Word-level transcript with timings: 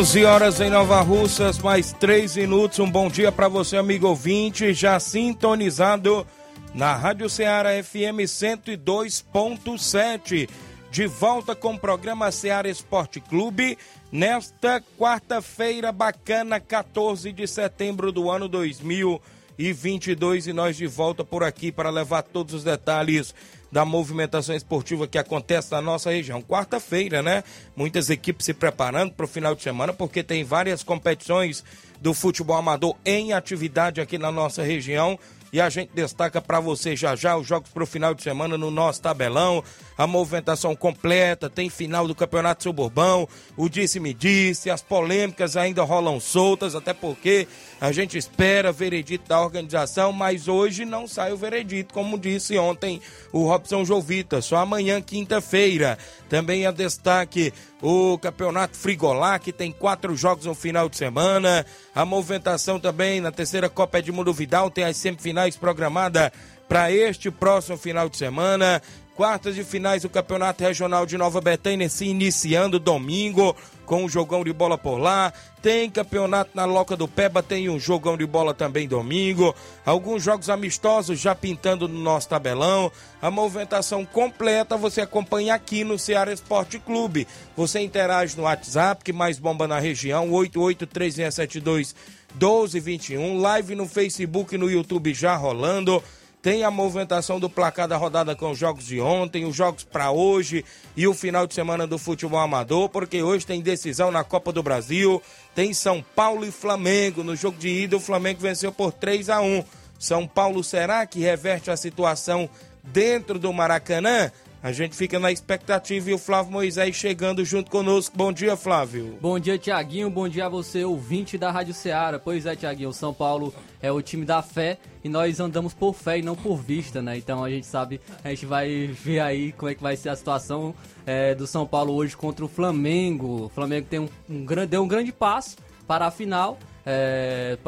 11 0.00 0.24
horas 0.24 0.60
em 0.62 0.70
Nova 0.70 1.02
Russas, 1.02 1.58
mais 1.58 1.92
3 1.92 2.36
minutos. 2.36 2.78
Um 2.78 2.90
bom 2.90 3.10
dia 3.10 3.30
para 3.30 3.48
você, 3.48 3.76
amigo 3.76 4.08
ouvinte, 4.08 4.72
já 4.72 4.98
sintonizado 4.98 6.26
na 6.72 6.96
Rádio 6.96 7.28
Ceará 7.28 7.72
FM 7.84 8.24
102.7. 8.24 10.48
De 10.90 11.06
volta 11.06 11.54
com 11.54 11.74
o 11.74 11.78
programa 11.78 12.32
Ceará 12.32 12.66
Esporte 12.66 13.20
Clube, 13.20 13.76
nesta 14.10 14.82
quarta-feira 14.98 15.92
bacana, 15.92 16.58
14 16.58 17.30
de 17.30 17.46
setembro 17.46 18.10
do 18.10 18.30
ano 18.30 18.48
2022. 18.48 20.46
E 20.46 20.54
nós 20.54 20.78
de 20.78 20.86
volta 20.86 21.22
por 21.22 21.44
aqui 21.44 21.70
para 21.70 21.90
levar 21.90 22.22
todos 22.22 22.54
os 22.54 22.64
detalhes 22.64 23.34
da 23.70 23.84
movimentação 23.84 24.54
esportiva 24.54 25.06
que 25.06 25.18
acontece 25.18 25.70
na 25.72 25.80
nossa 25.80 26.10
região. 26.10 26.42
Quarta-feira, 26.42 27.22
né? 27.22 27.44
Muitas 27.76 28.10
equipes 28.10 28.46
se 28.46 28.54
preparando 28.54 29.12
para 29.12 29.24
o 29.24 29.28
final 29.28 29.54
de 29.54 29.62
semana, 29.62 29.92
porque 29.92 30.22
tem 30.22 30.44
várias 30.44 30.82
competições 30.82 31.64
do 32.00 32.14
futebol 32.14 32.56
amador 32.56 32.96
em 33.04 33.32
atividade 33.32 34.00
aqui 34.00 34.18
na 34.18 34.32
nossa 34.32 34.62
região. 34.62 35.18
E 35.52 35.60
a 35.60 35.68
gente 35.68 35.90
destaca 35.94 36.40
para 36.40 36.60
você 36.60 36.94
já 36.94 37.16
já 37.16 37.36
os 37.36 37.46
jogos 37.46 37.70
para 37.70 37.82
o 37.82 37.86
final 37.86 38.14
de 38.14 38.22
semana 38.22 38.56
no 38.56 38.70
nosso 38.70 39.02
tabelão, 39.02 39.64
a 39.98 40.06
movimentação 40.06 40.76
completa, 40.76 41.50
tem 41.50 41.68
final 41.68 42.06
do 42.06 42.14
Campeonato 42.14 42.62
Suburbão, 42.62 43.28
o 43.56 43.68
disse-me-disse, 43.68 44.70
as 44.70 44.80
polêmicas 44.80 45.56
ainda 45.56 45.82
rolam 45.82 46.20
soltas, 46.20 46.74
até 46.74 46.92
porque 46.92 47.48
a 47.80 47.90
gente 47.90 48.16
espera 48.16 48.70
veredito 48.70 49.28
da 49.28 49.40
organização, 49.40 50.12
mas 50.12 50.48
hoje 50.48 50.84
não 50.84 51.08
sai 51.08 51.32
o 51.32 51.36
veredito, 51.36 51.92
como 51.92 52.18
disse 52.18 52.56
ontem 52.56 53.00
o 53.32 53.44
Robson 53.46 53.84
Jovita, 53.84 54.40
só 54.40 54.56
amanhã, 54.58 55.00
quinta-feira. 55.02 55.98
Também 56.28 56.64
a 56.66 56.70
destaque 56.70 57.52
o 57.82 58.18
Campeonato 58.18 58.76
Frigolá, 58.76 59.38
que 59.38 59.52
tem 59.52 59.72
quatro 59.72 60.14
jogos 60.14 60.46
no 60.46 60.54
final 60.54 60.88
de 60.88 60.96
semana. 60.96 61.64
A 61.94 62.04
movimentação 62.04 62.78
também 62.78 63.20
na 63.20 63.32
terceira 63.32 63.68
Copa 63.68 63.98
Edmundo 63.98 64.32
Vidal 64.32 64.70
tem 64.70 64.84
as 64.84 64.96
semifinais 64.96 65.56
programadas 65.56 66.30
para 66.68 66.92
este 66.92 67.30
próximo 67.30 67.76
final 67.76 68.08
de 68.08 68.16
semana. 68.16 68.80
Quartas 69.20 69.54
de 69.54 69.62
finais 69.62 70.00
do 70.00 70.08
Campeonato 70.08 70.64
Regional 70.64 71.04
de 71.04 71.18
Nova 71.18 71.42
Betânia 71.42 71.90
se 71.90 72.06
iniciando 72.06 72.78
domingo 72.78 73.54
com 73.84 74.04
um 74.04 74.08
jogão 74.08 74.42
de 74.42 74.50
bola 74.50 74.78
por 74.78 74.96
lá. 74.96 75.30
Tem 75.60 75.90
campeonato 75.90 76.52
na 76.54 76.64
Loca 76.64 76.96
do 76.96 77.06
Peba, 77.06 77.42
tem 77.42 77.68
um 77.68 77.78
jogão 77.78 78.16
de 78.16 78.24
bola 78.24 78.54
também 78.54 78.88
domingo. 78.88 79.54
Alguns 79.84 80.22
jogos 80.22 80.48
amistosos 80.48 81.20
já 81.20 81.34
pintando 81.34 81.86
no 81.86 82.00
nosso 82.00 82.30
tabelão. 82.30 82.90
A 83.20 83.30
movimentação 83.30 84.06
completa 84.06 84.78
você 84.78 85.02
acompanha 85.02 85.52
aqui 85.52 85.84
no 85.84 85.98
Ceará 85.98 86.32
Esporte 86.32 86.78
Clube. 86.78 87.28
Você 87.54 87.80
interage 87.80 88.38
no 88.38 88.44
WhatsApp, 88.44 89.04
que 89.04 89.12
mais 89.12 89.38
bomba 89.38 89.68
na 89.68 89.78
região, 89.78 90.30
883672 90.30 91.94
1221. 92.32 93.38
Live 93.38 93.74
no 93.74 93.86
Facebook 93.86 94.54
e 94.54 94.58
no 94.58 94.70
YouTube 94.70 95.12
já 95.12 95.36
rolando 95.36 96.02
tem 96.42 96.64
a 96.64 96.70
movimentação 96.70 97.38
do 97.38 97.50
placar 97.50 97.86
da 97.86 97.96
rodada 97.96 98.34
com 98.34 98.50
os 98.50 98.58
jogos 98.58 98.86
de 98.86 99.00
ontem, 99.00 99.44
os 99.44 99.54
jogos 99.54 99.84
para 99.84 100.10
hoje 100.10 100.64
e 100.96 101.06
o 101.06 101.12
final 101.12 101.46
de 101.46 101.54
semana 101.54 101.86
do 101.86 101.98
futebol 101.98 102.40
amador, 102.40 102.88
porque 102.88 103.22
hoje 103.22 103.46
tem 103.46 103.60
decisão 103.60 104.10
na 104.10 104.24
Copa 104.24 104.50
do 104.50 104.62
Brasil, 104.62 105.22
tem 105.54 105.74
São 105.74 106.02
Paulo 106.14 106.46
e 106.46 106.50
Flamengo. 106.50 107.22
No 107.22 107.36
jogo 107.36 107.58
de 107.58 107.68
ida, 107.68 107.96
o 107.96 108.00
Flamengo 108.00 108.40
venceu 108.40 108.72
por 108.72 108.92
3 108.92 109.28
a 109.28 109.40
1. 109.40 109.64
São 109.98 110.26
Paulo 110.26 110.64
será 110.64 111.06
que 111.06 111.20
reverte 111.20 111.70
a 111.70 111.76
situação 111.76 112.48
dentro 112.82 113.38
do 113.38 113.52
Maracanã? 113.52 114.32
A 114.62 114.72
gente 114.72 114.94
fica 114.94 115.18
na 115.18 115.32
expectativa 115.32 116.10
e 116.10 116.12
o 116.12 116.18
Flávio 116.18 116.52
Moisés 116.52 116.94
chegando 116.94 117.42
junto 117.46 117.70
conosco. 117.70 118.14
Bom 118.14 118.30
dia, 118.30 118.58
Flávio. 118.58 119.16
Bom 119.18 119.38
dia, 119.38 119.56
Tiaguinho. 119.56 120.10
Bom 120.10 120.28
dia 120.28 120.44
a 120.44 120.48
você, 120.50 120.84
ouvinte 120.84 121.38
da 121.38 121.50
Rádio 121.50 121.72
Ceará. 121.72 122.18
Pois 122.18 122.44
é, 122.44 122.54
Tiaguinho, 122.54 122.92
São 122.92 123.14
Paulo 123.14 123.54
é 123.80 123.90
o 123.90 124.02
time 124.02 124.26
da 124.26 124.42
fé 124.42 124.76
e 125.02 125.08
nós 125.08 125.40
andamos 125.40 125.72
por 125.72 125.94
fé 125.94 126.18
e 126.18 126.22
não 126.22 126.36
por 126.36 126.58
vista, 126.58 127.00
né? 127.00 127.16
Então 127.16 127.42
a 127.42 127.48
gente 127.48 127.66
sabe, 127.66 128.02
a 128.22 128.28
gente 128.28 128.44
vai 128.44 128.86
ver 128.88 129.20
aí 129.20 129.52
como 129.52 129.70
é 129.70 129.74
que 129.74 129.82
vai 129.82 129.96
ser 129.96 130.10
a 130.10 130.16
situação 130.16 130.74
é, 131.06 131.34
do 131.34 131.46
São 131.46 131.66
Paulo 131.66 131.94
hoje 131.94 132.14
contra 132.14 132.44
o 132.44 132.48
Flamengo. 132.48 133.46
O 133.46 133.48
Flamengo 133.48 133.86
tem 133.88 134.00
um, 134.00 134.08
um, 134.28 134.44
deu 134.68 134.82
um 134.82 134.88
grande 134.88 135.10
passo 135.10 135.56
para 135.86 136.06
a 136.06 136.10
final 136.10 136.58
é, 136.84 137.58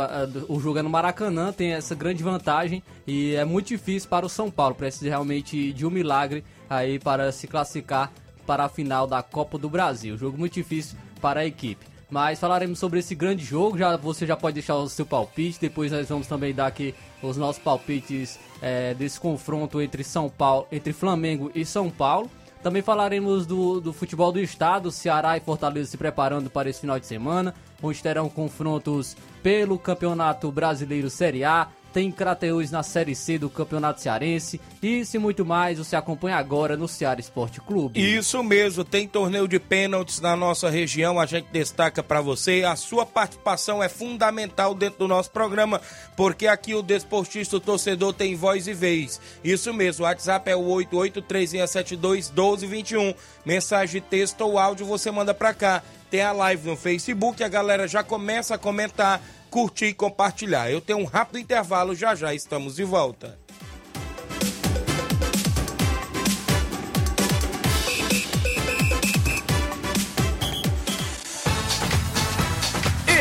o 0.49 0.59
jogo 0.59 0.79
é 0.79 0.83
no 0.83 0.91
Maracanã, 0.91 1.53
tem 1.53 1.73
essa 1.73 1.95
grande 1.95 2.23
vantagem 2.23 2.83
e 3.07 3.35
é 3.35 3.45
muito 3.45 3.69
difícil 3.69 4.09
para 4.09 4.25
o 4.25 4.29
São 4.29 4.51
Paulo. 4.51 4.75
Precisa 4.75 5.09
realmente 5.09 5.73
de 5.73 5.87
um 5.87 5.91
milagre 5.91 6.45
aí 6.77 6.99
para 6.99 7.31
se 7.33 7.47
classificar 7.47 8.13
para 8.47 8.65
a 8.65 8.69
final 8.69 9.07
da 9.07 9.23
Copa 9.23 9.59
do 9.59 9.69
Brasil. 9.69 10.17
Jogo 10.17 10.39
muito 10.39 10.55
difícil 10.55 10.97
para 11.21 11.41
a 11.41 11.47
equipe. 11.47 11.87
Mas 12.11 12.39
falaremos 12.39 12.79
sobre 12.79 12.99
esse 12.99 13.15
grande 13.15 13.45
jogo. 13.45 13.79
Já 13.79 13.97
você 13.97 14.27
já 14.27 14.37
pode 14.37 14.55
deixar 14.55 14.77
o 14.77 14.89
seu 14.89 15.07
palpite. 15.07 15.59
Depois 15.61 15.91
nós 15.91 16.09
vamos 16.09 16.27
também 16.27 16.53
dar 16.53 16.67
aqui 16.67 16.95
os 17.23 17.37
nossos 17.37 17.63
palpites 17.63 18.39
é, 18.61 18.93
desse 18.95 19.19
confronto 19.19 19.81
entre 19.81 20.05
São 20.05 20.29
Paulo, 20.29 20.67
entre 20.71 20.93
Flamengo 20.93 21.51
e 21.55 21.65
São 21.65 21.89
Paulo. 21.89 22.31
Também 22.63 22.81
falaremos 22.81 23.45
do, 23.45 23.81
do 23.81 23.93
futebol 23.93 24.31
do 24.31 24.39
estado, 24.39 24.91
Ceará 24.91 25.37
e 25.37 25.41
Fortaleza 25.41 25.91
se 25.91 25.97
preparando 25.97 26.49
para 26.49 26.71
esse 26.71 26.81
final 26.81 26.99
de 27.01 27.07
semana, 27.07 27.55
onde 27.83 28.01
terão 28.01 28.29
confrontos 28.29 29.17
pelo 29.43 29.77
Campeonato 29.79 30.53
Brasileiro 30.53 31.11
Série 31.11 31.43
A, 31.43 31.69
tem 31.93 32.11
Crateus 32.11 32.71
na 32.71 32.83
Série 32.83 33.15
C 33.15 33.39
do 33.39 33.51
Campeonato 33.51 34.01
Cearense. 34.01 34.59
Isso 34.83 35.17
e 35.17 35.19
muito 35.19 35.45
mais 35.45 35.77
você 35.79 35.95
acompanha 35.95 36.37
agora 36.37 36.75
no 36.77 36.89
Ceará 36.89 37.21
Esporte 37.21 37.61
Clube. 37.61 38.01
Isso 38.01 38.43
mesmo, 38.43 38.83
tem 38.85 39.07
torneio 39.07 39.47
de 39.47 39.61
pênaltis 39.61 40.19
na 40.21 40.35
nossa 40.35 40.71
região, 40.71 41.21
a 41.21 41.27
gente 41.27 41.49
destaca 41.53 42.03
para 42.03 42.23
você. 42.23 42.65
A 42.65 42.75
sua 42.75 43.05
participação 43.05 43.83
é 43.83 43.89
fundamental 43.89 44.75
dentro 44.75 45.01
do 45.01 45.09
nosso 45.09 45.31
programa, 45.31 45.81
porque 46.17 46.47
aqui 46.47 46.75
o 46.75 46.83
desportista, 46.83 47.57
o 47.57 47.61
torcedor 47.61 48.15
tem 48.15 48.35
voz 48.35 48.67
e 48.67 48.73
vez. 48.73 49.21
Isso 49.45 49.75
mesmo, 49.75 50.05
o 50.05 50.09
WhatsApp 50.09 50.51
é 50.51 50.57
o 50.57 50.65
8836721221. 50.65 53.15
Mensagem, 53.45 54.01
texto 54.01 54.41
ou 54.41 54.59
áudio 54.59 54.87
você 54.87 55.11
manda 55.11 55.35
para 55.35 55.53
cá. 55.53 55.83
Tem 56.11 56.23
a 56.23 56.33
live 56.33 56.69
no 56.69 56.77
Facebook, 56.77 57.43
a 57.43 57.49
galera 57.49 57.89
já 57.89 58.03
começa 58.03 58.55
a 58.55 58.59
comentar 58.59 59.21
curtir 59.53 59.89
e 59.89 59.95
compartilhar. 59.95 60.71
Eu 60.71 60.81
tenho 60.81 60.99
um 60.99 61.05
rápido 61.05 61.39
intervalo, 61.39 61.95
já 61.95 62.15
já 62.15 62.35
estamos 62.35 62.77
de 62.77 62.85
volta. 62.85 63.39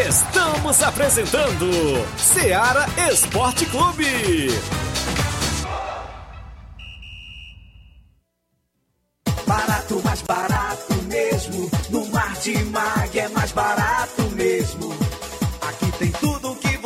Estamos 0.07 0.81
apresentando 0.81 1.69
Seara 2.18 2.86
Esporte 3.12 3.66
Clube. 3.66 4.06
Barato, 9.45 10.01
mais 10.04 10.22
barato 10.22 10.91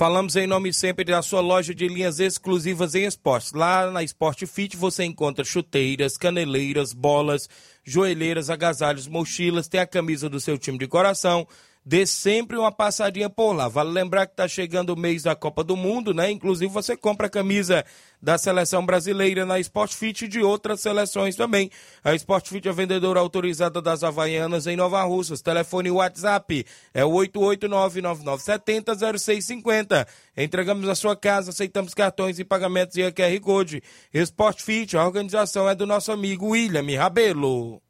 Falamos 0.00 0.34
em 0.34 0.46
nome 0.46 0.72
sempre 0.72 1.04
da 1.04 1.20
sua 1.20 1.42
loja 1.42 1.74
de 1.74 1.86
linhas 1.86 2.20
exclusivas 2.20 2.94
em 2.94 3.04
esportes. 3.04 3.52
Lá 3.52 3.90
na 3.90 4.02
Sport 4.02 4.46
Fit 4.46 4.74
você 4.74 5.04
encontra 5.04 5.44
chuteiras, 5.44 6.16
caneleiras, 6.16 6.94
bolas, 6.94 7.46
joelheiras, 7.84 8.48
agasalhos, 8.48 9.06
mochilas, 9.06 9.68
tem 9.68 9.78
a 9.78 9.86
camisa 9.86 10.26
do 10.26 10.40
seu 10.40 10.56
time 10.56 10.78
de 10.78 10.88
coração. 10.88 11.46
Dê 11.84 12.04
sempre 12.04 12.58
uma 12.58 12.70
passadinha 12.70 13.30
por 13.30 13.54
lá. 13.54 13.66
Vale 13.66 13.90
lembrar 13.90 14.26
que 14.26 14.34
está 14.34 14.46
chegando 14.46 14.90
o 14.90 14.96
mês 14.96 15.22
da 15.22 15.34
Copa 15.34 15.64
do 15.64 15.74
Mundo, 15.74 16.12
né? 16.12 16.30
Inclusive 16.30 16.70
você 16.70 16.94
compra 16.94 17.26
a 17.26 17.30
camisa 17.30 17.82
da 18.20 18.36
seleção 18.36 18.84
brasileira 18.84 19.46
na 19.46 19.58
Sport 19.60 19.94
Fit 19.94 20.26
e 20.26 20.28
de 20.28 20.42
outras 20.42 20.82
seleções 20.82 21.36
também. 21.36 21.70
A 22.04 22.14
Sport 22.14 22.48
Fit 22.48 22.68
é 22.68 22.72
vendedora 22.72 23.18
autorizada 23.18 23.80
das 23.80 24.04
Havaianas 24.04 24.66
em 24.66 24.76
Nova 24.76 25.02
Russas. 25.04 25.40
Telefone 25.40 25.90
WhatsApp 25.90 26.66
é 26.92 27.02
o 27.02 27.12
889-9970-0650. 27.12 30.06
Entregamos 30.36 30.86
na 30.86 30.94
sua 30.94 31.16
casa, 31.16 31.48
aceitamos 31.50 31.94
cartões 31.94 32.38
e 32.38 32.44
pagamentos 32.44 32.98
e 32.98 33.10
QR 33.10 33.40
Code. 33.40 33.82
Sport 34.12 34.60
Fit, 34.60 34.98
a 34.98 35.06
organização 35.06 35.66
é 35.66 35.74
do 35.74 35.86
nosso 35.86 36.12
amigo 36.12 36.48
William 36.48 36.84
Rabelo. 36.98 37.80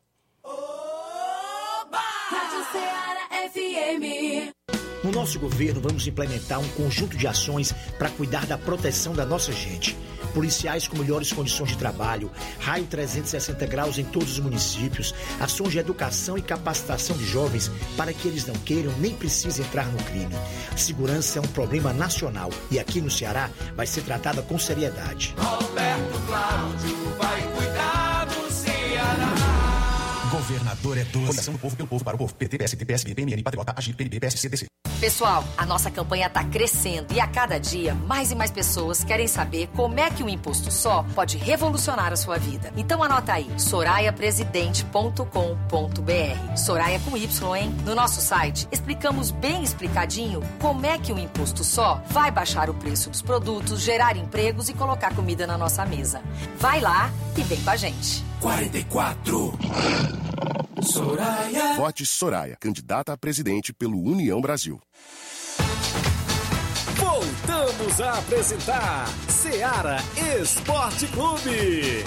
No 5.10 5.16
nosso 5.22 5.40
governo, 5.40 5.80
vamos 5.80 6.06
implementar 6.06 6.60
um 6.60 6.68
conjunto 6.68 7.16
de 7.16 7.26
ações 7.26 7.74
para 7.98 8.08
cuidar 8.10 8.46
da 8.46 8.56
proteção 8.56 9.12
da 9.12 9.26
nossa 9.26 9.50
gente. 9.50 9.96
Policiais 10.32 10.86
com 10.86 10.96
melhores 10.96 11.32
condições 11.32 11.70
de 11.70 11.76
trabalho, 11.76 12.30
raio 12.60 12.86
360 12.86 13.66
graus 13.66 13.98
em 13.98 14.04
todos 14.04 14.34
os 14.34 14.38
municípios, 14.38 15.12
ações 15.40 15.72
de 15.72 15.80
educação 15.80 16.38
e 16.38 16.42
capacitação 16.42 17.16
de 17.16 17.26
jovens 17.26 17.72
para 17.96 18.12
que 18.12 18.28
eles 18.28 18.46
não 18.46 18.54
queiram 18.54 18.92
nem 18.98 19.12
precisem 19.12 19.66
entrar 19.66 19.86
no 19.86 19.98
crime. 20.04 20.36
Segurança 20.76 21.40
é 21.40 21.42
um 21.42 21.48
problema 21.48 21.92
nacional 21.92 22.50
e 22.70 22.78
aqui 22.78 23.00
no 23.00 23.10
Ceará 23.10 23.50
vai 23.74 23.88
ser 23.88 24.02
tratada 24.02 24.42
com 24.42 24.60
seriedade. 24.60 25.34
Roberto 25.36 26.26
Cláudio 26.28 26.96
vai 27.18 27.42
cuidar 27.56 28.26
do 28.26 28.52
Ceará. 28.52 29.59
Governador 30.50 30.98
é 30.98 31.04
doce. 31.04 31.26
Coligação 31.26 31.54
do 31.54 31.60
povo 31.60 31.76
pelo 31.76 31.88
povo 31.88 32.04
para 32.04 32.16
o 32.16 32.18
povo. 32.18 32.34
PT, 32.34 32.58
PST, 32.58 32.84
PSB, 32.84 33.14
PMN, 33.14 33.42
Patriota, 33.42 33.72
Agir, 33.76 33.94
PNB, 33.94 34.18
PSC. 34.18 34.66
Pessoal, 35.00 35.44
a 35.56 35.64
nossa 35.64 35.90
campanha 35.90 36.26
está 36.26 36.44
crescendo 36.44 37.14
e 37.14 37.20
a 37.20 37.26
cada 37.26 37.58
dia 37.58 37.94
mais 37.94 38.30
e 38.32 38.34
mais 38.34 38.50
pessoas 38.50 39.02
querem 39.02 39.26
saber 39.26 39.66
como 39.68 39.98
é 39.98 40.10
que 40.10 40.22
o 40.22 40.28
imposto 40.28 40.70
só 40.70 41.06
pode 41.14 41.38
revolucionar 41.38 42.12
a 42.12 42.16
sua 42.16 42.36
vida. 42.36 42.70
Então 42.76 43.02
anota 43.02 43.32
aí, 43.32 43.48
soraiapresidente.com.br. 43.58 46.56
Soraya 46.56 47.00
com 47.00 47.16
Y, 47.16 47.56
hein? 47.56 47.74
No 47.86 47.94
nosso 47.94 48.20
site 48.20 48.68
explicamos 48.70 49.30
bem 49.30 49.62
explicadinho 49.62 50.42
como 50.58 50.84
é 50.84 50.98
que 50.98 51.14
o 51.14 51.18
imposto 51.18 51.64
só 51.64 52.02
vai 52.08 52.30
baixar 52.30 52.68
o 52.68 52.74
preço 52.74 53.08
dos 53.08 53.22
produtos, 53.22 53.80
gerar 53.80 54.18
empregos 54.18 54.68
e 54.68 54.74
colocar 54.74 55.14
comida 55.14 55.46
na 55.46 55.56
nossa 55.56 55.86
mesa. 55.86 56.20
Vai 56.58 56.80
lá 56.80 57.10
e 57.38 57.42
vem 57.42 57.62
com 57.62 57.70
a 57.70 57.76
gente. 57.76 58.29
44. 58.40 59.52
Soraya. 60.82 61.74
Vote 61.76 62.06
Soraya, 62.06 62.56
candidata 62.58 63.12
a 63.12 63.16
presidente 63.16 63.70
pelo 63.72 64.00
União 64.00 64.40
Brasil. 64.40 64.80
Voltamos 66.96 68.00
a 68.00 68.18
apresentar 68.18 69.06
Seara 69.28 69.98
Esporte 70.40 71.06
Clube. 71.08 72.02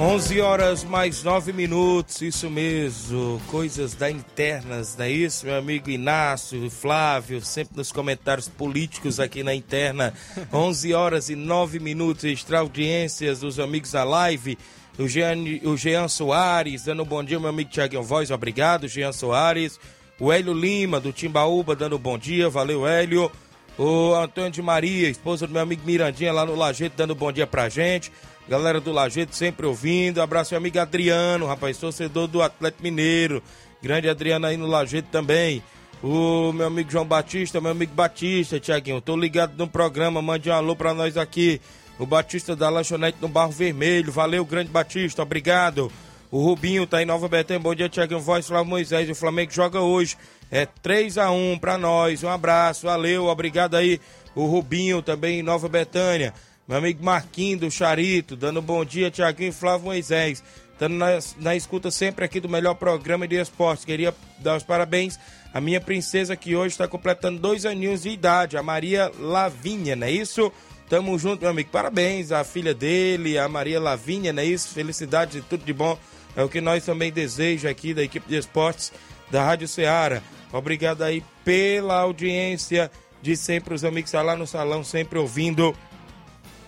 11 0.00 0.40
horas 0.40 0.82
mais 0.82 1.22
9 1.22 1.52
minutos, 1.52 2.22
isso 2.22 2.48
mesmo. 2.48 3.38
Coisas 3.48 3.92
da 3.92 4.10
internas, 4.10 4.96
não 4.96 5.04
é 5.04 5.10
isso, 5.10 5.44
meu 5.44 5.58
amigo 5.58 5.90
Inácio, 5.90 6.70
Flávio, 6.70 7.42
sempre 7.42 7.76
nos 7.76 7.92
comentários 7.92 8.48
políticos 8.48 9.20
aqui 9.20 9.42
na 9.42 9.54
interna. 9.54 10.14
11 10.50 10.94
horas 10.94 11.28
e 11.28 11.36
9 11.36 11.78
minutos, 11.80 12.24
extra 12.24 12.60
audiências 12.60 13.40
dos 13.40 13.60
amigos 13.60 13.92
da 13.92 14.02
live. 14.02 14.56
O 14.98 15.06
Jean, 15.06 15.36
o 15.64 15.76
Jean 15.76 16.08
Soares, 16.08 16.84
dando 16.84 17.02
um 17.02 17.06
bom 17.06 17.22
dia, 17.22 17.38
meu 17.38 17.50
amigo 17.50 17.68
Tiaguinho 17.68 18.02
Voz, 18.02 18.30
obrigado, 18.30 18.88
Jean 18.88 19.12
Soares. 19.12 19.78
O 20.18 20.32
Hélio 20.32 20.54
Lima, 20.54 20.98
do 20.98 21.12
Timbaúba, 21.12 21.76
dando 21.76 21.96
um 21.96 22.00
bom 22.00 22.16
dia, 22.16 22.48
valeu, 22.48 22.86
Hélio. 22.86 23.30
O 23.76 24.14
Antônio 24.14 24.50
de 24.50 24.62
Maria, 24.62 25.10
esposa 25.10 25.46
do 25.46 25.52
meu 25.52 25.60
amigo 25.60 25.82
Mirandinha, 25.84 26.32
lá 26.32 26.46
no 26.46 26.54
Lajeito, 26.54 26.96
dando 26.96 27.12
um 27.12 27.16
bom 27.16 27.30
dia 27.30 27.46
pra 27.46 27.68
gente. 27.68 28.10
Galera 28.50 28.80
do 28.80 28.90
Lajeito 28.90 29.36
sempre 29.36 29.64
ouvindo. 29.64 30.20
Abraço, 30.20 30.52
meu 30.52 30.58
amigo 30.58 30.80
Adriano, 30.80 31.46
rapaz, 31.46 31.78
torcedor 31.78 32.26
do 32.26 32.42
Atlético 32.42 32.82
Mineiro. 32.82 33.40
Grande 33.80 34.08
Adriano 34.08 34.44
aí 34.44 34.56
no 34.56 34.66
Lajeito 34.66 35.06
também. 35.08 35.62
O 36.02 36.52
meu 36.52 36.66
amigo 36.66 36.90
João 36.90 37.04
Batista, 37.04 37.60
meu 37.60 37.70
amigo 37.70 37.94
Batista, 37.94 38.58
Tiaguinho. 38.58 39.00
Tô 39.00 39.16
ligado 39.16 39.56
no 39.56 39.68
programa, 39.68 40.20
mande 40.20 40.50
um 40.50 40.52
alô 40.52 40.74
pra 40.74 40.92
nós 40.92 41.16
aqui. 41.16 41.60
O 41.96 42.04
Batista 42.04 42.56
da 42.56 42.68
Lanchonete 42.68 43.18
no 43.20 43.28
Barro 43.28 43.52
Vermelho. 43.52 44.10
Valeu, 44.10 44.44
grande 44.44 44.68
Batista, 44.68 45.22
obrigado. 45.22 45.88
O 46.28 46.44
Rubinho 46.44 46.88
tá 46.88 47.00
em 47.00 47.06
Nova 47.06 47.28
Betânia. 47.28 47.60
Bom 47.60 47.72
dia, 47.72 47.88
Tiaguinho 47.88 48.18
Voz, 48.18 48.48
Flávio 48.48 48.68
Moisés. 48.68 49.08
O 49.08 49.14
Flamengo 49.14 49.52
joga 49.52 49.80
hoje. 49.80 50.16
É 50.50 50.66
3 50.66 51.18
a 51.18 51.30
1 51.30 51.56
pra 51.60 51.78
nós. 51.78 52.24
Um 52.24 52.28
abraço, 52.28 52.84
valeu, 52.84 53.26
obrigado 53.26 53.76
aí. 53.76 54.00
O 54.34 54.46
Rubinho 54.46 55.02
também 55.02 55.38
em 55.38 55.42
Nova 55.44 55.68
Betânia. 55.68 56.34
Meu 56.70 56.78
amigo 56.78 57.04
Marquinho 57.04 57.58
do 57.58 57.68
Charito, 57.68 58.36
dando 58.36 58.62
bom 58.62 58.84
dia, 58.84 59.10
Tiaguinho 59.10 59.48
e 59.48 59.52
Flávio 59.52 59.86
Moisés. 59.86 60.40
Estando 60.72 60.94
na, 60.94 61.18
na 61.38 61.56
escuta 61.56 61.90
sempre 61.90 62.24
aqui 62.24 62.38
do 62.38 62.48
melhor 62.48 62.74
programa 62.74 63.26
de 63.26 63.34
esportes. 63.34 63.84
Queria 63.84 64.14
dar 64.38 64.56
os 64.56 64.62
parabéns 64.62 65.18
à 65.52 65.60
minha 65.60 65.80
princesa 65.80 66.36
que 66.36 66.54
hoje 66.54 66.74
está 66.74 66.86
completando 66.86 67.40
dois 67.40 67.66
aninhos 67.66 68.02
de 68.02 68.10
idade, 68.10 68.56
a 68.56 68.62
Maria 68.62 69.10
Lavinha, 69.18 69.96
não 69.96 70.06
é 70.06 70.12
isso? 70.12 70.52
Tamo 70.88 71.18
junto, 71.18 71.40
meu 71.40 71.50
amigo. 71.50 71.70
Parabéns 71.72 72.30
à 72.30 72.44
filha 72.44 72.72
dele, 72.72 73.36
a 73.36 73.48
Maria 73.48 73.80
Lavinha, 73.80 74.32
não 74.32 74.40
é 74.40 74.46
isso? 74.46 74.68
Felicidade 74.68 75.38
e 75.38 75.42
tudo 75.42 75.64
de 75.64 75.72
bom. 75.72 75.98
É 76.36 76.44
o 76.44 76.48
que 76.48 76.60
nós 76.60 76.84
também 76.84 77.10
desejamos 77.10 77.64
aqui 77.64 77.92
da 77.92 78.04
equipe 78.04 78.28
de 78.28 78.36
esportes 78.36 78.92
da 79.28 79.42
Rádio 79.44 79.66
Ceará. 79.66 80.22
Obrigado 80.52 81.02
aí 81.02 81.24
pela 81.44 81.96
audiência 81.96 82.88
de 83.20 83.36
sempre, 83.36 83.74
os 83.74 83.84
amigos 83.84 84.10
estão 84.10 84.22
lá 84.22 84.36
no 84.36 84.46
salão, 84.46 84.84
sempre 84.84 85.18
ouvindo 85.18 85.74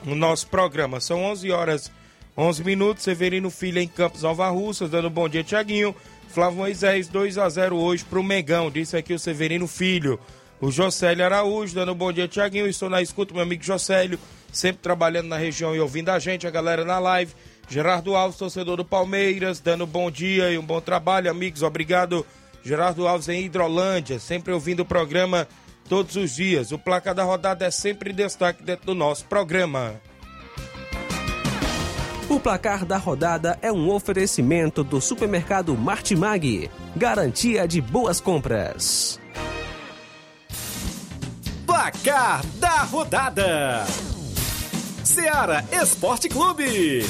o 0.06 0.14
nosso 0.14 0.46
programa. 0.46 1.00
São 1.00 1.22
11 1.24 1.50
horas 1.50 1.90
11 2.36 2.64
minutos. 2.64 3.04
Severino 3.04 3.50
Filho 3.50 3.78
em 3.78 3.88
Campos 3.88 4.22
Russa, 4.22 4.88
dando 4.88 5.10
bom 5.10 5.28
dia, 5.28 5.44
Tiaguinho. 5.44 5.94
Flávio 6.28 6.58
Moisés, 6.58 7.08
2 7.08 7.36
a 7.36 7.48
0 7.48 7.76
hoje 7.76 8.04
pro 8.04 8.22
Megão, 8.22 8.70
disse 8.70 8.96
aqui 8.96 9.12
o 9.12 9.18
Severino 9.18 9.66
Filho. 9.68 10.18
O 10.60 10.70
Jocélio 10.70 11.24
Araújo, 11.24 11.74
dando 11.74 11.94
bom 11.94 12.10
dia, 12.10 12.26
Tiaguinho. 12.26 12.66
Estou 12.66 12.88
na 12.88 13.02
escuta, 13.02 13.34
meu 13.34 13.42
amigo 13.42 13.62
Jocélio, 13.62 14.18
sempre 14.50 14.80
trabalhando 14.80 15.28
na 15.28 15.36
região 15.36 15.74
e 15.74 15.80
ouvindo 15.80 16.08
a 16.08 16.18
gente, 16.18 16.46
a 16.46 16.50
galera 16.50 16.84
na 16.84 16.98
live. 16.98 17.34
Gerardo 17.68 18.16
Alves, 18.16 18.38
torcedor 18.38 18.76
do 18.76 18.84
Palmeiras, 18.84 19.60
dando 19.60 19.86
bom 19.86 20.10
dia 20.10 20.50
e 20.50 20.56
um 20.56 20.64
bom 20.64 20.80
trabalho, 20.80 21.30
amigos. 21.30 21.62
Obrigado, 21.62 22.24
Gerardo 22.64 23.06
Alves 23.06 23.28
em 23.28 23.44
Hidrolândia, 23.44 24.18
sempre 24.18 24.52
ouvindo 24.52 24.80
o 24.80 24.86
programa 24.86 25.46
todos 25.92 26.16
os 26.16 26.34
dias. 26.34 26.72
O 26.72 26.78
placar 26.78 27.14
da 27.14 27.22
rodada 27.22 27.66
é 27.66 27.70
sempre 27.70 28.14
destaque 28.14 28.62
dentro 28.62 28.86
do 28.86 28.94
nosso 28.94 29.26
programa. 29.26 30.00
O 32.30 32.40
placar 32.40 32.86
da 32.86 32.96
rodada 32.96 33.58
é 33.60 33.70
um 33.70 33.90
oferecimento 33.90 34.82
do 34.82 35.02
supermercado 35.02 35.76
Martimag. 35.76 36.70
Garantia 36.96 37.68
de 37.68 37.82
boas 37.82 38.22
compras. 38.22 39.20
Placar 41.66 42.42
da 42.54 42.84
rodada: 42.84 43.84
Seara 45.04 45.62
Esporte 45.70 46.26
Clube. 46.30 47.02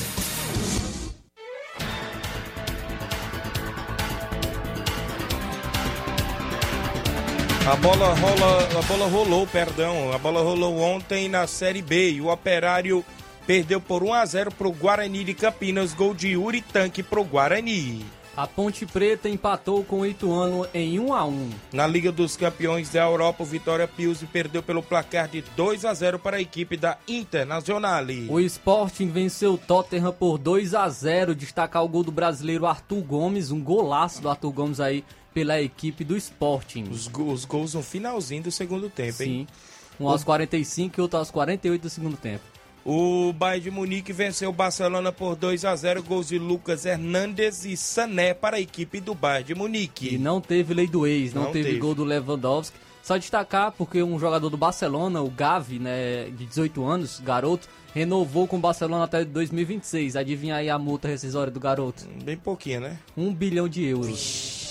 A 7.64 7.76
bola 7.76 8.12
rola, 8.14 8.68
a 8.76 8.82
bola 8.82 9.06
rolou, 9.06 9.46
perdão, 9.46 10.12
a 10.12 10.18
bola 10.18 10.42
rolou 10.42 10.80
ontem 10.80 11.28
na 11.28 11.46
Série 11.46 11.80
B 11.80 12.10
e 12.10 12.20
o 12.20 12.26
Operário 12.26 13.04
perdeu 13.46 13.80
por 13.80 14.02
1 14.02 14.14
a 14.14 14.26
0 14.26 14.50
pro 14.50 14.72
Guarani 14.72 15.22
de 15.22 15.32
Campinas, 15.32 15.94
gol 15.94 16.12
de 16.12 16.30
Yuri 16.30 16.60
Tanque 16.60 17.04
pro 17.04 17.22
Guarani. 17.22 18.04
A 18.36 18.48
Ponte 18.48 18.84
Preta 18.84 19.28
empatou 19.28 19.84
com 19.84 20.00
o 20.00 20.06
Ituano 20.06 20.66
em 20.74 20.98
1 20.98 21.14
a 21.14 21.24
1. 21.24 21.50
Na 21.72 21.86
Liga 21.86 22.10
dos 22.10 22.36
Campeões 22.36 22.88
da 22.88 23.02
Europa, 23.02 23.44
o 23.44 23.46
Vitória 23.46 23.86
Pilsen 23.86 24.26
perdeu 24.26 24.62
pelo 24.62 24.82
placar 24.82 25.28
de 25.28 25.42
2 25.54 25.84
a 25.84 25.94
0 25.94 26.18
para 26.18 26.38
a 26.38 26.40
equipe 26.40 26.76
da 26.76 26.98
Internacional. 27.06 28.04
O 28.28 28.40
Sporting 28.40 29.08
venceu 29.08 29.54
o 29.54 29.58
Tottenham 29.58 30.12
por 30.12 30.36
2 30.36 30.74
a 30.74 30.88
0. 30.88 31.34
Destacar 31.34 31.84
o 31.84 31.88
gol 31.88 32.02
do 32.02 32.10
brasileiro 32.10 32.66
Arthur 32.66 33.02
Gomes, 33.02 33.52
um 33.52 33.62
golaço 33.62 34.20
do 34.20 34.28
Arthur 34.28 34.50
Gomes 34.50 34.80
aí 34.80 35.04
pela 35.32 35.60
equipe 35.60 36.04
do 36.04 36.16
Sporting. 36.16 36.84
Os, 36.90 37.08
go- 37.08 37.32
os 37.32 37.44
gols 37.44 37.74
no 37.74 37.82
finalzinho 37.82 38.42
do 38.44 38.50
segundo 38.50 38.88
tempo, 38.90 39.22
hein? 39.22 39.46
Sim. 39.48 40.04
Um 40.04 40.08
aos 40.08 40.24
45 40.24 40.98
e 40.98 41.02
outro 41.02 41.18
aos 41.18 41.30
48 41.30 41.82
do 41.82 41.90
segundo 41.90 42.16
tempo. 42.16 42.42
O 42.84 43.32
Bayern 43.32 43.60
de 43.64 43.70
Munique 43.70 44.12
venceu 44.12 44.50
o 44.50 44.52
Barcelona 44.52 45.12
por 45.12 45.36
2 45.36 45.64
a 45.64 45.76
0 45.76 46.02
gols 46.02 46.28
de 46.28 46.38
Lucas 46.38 46.84
Hernandes 46.84 47.64
e 47.64 47.76
Sané 47.76 48.34
para 48.34 48.56
a 48.56 48.60
equipe 48.60 49.00
do 49.00 49.14
Bayern 49.14 49.44
de 49.46 49.54
Munique. 49.54 50.14
E 50.14 50.18
não 50.18 50.40
teve 50.40 50.74
lei 50.74 50.88
do 50.88 51.06
ex, 51.06 51.32
não, 51.32 51.44
Não 51.44 51.52
teve, 51.52 51.68
teve. 51.68 51.78
gol 51.78 51.94
do 51.94 52.02
Lewandowski. 52.02 52.76
Só 53.04 53.16
destacar 53.16 53.70
porque 53.72 54.02
um 54.02 54.18
jogador 54.18 54.48
do 54.48 54.56
Barcelona, 54.56 55.20
o 55.22 55.30
Gavi, 55.30 55.78
né, 55.78 56.24
de 56.36 56.46
18 56.46 56.84
anos, 56.84 57.20
garoto, 57.20 57.68
renovou 57.94 58.46
com 58.48 58.56
o 58.56 58.60
Barcelona 58.60 59.04
até 59.04 59.24
2026. 59.24 60.16
Adivinha 60.16 60.56
aí 60.56 60.68
a 60.70 60.78
multa 60.78 61.06
rescisória 61.08 61.52
do 61.52 61.60
garoto? 61.60 62.04
Bem 62.24 62.36
pouquinho, 62.36 62.80
né? 62.80 62.98
Um 63.16 63.32
bilhão 63.32 63.68
de 63.68 63.84
euros. 63.84 64.61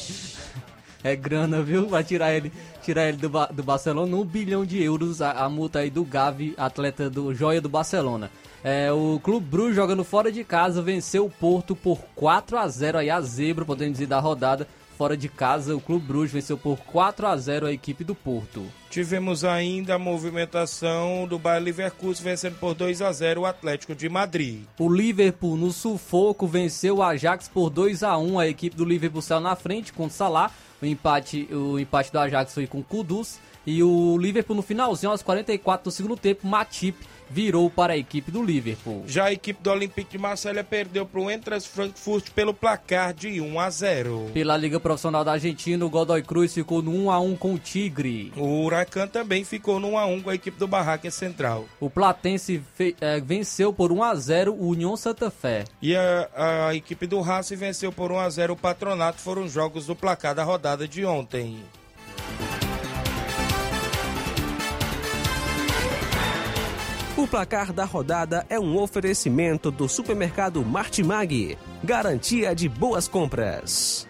É 1.04 1.16
grana, 1.16 1.62
viu? 1.62 1.88
Vai 1.88 2.04
tirar 2.04 2.34
ele, 2.34 2.52
tirar 2.84 3.08
ele 3.08 3.18
do, 3.18 3.30
do 3.30 3.64
Barcelona, 3.64 4.16
um 4.16 4.26
bilhão 4.26 4.66
de 4.66 4.82
euros 4.82 5.22
a, 5.22 5.32
a 5.32 5.50
multa 5.50 5.80
aí 5.80 5.90
do 5.90 6.04
Gavi, 6.04 6.54
atleta 6.58 7.10
do 7.10 7.34
Joia 7.34 7.60
do 7.60 7.70
Barcelona. 7.70 8.30
É, 8.64 8.92
o 8.92 9.20
Clube 9.24 9.48
Bruges 9.48 9.76
jogando 9.76 10.04
fora 10.04 10.32
de 10.32 10.44
casa 10.44 10.82
venceu 10.82 11.26
o 11.26 11.32
Porto 11.32 11.76
por 11.76 12.00
4 12.16 12.58
a 12.60 12.68
0 12.68 13.00
aí 13.00 13.10
a 13.10 13.20
zebra, 13.20 13.66
podemos 13.66 13.94
dizer 13.94 14.08
da 14.08 14.20
rodada. 14.20 14.68
Fora 14.98 15.18
de 15.18 15.28
casa, 15.28 15.76
o 15.76 15.82
Clube 15.82 16.06
Bruges 16.06 16.32
venceu 16.32 16.56
por 16.56 16.78
4 16.78 17.26
a 17.26 17.36
0 17.36 17.66
a 17.66 17.74
equipe 17.74 18.04
do 18.04 18.14
Porto. 18.14 18.64
Tivemos 18.88 19.44
ainda 19.44 19.96
a 19.96 20.00
movimentação 20.00 21.26
do 21.28 21.40
Bayer 21.40 21.64
Leverkusen 21.64 22.24
vencendo 22.24 22.60
por 22.60 22.76
2 22.76 23.02
a 23.02 23.12
0 23.12 23.42
o 23.42 23.46
Atlético 23.48 23.96
de 23.96 24.08
Madrid. 24.08 24.62
O 24.78 24.88
Liverpool 24.88 25.58
no 25.58 25.72
sufoco 25.72 26.46
venceu 26.46 26.98
o 26.98 27.02
Ajax 27.04 27.48
por 27.48 27.72
2 27.72 28.04
a 28.04 28.16
1 28.16 28.38
A 28.38 28.48
equipe 28.48 28.76
do 28.76 28.86
Liverpool 28.86 29.24
saiu 29.24 29.40
na 29.40 29.56
frente 29.56 29.92
com 29.92 30.06
o 30.06 30.10
Salah. 30.10 30.52
O 30.82 30.86
empate, 30.86 31.48
o 31.52 31.80
empate 31.80 32.12
do 32.12 32.20
Ajax 32.20 32.54
foi 32.54 32.68
com 32.68 32.82
Kudus. 32.82 33.40
E 33.66 33.84
o 33.84 34.18
Liverpool 34.18 34.56
no 34.56 34.64
finalzinho, 34.64 35.12
aos 35.12 35.22
44 35.22 35.84
do 35.84 35.92
segundo 35.92 36.18
tempo, 36.18 36.48
Matip 36.48 36.98
virou 37.32 37.70
para 37.70 37.94
a 37.94 37.98
equipe 37.98 38.32
do 38.32 38.44
Liverpool. 38.44 39.04
Já 39.08 39.26
a 39.26 39.32
equipe 39.32 39.62
do 39.64 39.72
Olympique 39.72 40.12
de 40.12 40.18
Marselha 40.18 40.64
perdeu 40.64 41.06
para 41.06 41.22
o 41.22 41.32
Entras 41.32 41.66
Frankfurt 41.66 42.30
pelo 42.32 42.54
placar 42.54 43.14
de 43.14 43.40
1 43.40 43.60
a 43.60 43.70
0. 43.70 44.32
Pela 44.34 44.58
Liga 44.58 44.80
Profissional 44.80 45.24
da 45.24 45.34
Argentina, 45.34 45.86
o 45.86 45.90
Godoy 45.90 46.22
Cruz 46.22 46.54
ficou 46.54 46.82
no 46.82 46.92
1 46.92 47.12
a 47.12 47.20
1 47.20 47.36
com 47.38 47.54
o 47.54 47.60
Tigre. 47.60 48.34
O 48.36 48.64
Huracan 48.64 49.08
também 49.08 49.44
ficou 49.44 49.80
no 49.80 49.92
1 49.92 49.98
a 49.98 50.06
1 50.06 50.22
com 50.22 50.30
a 50.30 50.36
equipe 50.36 50.60
do 50.60 50.68
Barraca 50.68 51.10
Central. 51.10 51.66
O 51.80 51.90
Platense 51.90 52.62
eh, 52.80 53.22
venceu 53.22 53.72
por 53.72 53.92
1 53.92 54.04
a 54.04 54.16
0 54.16 54.54
o 54.54 54.68
União 54.68 54.98
Santa 54.98 55.32
Fé. 55.32 55.64
E 55.82 55.96
a, 55.96 56.68
a 56.68 56.76
equipe 56.76 57.08
do 57.08 57.22
Racing 57.22 57.56
venceu 57.56 57.92
por 57.92 58.12
1 58.12 58.20
a 58.20 58.30
0 58.30 58.54
o 58.54 58.58
Patronato. 58.58 59.20
Foram 59.20 59.44
os 59.44 59.52
jogos 59.52 59.86
do 59.86 59.96
placar 59.96 60.36
da 60.36 60.44
rodada 60.44 60.88
de 60.88 61.06
ontem. 61.06 61.60
O 67.18 67.28
placar 67.28 67.74
da 67.74 67.84
rodada 67.84 68.46
é 68.50 68.58
um 68.58 68.78
oferecimento 68.78 69.70
do 69.70 69.88
supermercado 69.90 70.64
Martimag. 70.64 71.58
Garantia 71.84 72.56
de 72.56 72.70
boas 72.70 73.08
compras. 73.08 74.08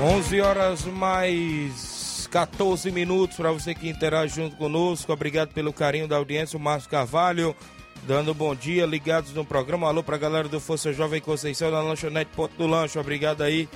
Onze 0.00 0.40
horas 0.40 0.84
mais 0.84 1.93
14 2.34 2.90
minutos 2.90 3.36
para 3.36 3.52
você 3.52 3.76
que 3.76 3.88
interage 3.88 4.34
junto 4.34 4.56
conosco. 4.56 5.12
Obrigado 5.12 5.54
pelo 5.54 5.72
carinho 5.72 6.08
da 6.08 6.16
audiência. 6.16 6.56
O 6.56 6.60
Márcio 6.60 6.90
Carvalho 6.90 7.54
dando 8.08 8.34
bom 8.34 8.56
dia, 8.56 8.84
ligados 8.84 9.32
no 9.32 9.44
programa. 9.44 9.86
Alô 9.86 10.02
pra 10.02 10.18
galera 10.18 10.48
do 10.48 10.58
Força 10.58 10.92
Jovem 10.92 11.20
Conceição 11.20 11.70
da 11.70 11.80
Lanchonete 11.80 12.32
Ponto 12.34 12.52
do 12.56 12.66
Lancho. 12.66 12.98
Obrigado 12.98 13.42
aí, 13.42 13.68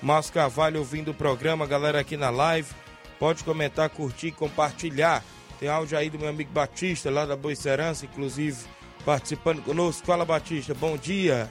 Márcio 0.00 0.32
Carvalho 0.32 0.78
ouvindo 0.78 1.10
o 1.10 1.14
programa. 1.14 1.66
Galera 1.66 2.00
aqui 2.00 2.16
na 2.16 2.30
live, 2.30 2.70
pode 3.18 3.44
comentar, 3.44 3.90
curtir, 3.90 4.32
compartilhar. 4.32 5.22
Tem 5.60 5.68
áudio 5.68 5.98
aí 5.98 6.08
do 6.08 6.18
meu 6.18 6.30
amigo 6.30 6.50
Batista, 6.50 7.10
lá 7.10 7.26
da 7.26 7.36
Boicerança, 7.36 8.06
inclusive, 8.06 8.64
participando 9.04 9.60
conosco. 9.60 10.06
Fala, 10.06 10.24
Batista, 10.24 10.72
bom 10.72 10.96
dia. 10.96 11.50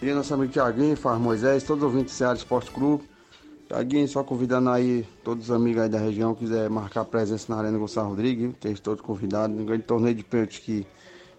E 0.00 0.06
nosso 0.06 0.32
amigo 0.32 0.54
Tiaguinho, 0.54 0.96
Faz 0.96 1.20
Moisés, 1.20 1.62
todos 1.64 1.84
os 1.84 1.92
ouvintes 1.92 2.14
do 2.14 2.16
Ceará 2.16 2.32
Esporte 2.32 2.70
Clube. 2.70 3.11
Tiaguinho, 3.72 4.06
só 4.06 4.22
convidando 4.22 4.68
aí 4.68 5.02
todos 5.24 5.44
os 5.44 5.50
amigos 5.50 5.80
aí 5.80 5.88
da 5.88 5.98
região 5.98 6.34
quiser 6.34 6.68
marcar 6.68 7.06
presença 7.06 7.50
na 7.50 7.58
Arena 7.58 7.78
Gonçalo 7.78 8.10
Rodrigues? 8.10 8.54
Tem 8.60 8.74
todos 8.74 9.00
convidados. 9.00 9.56
No 9.56 9.64
grande 9.64 9.84
torneio 9.84 10.14
de 10.14 10.22
pênalti 10.22 10.60
que 10.60 10.86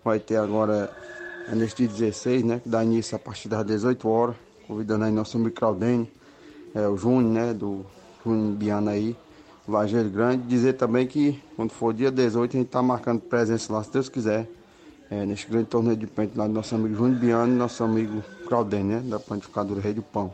vai 0.03 0.19
ter 0.19 0.37
agora 0.37 0.91
é 1.47 1.53
neste 1.53 1.85
dia 1.85 2.07
16, 2.07 2.43
né? 2.43 2.59
Que 2.59 2.67
dá 2.67 2.83
início 2.83 3.15
a 3.15 3.19
partir 3.19 3.47
das 3.49 3.63
18 3.63 4.09
horas. 4.09 4.35
Convidando 4.67 5.05
aí 5.05 5.11
nosso 5.11 5.37
amigo 5.37 5.53
Claudene, 5.53 6.11
é, 6.73 6.87
o 6.87 6.97
Júnior, 6.97 7.31
né? 7.31 7.53
Do 7.53 7.85
Júnior 8.25 8.55
Biana 8.55 8.91
aí, 8.91 9.15
Lajeiro 9.67 10.09
Grande. 10.09 10.41
Dizer 10.47 10.73
também 10.73 11.05
que 11.05 11.39
quando 11.55 11.69
for 11.69 11.93
dia 11.93 12.09
18 12.09 12.57
a 12.57 12.59
gente 12.59 12.69
tá 12.69 12.81
marcando 12.81 13.21
presença 13.21 13.71
lá, 13.71 13.83
se 13.83 13.91
Deus 13.91 14.09
quiser. 14.09 14.49
É, 15.07 15.23
neste 15.23 15.47
grande 15.47 15.67
torneio 15.67 15.95
de 15.95 16.07
pente 16.07 16.35
lá 16.35 16.47
do 16.47 16.53
nosso 16.53 16.73
amigo 16.73 16.95
Júnior 16.95 17.19
Biano 17.19 17.53
e 17.53 17.55
nosso 17.55 17.83
amigo 17.83 18.23
Claudene, 18.47 18.95
né? 18.95 19.03
Da 19.05 19.19
Pantificadora 19.19 19.79
Rei 19.79 19.93
do 19.93 20.01
Pão. 20.01 20.33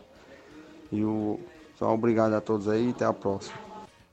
E 0.94 1.04
o. 1.04 1.38
Só 1.80 1.94
obrigado 1.94 2.34
a 2.34 2.42
todos 2.42 2.68
aí 2.68 2.88
e 2.88 2.90
até 2.90 3.06
a 3.06 3.14
próxima. 3.14 3.58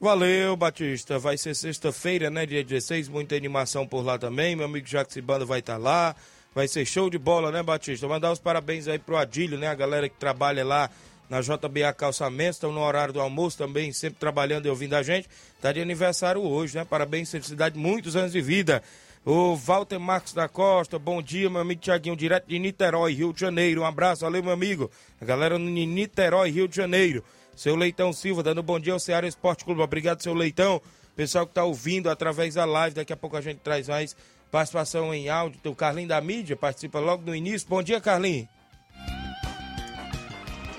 Valeu, 0.01 0.57
Batista. 0.57 1.19
Vai 1.19 1.37
ser 1.37 1.53
sexta-feira, 1.53 2.31
né? 2.31 2.47
Dia 2.47 2.63
16, 2.63 3.09
muita 3.09 3.35
animação 3.35 3.85
por 3.85 4.05
lá 4.05 4.17
também. 4.17 4.55
Meu 4.55 4.67
amigo 4.67 4.87
Jacques 4.87 5.19
Banda 5.19 5.45
vai 5.45 5.59
estar 5.59 5.77
lá. 5.77 6.15
Vai 6.55 6.69
ser 6.69 6.87
show 6.87 7.11
de 7.11 7.19
bola, 7.19 7.51
né, 7.51 7.65
Batista? 7.65 8.07
Mandar 8.07 8.31
os 8.31 8.39
parabéns 8.39 8.87
aí 8.87 9.01
pro 9.01 9.17
Adílio, 9.17 9.59
né? 9.59 9.67
A 9.67 9.75
galera 9.75 10.09
que 10.09 10.15
trabalha 10.17 10.65
lá 10.65 10.89
na 11.29 11.41
JBA 11.41 11.93
Calçamentos, 11.93 12.57
estão 12.57 12.71
no 12.71 12.81
horário 12.81 13.13
do 13.13 13.21
almoço 13.21 13.59
também, 13.59 13.93
sempre 13.93 14.21
trabalhando 14.21 14.67
e 14.67 14.69
ouvindo 14.69 14.95
a 14.95 15.03
gente. 15.03 15.29
Tá 15.61 15.73
de 15.73 15.81
aniversário 15.81 16.41
hoje, 16.41 16.77
né? 16.77 16.85
Parabéns, 16.85 17.33
felicidade, 17.33 17.77
muitos 17.77 18.15
anos 18.15 18.31
de 18.31 18.41
vida. 18.41 18.81
O 19.25 19.57
Walter 19.57 19.99
Marcos 19.99 20.33
da 20.33 20.49
Costa, 20.49 21.01
bom 21.01 21.21
dia, 21.21 21.51
meu 21.51 21.63
amigo 21.63 21.81
Tiaguinho, 21.81 22.15
direto 22.15 22.47
de 22.47 22.61
Niterói, 22.61 23.13
Rio 23.13 23.33
de 23.33 23.41
Janeiro. 23.41 23.81
Um 23.81 23.85
abraço, 23.85 24.21
valeu, 24.21 24.41
meu 24.41 24.53
amigo. 24.53 24.89
A 25.21 25.25
galera 25.25 25.59
no 25.59 25.69
Niterói, 25.69 26.49
Rio 26.49 26.69
de 26.69 26.77
Janeiro. 26.77 27.25
Seu 27.57 27.75
Leitão 27.75 28.13
Silva, 28.13 28.43
dando 28.43 28.63
bom 28.63 28.79
dia 28.79 28.93
ao 28.93 29.01
Ceará 29.01 29.27
Esporte 29.27 29.65
Clube. 29.65 29.81
Obrigado, 29.81 30.23
seu 30.23 30.35
Leitão. 30.35 30.79
Pessoal 31.17 31.47
que 31.47 31.55
tá 31.55 31.65
ouvindo 31.65 32.11
através 32.11 32.53
da 32.55 32.67
live, 32.67 32.95
daqui 32.95 33.15
a 33.15 33.17
pouco 33.17 33.35
a 33.35 33.41
gente 33.41 33.61
traz 33.61 33.89
mais 33.89 34.15
participação 34.51 35.15
em 35.15 35.31
áudio. 35.31 35.59
O 35.65 35.75
Carlinho 35.75 36.07
da 36.07 36.21
mídia, 36.21 36.55
participa 36.55 37.01
logo 37.01 37.23
no 37.25 37.35
início. 37.35 37.67
Bom 37.67 37.83
dia, 37.83 37.99
Carlinho. 37.99 38.47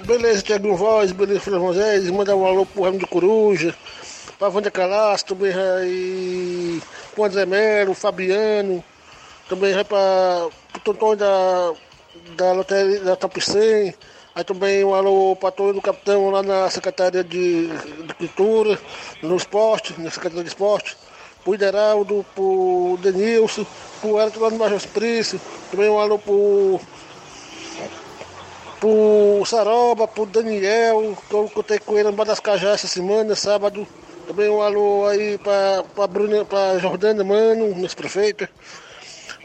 Beleza, 0.06 0.44
Tiaguinho 0.44 0.76
Voz, 0.76 1.12
beleza, 1.12 1.40
Filho 1.40 1.60
Moisés, 1.60 2.08
mandar 2.12 2.36
um 2.36 2.46
alô 2.46 2.64
pro 2.64 2.84
Ramo 2.84 3.00
de 3.00 3.08
Coruja, 3.08 3.76
pra 4.38 4.48
Wanda 4.48 4.70
Calaço, 4.70 5.26
também 5.26 5.52
aí, 5.52 6.82
pro 7.14 7.26
André 7.26 7.46
Melo, 7.46 7.94
Fabiano, 7.96 8.82
também 9.50 9.74
vai 9.74 9.84
pra, 9.84 10.48
pro 10.72 10.82
Tonton 10.82 11.16
da, 11.18 11.74
da 12.38 12.54
loteria 12.54 13.02
da 13.02 13.16
Top 13.18 13.42
100, 13.42 13.94
aí 14.38 14.44
também 14.44 14.84
um 14.84 14.94
alô 14.94 15.36
pra 15.36 15.50
todo 15.50 15.74
do 15.74 15.82
capitão 15.82 16.30
lá 16.30 16.44
na 16.44 16.70
Secretaria 16.70 17.24
de, 17.24 17.68
de 17.68 18.14
Cultura, 18.14 18.80
no 19.24 19.36
esporte, 19.36 20.00
na 20.00 20.12
Secretaria 20.12 20.44
de 20.44 20.50
Esporte, 20.50 20.96
pro 21.44 21.56
Ideraldo, 21.56 22.24
pro 22.36 23.00
Denilson, 23.02 23.66
pro 24.00 24.20
Elton 24.20 24.40
lá 24.40 24.50
no 24.52 24.58
Major 24.58 24.80
Prício, 24.90 25.42
também 25.72 25.90
um 25.90 25.98
alô 25.98 26.20
pro 26.20 26.80
pro 28.80 29.44
Saroba, 29.44 30.08
pro 30.08 30.28
Daniel, 30.28 31.18
que 31.28 31.34
eu 31.34 31.50
contei 31.50 31.80
com 31.80 31.98
ele 31.98 32.12
no 32.12 32.16
Bar 32.16 32.26
das 32.26 32.40
Cajás 32.40 32.76
essa 32.76 32.88
semana, 32.88 33.34
sábado. 33.36 33.88
Também 34.28 34.50
um 34.50 34.62
alô 34.62 35.08
aí 35.08 35.40
pra, 35.40 36.06
Bruna, 36.06 36.46
pra 36.46 36.78
Jordana 36.78 37.24
Mano, 37.24 37.74
nosso 37.76 37.98
prefeito. 37.98 38.48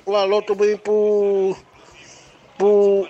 Um 0.07 0.15
alô 0.15 0.43
também 0.43 0.77
pro. 0.77 1.57
pro. 2.59 3.09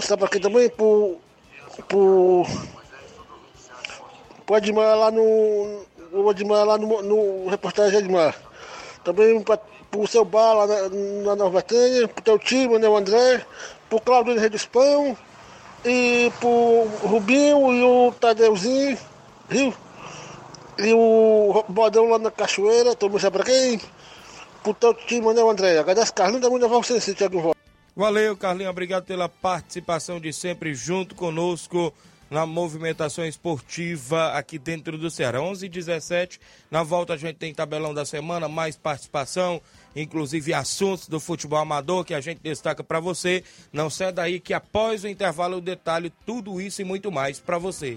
Sabe 0.00 0.24
aqui 0.24 0.40
também? 0.40 0.68
Pro. 0.70 1.18
pro. 1.88 2.44
pro 4.46 4.54
Admar 4.56 4.96
lá 4.96 5.10
no. 5.10 5.84
O 6.12 6.28
Admar 6.28 6.64
lá 6.64 6.78
no, 6.78 7.02
no 7.02 7.48
reportagem 7.48 7.98
Admar. 7.98 8.34
Também 9.04 9.40
pra, 9.42 9.58
pro 9.90 10.06
seu 10.06 10.24
bar 10.24 10.54
lá 10.54 10.66
na, 10.66 10.88
na 10.88 11.36
Nova 11.36 11.58
Betânia, 11.58 12.08
pro 12.08 12.22
teu 12.22 12.38
time, 12.38 12.78
né, 12.78 12.88
o 12.88 12.96
André, 12.96 13.44
pro 13.88 14.00
Claudinho 14.00 14.38
Rei 14.38 14.48
dos 14.48 14.66
Pão, 14.66 15.16
e 15.84 16.32
pro 16.38 16.88
Rubinho 17.02 17.72
e 17.72 17.82
o 17.82 18.12
Tadeuzinho, 18.12 18.98
viu? 19.48 19.74
E 20.78 20.92
o 20.94 21.64
Bodão 21.68 22.08
lá 22.08 22.18
na 22.18 22.30
Cachoeira, 22.30 22.94
todo 22.94 23.10
mundo 23.10 23.20
sabe 23.20 23.36
pra 23.36 23.46
quem? 23.46 23.80
Pro 24.62 24.74
teu 24.74 24.94
time, 24.94 25.32
né, 25.32 25.42
o 25.42 25.50
André? 25.50 25.78
Agradece 25.78 26.12
Carlinhos 26.12 26.42
da 26.42 26.50
Mundial 26.50 26.70
você, 26.70 27.14
Thiago 27.14 27.40
Voz. 27.40 27.59
Valeu, 27.94 28.36
Carlinhos. 28.36 28.70
Obrigado 28.70 29.04
pela 29.04 29.28
participação 29.28 30.20
de 30.20 30.32
sempre 30.32 30.74
junto 30.74 31.14
conosco 31.14 31.92
na 32.30 32.46
movimentação 32.46 33.26
esportiva 33.26 34.32
aqui 34.32 34.58
dentro 34.58 34.96
do 34.96 35.10
Ceará. 35.10 35.42
11 35.42 35.66
h 35.66 35.74
17 35.74 36.40
Na 36.70 36.84
volta 36.84 37.14
a 37.14 37.16
gente 37.16 37.36
tem 37.36 37.52
tabelão 37.52 37.92
da 37.92 38.04
semana, 38.04 38.48
mais 38.48 38.76
participação, 38.76 39.60
inclusive 39.96 40.54
assuntos 40.54 41.08
do 41.08 41.18
futebol 41.18 41.58
amador 41.58 42.04
que 42.04 42.14
a 42.14 42.20
gente 42.20 42.40
destaca 42.40 42.84
para 42.84 43.00
você. 43.00 43.42
Não 43.72 43.90
sai 43.90 44.12
daí 44.12 44.38
que 44.38 44.54
após 44.54 45.02
o 45.02 45.08
intervalo 45.08 45.56
eu 45.56 45.60
detalhe 45.60 46.12
tudo 46.24 46.60
isso 46.60 46.80
e 46.80 46.84
muito 46.84 47.10
mais 47.10 47.40
para 47.40 47.58
você. 47.58 47.96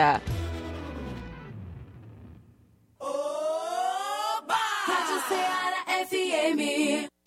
Rádio 4.87 5.21
Ceará 5.29 5.85
FM. 6.09 7.20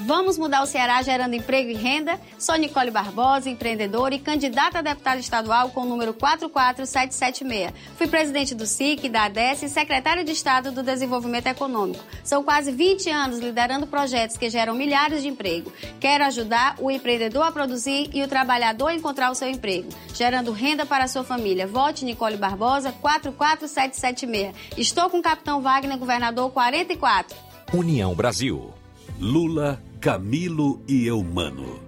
Vamos 0.00 0.38
mudar 0.38 0.62
o 0.62 0.66
Ceará 0.66 1.02
gerando 1.02 1.34
emprego 1.34 1.70
e 1.70 1.74
renda? 1.74 2.20
Sou 2.38 2.54
Nicole 2.54 2.90
Barbosa, 2.90 3.50
empreendedora 3.50 4.14
e 4.14 4.18
candidata 4.20 4.78
a 4.78 4.82
deputada 4.82 5.18
estadual 5.18 5.70
com 5.70 5.80
o 5.80 5.84
número 5.84 6.14
44776. 6.14 7.72
Fui 7.96 8.06
presidente 8.06 8.54
do 8.54 8.64
SIC, 8.64 9.08
da 9.08 9.24
ADES 9.24 9.64
e 9.64 9.68
secretária 9.68 10.22
de 10.22 10.30
Estado 10.30 10.70
do 10.70 10.84
Desenvolvimento 10.84 11.48
Econômico. 11.48 12.04
São 12.22 12.44
quase 12.44 12.70
20 12.70 13.10
anos 13.10 13.38
liderando 13.40 13.88
projetos 13.88 14.36
que 14.36 14.48
geram 14.48 14.74
milhares 14.74 15.22
de 15.22 15.28
empregos. 15.28 15.72
Quero 15.98 16.24
ajudar 16.24 16.76
o 16.78 16.90
empreendedor 16.90 17.42
a 17.42 17.52
produzir 17.52 18.08
e 18.14 18.22
o 18.22 18.28
trabalhador 18.28 18.88
a 18.88 18.94
encontrar 18.94 19.32
o 19.32 19.34
seu 19.34 19.48
emprego, 19.48 19.88
gerando 20.14 20.52
renda 20.52 20.86
para 20.86 21.04
a 21.04 21.08
sua 21.08 21.24
família. 21.24 21.66
Vote 21.66 22.04
Nicole 22.04 22.36
Barbosa, 22.36 22.92
44776. 22.92 24.54
Estou 24.76 25.10
com 25.10 25.18
o 25.18 25.22
capitão 25.22 25.60
Wagner, 25.60 25.98
governador 25.98 26.52
44. 26.52 27.36
União 27.74 28.14
Brasil. 28.14 28.72
Lula, 29.20 29.82
Camilo 30.00 30.80
e 30.86 31.08
Eumano. 31.08 31.80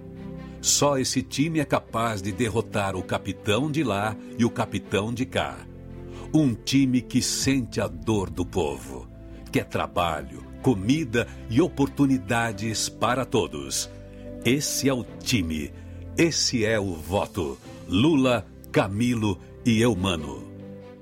Só 0.60 0.98
esse 0.98 1.22
time 1.22 1.60
é 1.60 1.64
capaz 1.64 2.20
de 2.20 2.32
derrotar 2.32 2.96
o 2.96 3.04
capitão 3.04 3.70
de 3.70 3.84
lá 3.84 4.16
e 4.36 4.44
o 4.44 4.50
capitão 4.50 5.14
de 5.14 5.24
cá. 5.24 5.56
Um 6.34 6.52
time 6.52 7.00
que 7.00 7.22
sente 7.22 7.80
a 7.80 7.86
dor 7.86 8.28
do 8.28 8.44
povo, 8.44 9.08
quer 9.52 9.64
trabalho, 9.64 10.44
comida 10.60 11.28
e 11.48 11.60
oportunidades 11.60 12.88
para 12.88 13.24
todos. 13.24 13.88
Esse 14.44 14.88
é 14.88 14.92
o 14.92 15.04
time, 15.04 15.72
esse 16.18 16.64
é 16.64 16.80
o 16.80 16.94
voto. 16.94 17.56
Lula, 17.88 18.44
Camilo 18.72 19.38
e 19.64 19.80
Eumano. 19.80 20.49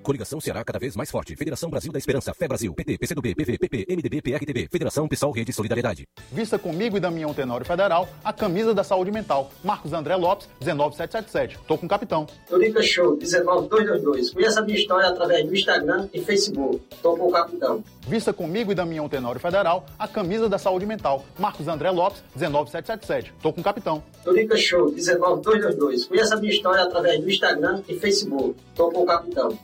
Coligação 0.08 0.40
Ceará 0.40 0.64
cada 0.64 0.78
vez 0.78 0.96
mais 0.96 1.10
forte. 1.10 1.36
Federação 1.36 1.68
Brasil 1.68 1.92
da 1.92 1.98
Esperança, 1.98 2.32
Fé 2.32 2.48
Brasil, 2.48 2.72
PT, 2.72 2.96
PCdoB, 2.96 3.34
PV, 3.34 3.58
PP, 3.58 3.86
MDB, 3.90 4.22
PRTB, 4.22 4.68
Federação 4.72 5.06
PSOL 5.06 5.32
Rede 5.32 5.52
Solidariedade. 5.52 6.08
Vista 6.32 6.58
comigo 6.58 6.96
e 6.96 7.00
Damião 7.00 7.34
Tenório 7.34 7.66
Federal 7.66 8.08
a 8.24 8.32
camisa 8.32 8.72
da 8.72 8.82
saúde 8.82 9.10
mental. 9.10 9.52
Marcos 9.62 9.92
André 9.92 10.16
Lopes, 10.16 10.48
19777. 10.60 11.58
Tô 11.68 11.76
com 11.76 11.84
o 11.84 11.88
capitão. 11.90 12.26
Turica 12.48 12.82
Show, 12.82 13.18
19222. 13.18 14.30
Conheça 14.30 14.60
a 14.60 14.62
minha 14.62 14.78
história 14.78 15.10
através 15.10 15.46
do 15.46 15.54
Instagram 15.54 16.08
e 16.14 16.22
Facebook. 16.22 16.80
Tô 17.02 17.14
com 17.14 17.28
o 17.28 17.30
capitão. 17.30 17.84
Vista 18.06 18.32
comigo 18.32 18.72
e 18.72 18.74
Damião 18.74 19.10
Tenório 19.10 19.38
Federal 19.38 19.84
a 19.98 20.08
camisa 20.08 20.48
da 20.48 20.56
saúde 20.56 20.86
mental. 20.86 21.22
Marcos 21.38 21.68
André 21.68 21.90
Lopes, 21.90 22.22
19777. 22.34 23.34
Tô 23.42 23.52
com 23.52 23.60
o 23.60 23.64
capitão. 23.64 24.02
Turica 24.24 24.56
Show, 24.56 24.90
19222. 24.90 26.06
Conheça 26.06 26.34
a 26.34 26.38
minha 26.38 26.50
história 26.50 26.82
através 26.82 27.20
do 27.20 27.28
Instagram 27.28 27.82
e 27.86 27.98
Facebook. 27.98 28.56
Tô 28.74 28.90
com 28.90 29.02
o 29.02 29.04
capitão. 29.04 29.58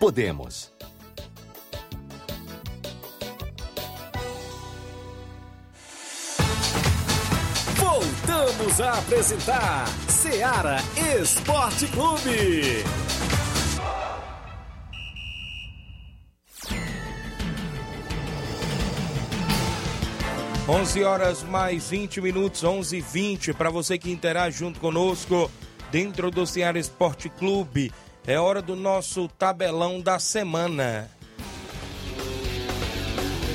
Podemos. 0.00 0.72
Voltamos 7.76 8.80
a 8.80 8.98
apresentar 8.98 9.86
Seara 10.08 10.78
Esporte 11.20 11.86
Clube. 11.88 12.82
11 20.66 21.04
horas 21.04 21.42
mais 21.42 21.90
20 21.90 22.22
minutos, 22.22 22.64
11 22.64 22.96
e 22.96 23.00
20 23.02 23.52
para 23.52 23.68
você 23.68 23.98
que 23.98 24.10
interage 24.10 24.60
junto 24.60 24.80
conosco 24.80 25.50
dentro 25.90 26.30
do 26.30 26.46
Ceará 26.46 26.78
Esporte 26.78 27.28
Clube. 27.28 27.92
É 28.26 28.38
hora 28.38 28.60
do 28.60 28.76
nosso 28.76 29.28
tabelão 29.28 30.00
da 30.00 30.18
semana. 30.18 31.10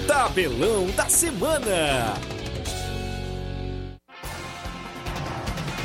Tabelão 0.07 0.87
da 0.91 1.07
semana. 1.07 2.13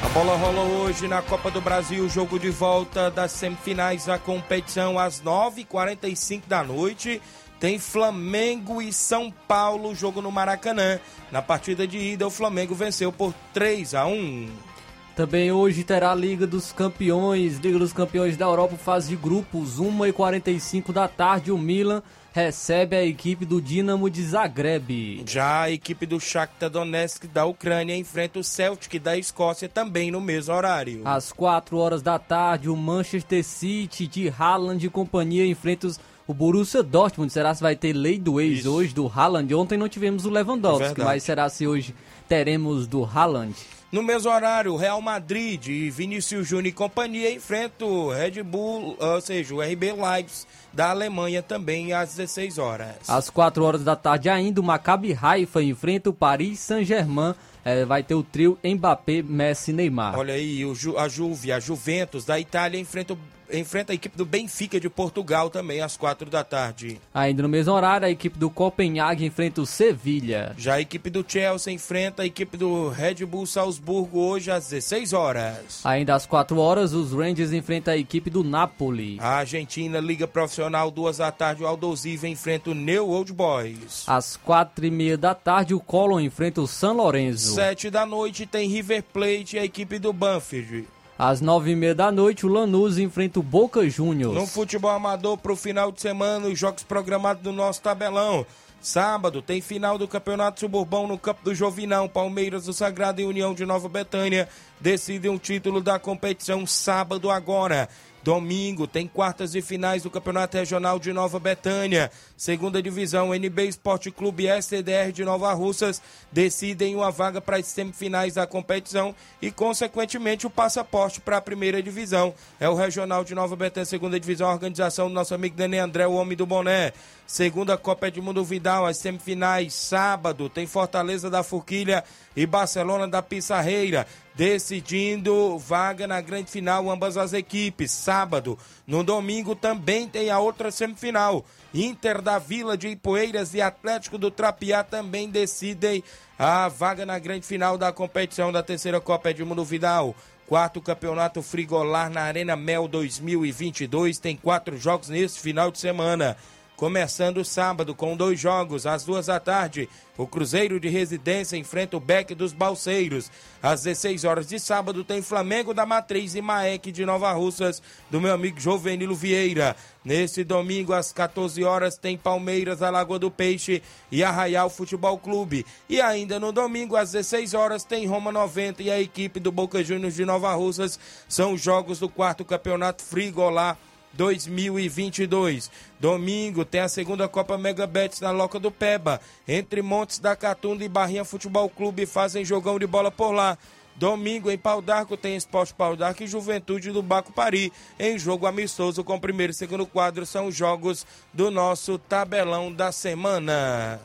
A 0.02 0.08
bola 0.08 0.34
rola 0.34 0.62
hoje 0.62 1.06
na 1.06 1.20
Copa 1.20 1.50
do 1.50 1.60
Brasil, 1.60 2.08
jogo 2.08 2.38
de 2.38 2.48
volta 2.48 3.10
das 3.10 3.32
semifinais 3.32 4.06
da 4.06 4.18
competição 4.18 4.98
às 4.98 5.20
9h45 5.20 6.42
da 6.48 6.64
noite. 6.64 7.20
Tem 7.60 7.78
Flamengo 7.78 8.80
e 8.80 8.90
São 8.94 9.30
Paulo, 9.30 9.94
jogo 9.94 10.22
no 10.22 10.32
Maracanã. 10.32 10.98
Na 11.30 11.42
partida 11.42 11.86
de 11.86 11.98
ida, 11.98 12.26
o 12.26 12.30
Flamengo 12.30 12.74
venceu 12.74 13.12
por 13.12 13.34
3 13.52 13.94
a 13.94 14.06
1. 14.06 14.69
Também 15.16 15.52
hoje 15.52 15.84
terá 15.84 16.12
a 16.12 16.14
Liga 16.14 16.46
dos 16.46 16.72
Campeões, 16.72 17.58
Liga 17.58 17.78
dos 17.78 17.92
Campeões 17.92 18.36
da 18.36 18.46
Europa, 18.46 18.76
fase 18.76 19.08
de 19.10 19.16
grupos, 19.16 19.78
1h45 19.78 20.92
da 20.92 21.06
tarde. 21.08 21.52
O 21.52 21.58
Milan 21.58 22.02
recebe 22.32 22.96
a 22.96 23.04
equipe 23.04 23.44
do 23.44 23.60
Dinamo 23.60 24.08
de 24.08 24.22
Zagreb. 24.22 25.24
Já 25.26 25.62
a 25.62 25.70
equipe 25.70 26.06
do 26.06 26.18
Shakhtar 26.20 26.70
Donetsk 26.70 27.26
da 27.26 27.44
Ucrânia 27.44 27.96
enfrenta 27.96 28.38
o 28.38 28.44
Celtic 28.44 28.98
da 29.02 29.16
Escócia 29.18 29.68
também 29.68 30.10
no 30.10 30.20
mesmo 30.20 30.54
horário. 30.54 31.02
Às 31.04 31.32
4 31.32 31.76
horas 31.76 32.02
da 32.02 32.18
tarde, 32.18 32.70
o 32.70 32.76
Manchester 32.76 33.44
City 33.44 34.06
de 34.06 34.28
Haaland 34.38 34.86
e 34.86 34.88
companhia 34.88 35.44
enfrenta 35.46 35.86
os 35.86 35.98
o 36.26 36.32
Borussia 36.34 36.80
Dortmund. 36.80 37.32
Será 37.32 37.52
se 37.52 37.60
vai 37.60 37.74
ter 37.74 37.92
lei 37.92 38.16
do 38.16 38.40
ex 38.40 38.60
Isso. 38.60 38.72
hoje 38.72 38.94
do 38.94 39.08
Haaland? 39.08 39.52
Ontem 39.52 39.76
não 39.76 39.88
tivemos 39.88 40.24
o 40.24 40.30
Lewandowski, 40.30 40.84
Verdade. 40.84 41.04
mas 41.04 41.22
será 41.24 41.48
se 41.48 41.66
hoje 41.66 41.92
teremos 42.28 42.86
do 42.86 43.04
Haaland? 43.04 43.52
No 43.92 44.03
mesmo 44.05 44.31
horário, 44.31 44.76
Real 44.76 45.03
Madrid 45.03 45.66
e 45.66 45.90
Vinícius 45.90 46.46
Júnior 46.46 46.66
e 46.66 46.72
companhia 46.72 47.33
enfrentam 47.35 47.88
o 47.88 48.12
Red 48.12 48.40
Bull, 48.44 48.96
ou 49.00 49.20
seja, 49.20 49.53
o 49.53 49.61
RB 49.61 49.92
Leipzig 49.92 50.46
da 50.72 50.90
Alemanha 50.90 51.42
também 51.42 51.92
às 51.92 52.11
16 52.14 52.59
horas. 52.59 52.94
Às 53.09 53.29
4 53.29 53.64
horas 53.64 53.83
da 53.83 53.96
tarde 53.96 54.29
ainda, 54.29 54.61
o 54.61 54.64
Maccabi 54.64 55.18
Haifa 55.20 55.61
enfrenta 55.61 56.09
o 56.09 56.12
Paris 56.14 56.61
Saint-Germain. 56.61 57.35
É, 57.64 57.85
vai 57.85 58.03
ter 58.03 58.14
o 58.14 58.22
trio 58.22 58.57
Mbappé, 58.64 59.22
Messi 59.22 59.70
e 59.72 59.74
Neymar. 59.74 60.16
Olha 60.18 60.33
aí, 60.35 60.64
o 60.64 60.74
Ju- 60.74 60.96
a 60.96 61.09
Juve, 61.09 61.53
a 61.53 61.59
Juventus 61.61 62.24
da 62.24 62.38
Itália 62.40 62.81
enfrenta 62.81 63.12
o 63.14 63.18
enfrenta 63.52 63.92
a 63.92 63.94
equipe 63.94 64.16
do 64.16 64.24
Benfica 64.24 64.80
de 64.80 64.88
Portugal 64.88 65.50
também 65.50 65.80
às 65.80 65.96
quatro 65.96 66.28
da 66.28 66.44
tarde. 66.44 67.00
Ainda 67.12 67.42
no 67.42 67.48
mesmo 67.48 67.72
horário, 67.72 68.06
a 68.06 68.10
equipe 68.10 68.38
do 68.38 68.50
Copenhague 68.50 69.24
enfrenta 69.24 69.60
o 69.60 69.66
Sevilha. 69.66 70.54
Já 70.56 70.74
a 70.74 70.80
equipe 70.80 71.10
do 71.10 71.24
Chelsea 71.26 71.72
enfrenta 71.72 72.22
a 72.22 72.26
equipe 72.26 72.56
do 72.56 72.88
Red 72.88 73.24
Bull 73.26 73.46
Salzburgo 73.46 74.18
hoje 74.20 74.50
às 74.50 74.68
16 74.68 75.12
horas. 75.12 75.80
Ainda 75.84 76.14
às 76.14 76.26
4 76.26 76.58
horas, 76.58 76.92
os 76.92 77.12
Rangers 77.12 77.52
enfrentam 77.52 77.94
a 77.94 77.96
equipe 77.96 78.30
do 78.30 78.42
Napoli. 78.44 79.16
A 79.20 79.36
Argentina 79.36 80.00
Liga 80.00 80.26
Profissional, 80.26 80.90
duas 80.90 81.18
da 81.18 81.30
tarde, 81.30 81.62
o 81.62 81.66
Aldosiva 81.66 82.28
enfrenta 82.28 82.70
o 82.70 82.74
New 82.74 83.08
Old 83.08 83.32
Boys. 83.32 84.04
Às 84.06 84.36
4 84.36 84.86
e 84.86 84.90
meia 84.90 85.16
da 85.16 85.34
tarde, 85.34 85.74
o 85.74 85.80
Colon 85.80 86.20
enfrenta 86.20 86.60
o 86.60 86.66
San 86.66 86.92
Lorenzo. 86.92 87.54
Sete 87.54 87.90
da 87.90 88.06
noite 88.06 88.46
tem 88.46 88.68
River 88.68 89.02
Plate 89.02 89.56
e 89.56 89.58
a 89.58 89.64
equipe 89.64 89.98
do 89.98 90.12
Banfield. 90.12 90.86
Às 91.22 91.42
9 91.42 91.72
e 91.72 91.76
meia 91.76 91.94
da 91.94 92.11
noite, 92.11 92.46
o 92.46 92.48
Lanús 92.48 92.96
enfrenta 92.96 93.38
o 93.38 93.42
Boca 93.42 93.87
Juniors. 93.90 94.35
No 94.35 94.46
futebol 94.46 94.90
amador 94.90 95.37
para 95.37 95.52
o 95.52 95.56
final 95.56 95.92
de 95.92 96.00
semana, 96.00 96.48
os 96.48 96.59
jogos 96.59 96.83
programados 96.83 97.42
do 97.42 97.52
nosso 97.52 97.83
tabelão. 97.83 98.46
Sábado 98.80 99.42
tem 99.42 99.61
final 99.61 99.98
do 99.98 100.09
Campeonato 100.09 100.61
Suburbão 100.61 101.06
no 101.06 101.18
Campo 101.18 101.44
do 101.44 101.54
Jovinão. 101.54 102.09
Palmeiras 102.09 102.64
do 102.64 102.72
Sagrado 102.72 103.20
e 103.20 103.26
União 103.26 103.52
de 103.52 103.66
Nova 103.66 103.87
Betânia 103.87 104.48
decidem 104.80 105.30
o 105.30 105.38
título 105.38 105.83
da 105.83 105.98
competição 105.98 106.66
sábado 106.66 107.30
agora. 107.30 107.90
Domingo 108.22 108.87
tem 108.87 109.06
quartas 109.06 109.54
e 109.54 109.61
finais 109.61 110.02
do 110.04 110.11
Campeonato 110.11 110.56
Regional 110.56 110.98
de 110.98 111.12
Nova 111.12 111.38
Betânia. 111.38 112.11
Segunda 112.40 112.83
divisão, 112.83 113.35
NB 113.35 113.68
Esporte 113.68 114.11
Clube 114.11 114.46
STDR 114.62 115.12
de 115.12 115.26
Nova 115.26 115.53
Russas 115.53 116.00
decidem 116.33 116.96
uma 116.96 117.11
vaga 117.11 117.38
para 117.38 117.59
as 117.59 117.66
semifinais 117.66 118.33
da 118.33 118.46
competição 118.46 119.14
e, 119.42 119.50
consequentemente, 119.50 120.46
o 120.46 120.50
passaporte 120.50 121.20
para 121.20 121.37
a 121.37 121.42
primeira 121.42 121.83
divisão. 121.83 122.33
É 122.59 122.66
o 122.66 122.74
Regional 122.74 123.24
de 123.24 123.35
Nova 123.35 123.55
Betânia, 123.57 123.85
segunda 123.85 124.18
divisão, 124.18 124.48
a 124.48 124.55
organização 124.55 125.09
do 125.09 125.12
nosso 125.12 125.35
amigo 125.35 125.55
Dani 125.55 125.76
André, 125.76 126.07
o 126.07 126.14
homem 126.14 126.35
do 126.35 126.46
boné. 126.46 126.94
Segunda 127.26 127.76
Copa 127.76 128.09
Edmundo 128.09 128.42
Vidal, 128.42 128.87
as 128.87 128.96
semifinais, 128.96 129.74
sábado, 129.74 130.48
tem 130.48 130.66
Fortaleza 130.66 131.29
da 131.29 131.42
Forquilha 131.42 132.03
e 132.35 132.46
Barcelona 132.46 133.07
da 133.07 133.20
Pissarreira, 133.20 134.07
decidindo 134.35 135.59
vaga 135.59 136.09
na 136.09 136.22
grande 136.22 136.50
final, 136.50 136.90
ambas 136.90 137.18
as 137.18 137.35
equipes. 137.35 137.90
Sábado, 137.90 138.59
no 138.87 139.05
domingo, 139.05 139.55
também 139.55 140.09
tem 140.09 140.31
a 140.31 140.38
outra 140.38 140.70
semifinal. 140.70 141.44
Inter 141.72 142.20
da 142.20 142.38
Vila 142.38 142.76
de 142.76 142.88
Ipueiras 142.88 143.54
e 143.54 143.61
Atlético 143.61 144.18
do 144.18 144.30
Trapiá 144.30 144.83
também 144.83 145.28
decidem 145.30 146.02
a 146.38 146.68
vaga 146.68 147.06
na 147.06 147.18
grande 147.18 147.46
final 147.46 147.78
da 147.78 147.92
competição 147.92 148.50
da 148.50 148.62
terceira 148.62 149.00
Copa 149.00 149.30
Edmundo 149.30 149.64
Vidal. 149.64 150.14
Quarto 150.48 150.80
campeonato 150.80 151.42
frigolar 151.42 152.11
na 152.11 152.22
Arena 152.22 152.56
Mel 152.56 152.88
2022. 152.88 154.18
Tem 154.18 154.37
quatro 154.37 154.76
jogos 154.76 155.09
nesse 155.09 155.38
final 155.38 155.70
de 155.70 155.78
semana. 155.78 156.37
Começando 156.80 157.44
sábado 157.44 157.94
com 157.94 158.16
dois 158.16 158.40
jogos, 158.40 158.86
às 158.86 159.04
duas 159.04 159.26
da 159.26 159.38
tarde, 159.38 159.86
o 160.16 160.26
Cruzeiro 160.26 160.80
de 160.80 160.88
Residência 160.88 161.58
enfrenta 161.58 161.98
o 161.98 162.00
Beck 162.00 162.34
dos 162.34 162.54
Balseiros. 162.54 163.30
Às 163.62 163.82
16 163.82 164.24
horas 164.24 164.48
de 164.48 164.58
sábado 164.58 165.04
tem 165.04 165.20
Flamengo 165.20 165.74
da 165.74 165.84
Matriz 165.84 166.34
e 166.34 166.40
Maek 166.40 166.90
de 166.90 167.04
Nova 167.04 167.30
Russas, 167.32 167.82
do 168.08 168.18
meu 168.18 168.32
amigo 168.32 168.58
Jovenilo 168.58 169.14
Vieira. 169.14 169.76
Neste 170.02 170.42
domingo, 170.42 170.94
às 170.94 171.12
14 171.12 171.62
horas, 171.62 171.98
tem 171.98 172.16
Palmeiras, 172.16 172.80
a 172.80 172.88
Lagoa 172.88 173.18
do 173.18 173.30
Peixe 173.30 173.82
e 174.10 174.24
Arraial 174.24 174.70
Futebol 174.70 175.18
Clube. 175.18 175.66
E 175.86 176.00
ainda 176.00 176.40
no 176.40 176.50
domingo, 176.50 176.96
às 176.96 177.12
16 177.12 177.52
horas, 177.52 177.84
tem 177.84 178.06
Roma 178.06 178.32
90 178.32 178.82
e 178.82 178.90
a 178.90 178.98
equipe 178.98 179.38
do 179.38 179.52
Boca 179.52 179.84
Juniors 179.84 180.14
de 180.14 180.24
Nova 180.24 180.54
Russas. 180.54 180.98
São 181.28 181.52
os 181.52 181.60
jogos 181.60 181.98
do 181.98 182.08
quarto 182.08 182.42
campeonato 182.42 183.02
Frigolá 183.02 183.76
2022. 184.12 185.70
Domingo 185.98 186.64
tem 186.64 186.80
a 186.80 186.88
segunda 186.88 187.28
Copa 187.28 187.56
Mega 187.56 187.86
Bets 187.86 188.20
na 188.20 188.30
Loca 188.30 188.58
do 188.58 188.70
Peba. 188.70 189.20
Entre 189.46 189.82
Montes 189.82 190.18
da 190.18 190.34
Catunda 190.34 190.84
e 190.84 190.88
Barrinha 190.88 191.24
Futebol 191.24 191.68
Clube 191.68 192.06
fazem 192.06 192.44
jogão 192.44 192.78
de 192.78 192.86
bola 192.86 193.10
por 193.10 193.32
lá. 193.32 193.56
Domingo 193.96 194.50
em 194.50 194.56
Pau 194.56 194.80
d'Arco 194.80 195.16
tem 195.16 195.36
Esporte 195.36 195.74
Pau 195.74 195.94
d'Arco 195.94 196.22
e 196.22 196.26
Juventude 196.26 196.90
do 196.90 197.02
Baco 197.02 197.32
Pari. 197.32 197.72
Em 197.98 198.18
jogo 198.18 198.46
amistoso 198.46 199.04
com 199.04 199.20
primeiro 199.20 199.50
e 199.50 199.54
segundo 199.54 199.86
quadro 199.86 200.24
são 200.24 200.46
os 200.46 200.54
jogos 200.54 201.06
do 201.34 201.50
nosso 201.50 201.98
tabelão 201.98 202.72
da 202.72 202.92
semana. 202.92 204.00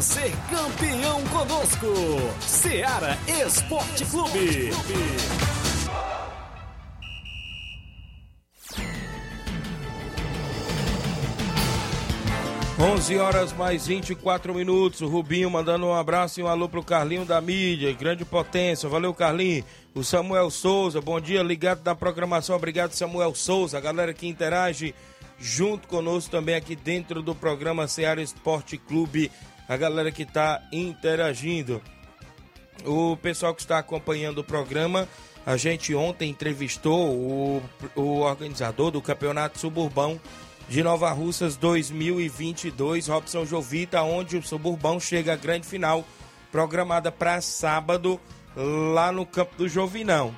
Ser 0.00 0.30
campeão 0.50 1.22
conosco. 1.28 1.86
Seara 2.40 3.16
Esporte 3.26 4.04
Clube. 4.04 4.70
11 12.78 13.16
horas 13.16 13.52
mais 13.54 13.86
24 13.86 14.54
minutos. 14.54 15.00
O 15.00 15.06
Rubinho 15.06 15.50
mandando 15.50 15.86
um 15.86 15.94
abraço 15.94 16.40
e 16.40 16.42
um 16.42 16.46
alô 16.46 16.68
pro 16.68 16.84
Carlinho 16.84 17.24
da 17.24 17.40
mídia, 17.40 17.90
grande 17.94 18.22
potência. 18.22 18.86
Valeu, 18.86 19.14
Carlinho. 19.14 19.64
O 19.94 20.04
Samuel 20.04 20.50
Souza, 20.50 21.00
bom 21.00 21.18
dia, 21.18 21.42
ligado 21.42 21.80
na 21.82 21.94
programação. 21.94 22.54
Obrigado, 22.54 22.92
Samuel 22.92 23.34
Souza. 23.34 23.78
A 23.78 23.80
galera 23.80 24.12
que 24.12 24.28
interage 24.28 24.94
junto 25.38 25.88
conosco 25.88 26.30
também 26.30 26.54
aqui 26.54 26.76
dentro 26.76 27.22
do 27.22 27.34
programa 27.34 27.88
Seara 27.88 28.20
Esporte 28.20 28.76
Clube. 28.76 29.30
A 29.68 29.76
galera 29.76 30.12
que 30.12 30.22
está 30.22 30.62
interagindo. 30.70 31.82
O 32.84 33.16
pessoal 33.16 33.54
que 33.54 33.62
está 33.62 33.78
acompanhando 33.78 34.38
o 34.38 34.44
programa, 34.44 35.08
a 35.44 35.56
gente 35.56 35.94
ontem 35.94 36.30
entrevistou 36.30 37.10
o, 37.10 37.62
o 37.94 38.20
organizador 38.20 38.90
do 38.90 39.00
Campeonato 39.00 39.58
Suburbão 39.58 40.20
de 40.68 40.82
Nova 40.82 41.10
Russas 41.12 41.56
2022, 41.56 43.06
Robson 43.06 43.44
Jovita, 43.44 44.02
onde 44.02 44.36
o 44.36 44.42
Suburbão 44.42 44.98
chega 44.98 45.32
à 45.32 45.36
grande 45.36 45.66
final, 45.66 46.04
programada 46.50 47.12
para 47.12 47.40
sábado, 47.40 48.20
lá 48.56 49.12
no 49.12 49.24
campo 49.24 49.56
do 49.56 49.68
Jovinão. 49.68 50.34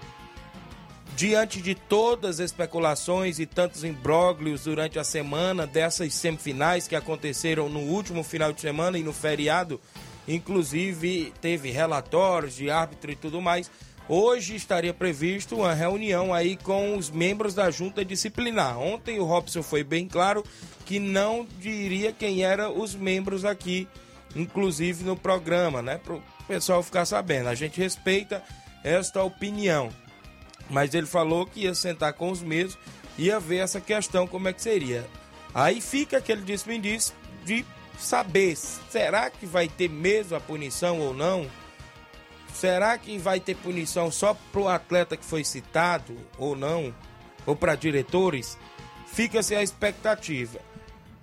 Diante 1.19 1.61
de 1.61 1.75
todas 1.75 2.39
as 2.39 2.53
especulações 2.53 3.41
e 3.41 3.45
tantos 3.45 3.83
imbróglios 3.83 4.63
durante 4.63 5.01
a 5.01 5.03
semana 5.03 5.67
dessas 5.67 6.15
semifinais 6.15 6.87
que 6.87 6.95
aconteceram 6.95 7.69
no 7.69 7.81
último 7.81 8.23
final 8.23 8.53
de 8.53 8.61
semana 8.61 8.97
e 8.97 9.03
no 9.03 9.13
feriado, 9.13 9.81
inclusive 10.29 11.33
teve 11.41 11.73
relatórios 11.73 12.55
de 12.55 12.71
árbitro 12.71 13.11
e 13.11 13.17
tudo 13.17 13.43
mais. 13.43 13.69
Hoje 14.09 14.55
estaria 14.55 14.95
previsto 14.95 15.57
uma 15.57 15.75
reunião 15.75 16.33
aí 16.33 16.57
com 16.57 16.97
os 16.97 17.11
membros 17.11 17.53
da 17.53 17.69
junta 17.69 18.05
disciplinar. 18.05 18.79
Ontem 18.79 19.19
o 19.19 19.25
Robson 19.25 19.65
foi 19.65 19.83
bem 19.83 20.07
claro 20.07 20.45
que 20.87 21.01
não 21.01 21.45
diria 21.59 22.13
quem 22.13 22.45
eram 22.45 22.81
os 22.81 22.95
membros 22.95 23.45
aqui, 23.45 23.89
inclusive 24.37 25.03
no 25.03 25.17
programa, 25.17 25.83
né? 25.83 25.99
Para 25.99 26.15
o 26.15 26.23
pessoal 26.47 26.81
ficar 26.81 27.07
sabendo. 27.07 27.49
A 27.49 27.57
gente 27.57 27.81
respeita 27.81 28.41
esta 28.85 29.21
opinião. 29.21 29.91
Mas 30.71 30.95
ele 30.95 31.07
falou 31.07 31.47
que 31.47 31.61
ia 31.61 31.75
sentar 31.75 32.13
com 32.13 32.31
os 32.31 32.43
mesmos, 32.43 32.79
ia 33.17 33.41
ver 33.41 33.59
essa 33.59 33.81
questão, 33.81 34.27
como 34.27 34.49
é 34.49 34.53
que 34.53 34.63
seria. 34.63 35.07
Aí 35.55 35.81
fica 35.81 36.19
aquele 36.19 36.43
disse 36.43 37.13
de 37.45 37.65
saber, 37.99 38.57
será 38.57 39.31
que 39.31 39.47
vai 39.47 39.69
ter 39.69 39.89
mesmo 39.89 40.37
a 40.37 40.41
punição 40.41 41.01
ou 41.01 41.15
não? 41.15 41.47
Será 42.53 42.97
que 42.99 43.19
vai 43.19 43.41
ter 43.41 43.55
punição 43.55 44.11
só 44.11 44.37
para 44.53 44.61
o 44.61 44.69
atleta 44.69 45.17
que 45.17 45.25
foi 45.25 45.45
citado 45.45 46.17
ou 46.37 46.57
não? 46.57 46.95
Ou 47.47 47.55
para 47.57 47.75
diretores? 47.75 48.59
Fica-se 49.07 49.55
a 49.55 49.63
expectativa. 49.63 50.59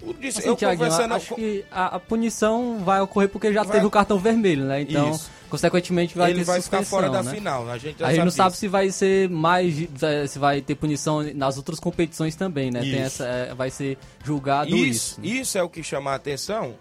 Assim, 0.02 0.48
eu 0.48 0.56
Thiaguinho, 0.56 0.78
conversando 0.78 1.14
acho 1.14 1.36
que 1.36 1.66
a, 1.72 1.96
a 1.96 2.00
punição 2.00 2.80
vai 2.84 3.02
ocorrer 3.02 3.30
porque 3.30 3.52
já 3.52 3.64
Vai- 3.64 3.74
teve 3.76 3.86
o 3.86 3.92
cartão 3.92 4.20
vermelho, 4.20 4.66
né? 4.66 4.82
Então, 4.82 5.12
Isso. 5.12 5.32
Consequentemente, 5.50 6.18
vai 6.18 6.32
Ele 6.32 6.40
ter 6.40 6.46
vai 6.46 6.62
ficar 6.62 6.84
fora 6.84 7.10
da 7.10 7.24
né? 7.24 7.32
final, 7.34 7.70
a 7.70 7.78
gente 7.78 8.04
A 8.04 8.10
gente 8.14 8.24
não 8.26 8.32
sabe 8.32 8.52
sabe 8.52 8.58
se 8.58 8.68
vai 8.68 8.90
ser 8.92 9.30
mais, 9.30 9.74
de- 9.76 9.90
se 10.28 10.40
vai 10.40 10.62
ter 10.62 10.76
punição 10.76 11.22
nas 11.34 11.58
outras 11.58 11.80
competições 11.80 12.36
também, 12.36 12.72
né? 12.72 12.88
Essa, 12.98 13.26
é, 13.26 13.54
vai 13.54 13.70
ser 13.70 13.98
julgado 14.24 14.76
isso, 14.76 15.20
isso. 15.22 15.42
isso 15.42 15.58
é 15.58 15.64
o 15.64 15.70
que 15.70 15.82
chama 15.84 16.12
a 16.12 16.16
atenção. 16.16 16.76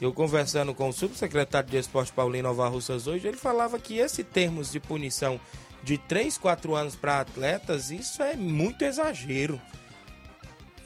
Eu 0.00 0.12
conversando 0.12 0.74
com 0.74 0.90
o 0.90 0.92
subsecretário 0.92 1.70
de 1.70 1.78
Esporte 1.78 2.12
Paulinho 2.12 2.44
Nova 2.44 2.68
Russas 2.68 3.06
hoje, 3.06 3.26
ele 3.26 3.36
falava 3.38 3.78
que 3.78 3.96
esse 3.96 4.22
termos 4.22 4.70
de 4.70 4.78
punição 4.78 5.40
de 5.82 5.96
3, 5.96 6.36
4 6.36 6.74
anos 6.74 6.94
para 6.96 7.20
atletas, 7.20 7.90
isso 7.90 8.22
é 8.22 8.36
muito 8.36 8.84
exagero. 8.84 9.60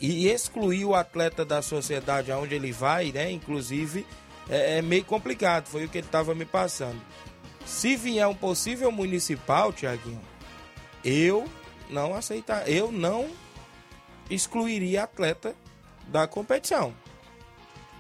E 0.01 0.29
excluir 0.29 0.85
o 0.85 0.95
atleta 0.95 1.45
da 1.45 1.61
sociedade 1.61 2.31
aonde 2.33 2.55
ele 2.55 2.73
vai, 2.73 3.11
né, 3.13 3.31
inclusive, 3.31 4.07
é, 4.51 4.79
é 4.79 4.83
meio 4.83 5.05
complicado, 5.05 5.67
foi 5.67 5.85
o 5.85 5.89
que 5.89 5.99
ele 5.99 6.07
estava 6.07 6.35
me 6.35 6.45
passando. 6.45 7.01
Se 7.65 7.97
vier 7.97 8.27
um 8.27 8.35
possível 8.35 8.91
municipal, 8.91 9.73
Tiaguinho, 9.73 10.21
eu 11.05 11.49
não 11.89 12.15
aceitar, 12.15 12.69
eu 12.69 12.91
não 12.91 13.31
excluiria 14.29 15.05
atleta 15.05 15.55
da 16.09 16.27
competição. 16.27 16.93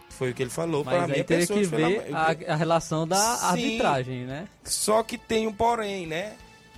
Foi 0.08 0.32
o 0.32 0.34
que 0.34 0.42
ele 0.42 0.50
falou 0.50 0.84
para 0.84 1.06
minha 1.06 1.24
teria 1.24 1.46
que 1.46 1.62
ver 1.62 2.14
a, 2.14 2.52
a 2.52 2.56
relação 2.56 3.06
da 3.06 3.16
Sim. 3.16 3.46
arbitragem, 3.46 4.24
né? 4.26 4.48
Só 4.64 5.02
que 5.02 5.16
tem 5.16 5.46
um 5.46 5.52
porém, 5.52 6.06
né? 6.06 6.36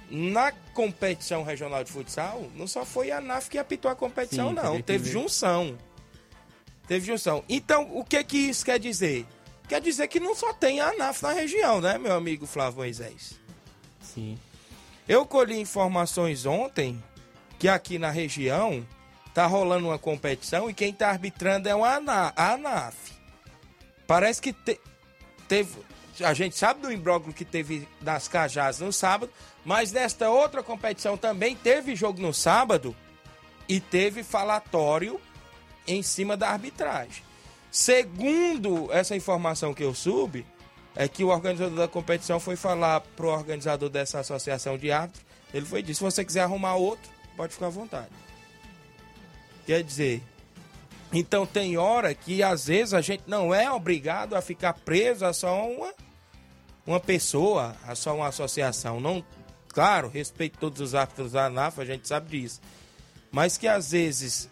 Na 0.09 0.53
competição 0.75 1.43
regional 1.43 1.83
de 1.83 1.91
futsal, 1.91 2.45
não 2.55 2.67
só 2.67 2.85
foi 2.85 3.11
a 3.11 3.21
NAF 3.21 3.49
que 3.49 3.59
apitou 3.59 3.91
a 3.91 3.97
competição, 3.97 4.51
Sim, 4.51 4.55
não. 4.55 4.83
Teve 4.83 5.11
junção. 5.11 5.77
Teve 6.87 7.07
junção. 7.07 7.43
Então, 7.49 7.89
o 7.97 8.05
que 8.05 8.23
que 8.23 8.37
isso 8.37 8.65
quer 8.65 8.79
dizer? 8.79 9.27
Quer 9.69 9.81
dizer 9.81 10.09
que 10.09 10.21
não 10.21 10.35
só 10.35 10.53
tem 10.53 10.81
a 10.81 10.89
ANAF 10.91 11.23
na 11.23 11.33
região, 11.33 11.81
né, 11.81 11.97
meu 11.99 12.15
amigo 12.15 12.47
Flávio 12.47 12.79
Moisés? 12.81 13.35
Sim. 14.01 14.39
Eu 15.09 15.25
colhi 15.25 15.59
informações 15.59 16.45
ontem 16.47 17.03
que 17.59 17.69
aqui 17.69 17.99
na 17.99 18.11
região 18.11 18.87
tá 19.33 19.47
rolando 19.47 19.87
uma 19.89 19.99
competição 19.99 20.69
e 20.69 20.75
quem 20.75 20.93
tá 20.93 21.09
arbitrando 21.09 21.69
é 21.69 21.75
uma 21.75 21.97
ANA- 21.97 22.33
a 22.37 22.53
ANAF. 22.53 23.13
Parece 24.07 24.43
que 24.43 24.53
te- 24.53 24.81
teve. 25.49 25.71
A 26.23 26.35
gente 26.35 26.57
sabe 26.57 26.83
do 26.83 26.93
imbróglio 26.93 27.33
que 27.33 27.45
teve 27.45 27.89
das 28.01 28.29
Cajás 28.29 28.79
no 28.81 28.93
sábado, 28.93 29.33
mas 29.65 29.91
nesta 29.91 30.29
outra 30.29 30.63
competição 30.63 31.17
também 31.17 31.57
teve 31.57 31.97
jogo 31.97 32.21
no 32.21 32.35
sábado 32.35 32.95
e 33.67 33.81
teve 33.81 34.23
falatório 34.23 35.19
em 35.87 36.03
cima 36.03 36.37
da 36.37 36.51
arbitragem. 36.51 37.23
Segundo 37.73 38.93
essa 38.93 39.17
informação 39.17 39.73
que 39.73 39.83
eu 39.83 39.95
soube, 39.95 40.45
é 40.95 41.09
que 41.09 41.25
o 41.25 41.29
organizador 41.29 41.75
da 41.75 41.89
competição 41.89 42.39
foi 42.39 42.55
falar 42.55 43.01
pro 43.01 43.29
organizador 43.29 43.89
dessa 43.89 44.21
associação 44.21 44.77
de 44.77 44.93
árbitros, 44.93 45.25
ele 45.55 45.65
foi 45.65 45.83
disse, 45.83 45.99
se 45.99 46.05
você 46.05 46.23
quiser 46.23 46.43
arrumar 46.43 46.75
outro, 46.75 47.11
pode 47.35 47.55
ficar 47.55 47.69
à 47.69 47.71
vontade. 47.71 48.11
Quer 49.65 49.83
dizer, 49.83 50.23
então 51.11 51.47
tem 51.47 51.79
hora 51.79 52.15
que 52.15 52.43
às 52.43 52.67
vezes 52.67 52.93
a 52.93 53.01
gente 53.01 53.23
não 53.27 53.55
é 53.55 53.73
obrigado 53.73 54.35
a 54.35 54.43
ficar 54.43 54.75
preso 54.75 55.25
a 55.25 55.33
só 55.33 55.67
uma, 55.67 55.95
uma 56.87 57.01
pessoa, 57.01 57.75
a 57.87 57.95
só 57.95 58.15
uma 58.15 58.29
associação. 58.29 59.01
Não, 59.01 59.25
claro, 59.69 60.09
respeito 60.09 60.59
todos 60.59 60.83
os 60.83 60.95
árbitros 60.95 61.33
da 61.33 61.47
ANAF, 61.47 61.81
a 61.81 61.87
gente 61.87 62.07
sabe 62.07 62.39
disso. 62.39 62.61
Mas 63.31 63.57
que 63.57 63.67
às 63.67 63.93
vezes 63.93 64.51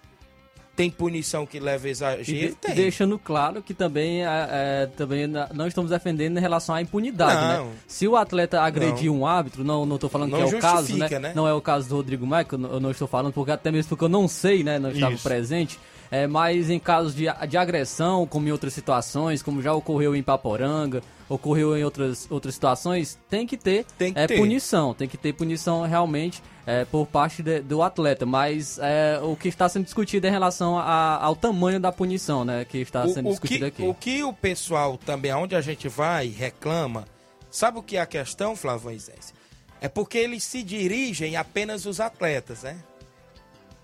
tem 0.81 0.91
punição 0.91 1.45
que 1.45 1.61
leva 1.61 1.87
a 1.87 1.91
exagero, 1.91 2.25
de- 2.25 2.55
tem. 2.55 2.75
deixando 2.75 3.19
claro 3.19 3.63
que 3.63 3.75
também, 3.75 4.25
é, 4.25 4.49
é, 4.51 4.87
também 4.97 5.27
não 5.27 5.67
estamos 5.67 5.91
defendendo 5.91 6.39
em 6.39 6.41
relação 6.41 6.75
à 6.75 6.81
impunidade, 6.81 7.59
Não. 7.59 7.67
né? 7.67 7.73
Se 7.87 8.09
o 8.09 8.17
atleta 8.17 8.63
agredir 8.63 9.11
um 9.13 9.27
árbitro, 9.27 9.63
não 9.63 9.85
não 9.85 9.97
estou 9.97 10.09
falando 10.09 10.31
Não 10.31 10.39
que 10.49 10.55
é 10.55 10.59
o 10.59 10.61
caso, 10.61 10.97
né? 10.97 11.09
né? 11.19 11.33
Não 11.35 11.47
é 11.47 11.53
o 11.53 11.61
caso 11.61 11.89
do 11.89 11.97
Rodrigo 11.97 12.27
Maia, 12.27 12.45
que 12.45 12.57
não, 12.57 12.71
eu 12.73 12.81
não 12.81 12.91
estou 12.91 13.07
falando, 13.07 13.33
porque 13.33 13.51
até 13.51 13.71
mesmo 13.71 13.91
porque 13.91 14.05
eu 14.05 14.09
não 14.09 14.27
sei, 14.27 14.63
né? 14.65 14.79
Não 14.79 14.91
estava 14.91 15.13
Isso. 15.15 15.23
presente. 15.23 15.79
É, 16.13 16.27
mas 16.27 16.69
em 16.71 16.79
casos 16.81 17.15
de, 17.15 17.27
de 17.49 17.57
agressão, 17.57 18.27
como 18.27 18.49
em 18.49 18.51
outras 18.51 18.73
situações, 18.73 19.43
como 19.43 19.63
já 19.63 19.73
ocorreu 19.73 20.17
em 20.17 20.23
Paporanga, 20.25 21.03
ocorreu 21.29 21.77
em 21.77 21.85
outras, 21.85 22.27
outras 22.29 22.55
situações, 22.55 23.17
tem 23.29 23.47
que 23.47 23.57
ter, 23.57 23.85
Tem 23.97 24.13
que 24.13 24.19
é, 24.19 24.27
ter. 24.27 24.37
punição. 24.37 24.93
Tem 24.93 25.07
que 25.07 25.17
ter 25.17 25.33
punição 25.33 25.83
realmente 25.87 26.43
é, 26.67 26.85
por 26.85 27.07
parte 27.07 27.43
de- 27.43 27.61
do 27.61 27.83
atleta. 27.83 28.25
Mas 28.27 28.79
é, 28.81 29.19
o 29.23 29.35
que 29.37 29.49
está 29.49 29.69
sendo 29.69 29.85
discutido 29.85 30.27
em 30.27 30.31
relação 30.31 30.79
a- 30.79 31.17
ao 31.23 31.35
tamanho 31.37 31.81
da 31.81 31.91
punição, 31.93 32.45
né? 32.45 32.65
Que 32.65 32.79
está 32.79 33.07
sendo 33.09 33.27
o, 33.27 33.29
o 33.29 33.33
discutido 33.33 33.61
que, 33.61 33.83
aqui. 33.83 33.83
o 33.89 33.95
que 33.95 34.23
o 34.25 34.33
pessoal 34.33 34.97
também, 34.99 35.31
aonde 35.31 35.55
a 35.57 35.61
gente 35.61 35.89
vai, 35.89 36.27
reclama, 36.29 37.07
sabe 37.51 37.79
o 37.79 37.83
que 37.83 37.97
é 37.97 38.01
a 38.01 38.07
questão, 38.07 38.55
Flávio 38.57 38.85
Moisés? 38.85 39.33
É 39.81 39.89
porque 39.89 40.19
eles 40.19 40.45
se 40.45 40.63
dirigem 40.63 41.37
apenas 41.37 41.87
os 41.87 42.01
atletas, 42.01 42.63
né? 42.65 42.77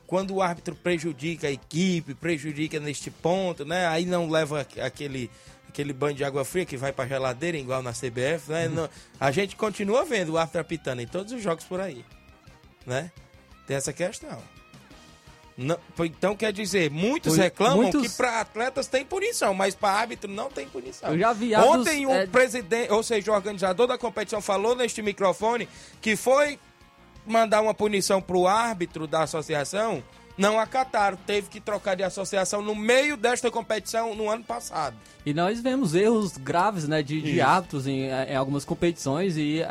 Quando 0.07 0.35
o 0.35 0.43
árbitro 0.43 0.75
prejudica 0.77 1.49
a 1.49 1.51
equipe, 1.51 2.15
prejudica 2.15 2.79
neste 2.79 3.11
ponto, 3.11 3.65
né? 3.65 3.89
Aí 3.89 4.07
não 4.07 4.29
leva 4.31 4.61
aqu- 4.61 4.81
aquele, 4.81 5.29
aquele 5.69 5.93
banho 5.93 6.15
de 6.15 6.23
água 6.23 6.45
fria 6.45 6.65
que 6.65 6.77
vai 6.77 6.93
pra 6.93 7.07
geladeira, 7.09 7.57
igual 7.59 7.83
na 7.83 7.93
CBF, 7.93 8.53
né? 8.53 8.69
Não- 8.69 8.89
a 9.19 9.31
gente 9.33 9.57
continua 9.57 10.05
vendo 10.05 10.35
o 10.35 10.39
árbitro 10.39 10.61
apitando 10.61 11.01
em 11.01 11.07
todos 11.09 11.33
os 11.33 11.43
jogos 11.43 11.65
por 11.65 11.81
aí, 11.81 12.05
né? 12.87 13.11
Tem 13.67 13.77
essa 13.77 13.93
questão. 13.93 14.39
Não- 15.57 15.79
então 16.01 16.37
quer 16.37 16.53
dizer, 16.53 16.91
muitos 16.91 17.37
reclamam 17.37 17.83
muitos- 17.85 18.03
que 18.03 18.17
para 18.17 18.41
atletas 18.41 18.87
tem 18.87 19.05
punição, 19.07 19.55
mas 19.55 19.75
para 19.75 19.89
árbitro 19.99 20.31
não 20.31 20.51
tem 20.51 20.69
punição. 20.69 21.11
Eu 21.11 21.19
já 21.19 21.33
vi 21.33 21.55
Ontem 21.57 22.05
o 22.07 22.11
é, 22.11 22.27
presidente, 22.27 22.93
ou 22.93 23.03
seja, 23.03 23.33
o 23.33 23.35
organizador 23.35 23.87
da 23.87 23.97
competição 23.97 24.43
falou 24.43 24.77
neste 24.77 25.01
microfone 25.01 25.67
que 26.01 26.15
foi 26.15 26.59
mandar 27.27 27.63
uma 27.63 27.73
punição 27.73 28.21
para 28.21 28.37
o 28.37 28.47
árbitro 28.47 29.07
da 29.07 29.23
associação, 29.23 30.05
não 30.37 30.61
acataram, 30.61 31.17
teve 31.27 31.49
que 31.49 31.59
trocar 31.59 31.95
de 31.97 32.03
associação 32.03 32.61
no 32.61 32.75
meio 32.75 33.17
desta 33.17 33.51
competição 33.51 34.15
no 34.15 34.29
ano 34.29 34.45
passado. 34.45 34.95
E 35.25 35.33
nós 35.33 35.61
vemos 35.63 35.95
erros 35.95 36.37
graves, 36.37 36.87
né, 36.87 37.03
de, 37.03 37.23
de 37.23 37.41
árbitros 37.41 37.87
em, 37.87 38.03
em 38.11 38.37
algumas 38.37 38.67
competições 38.67 39.39
e, 39.39 39.63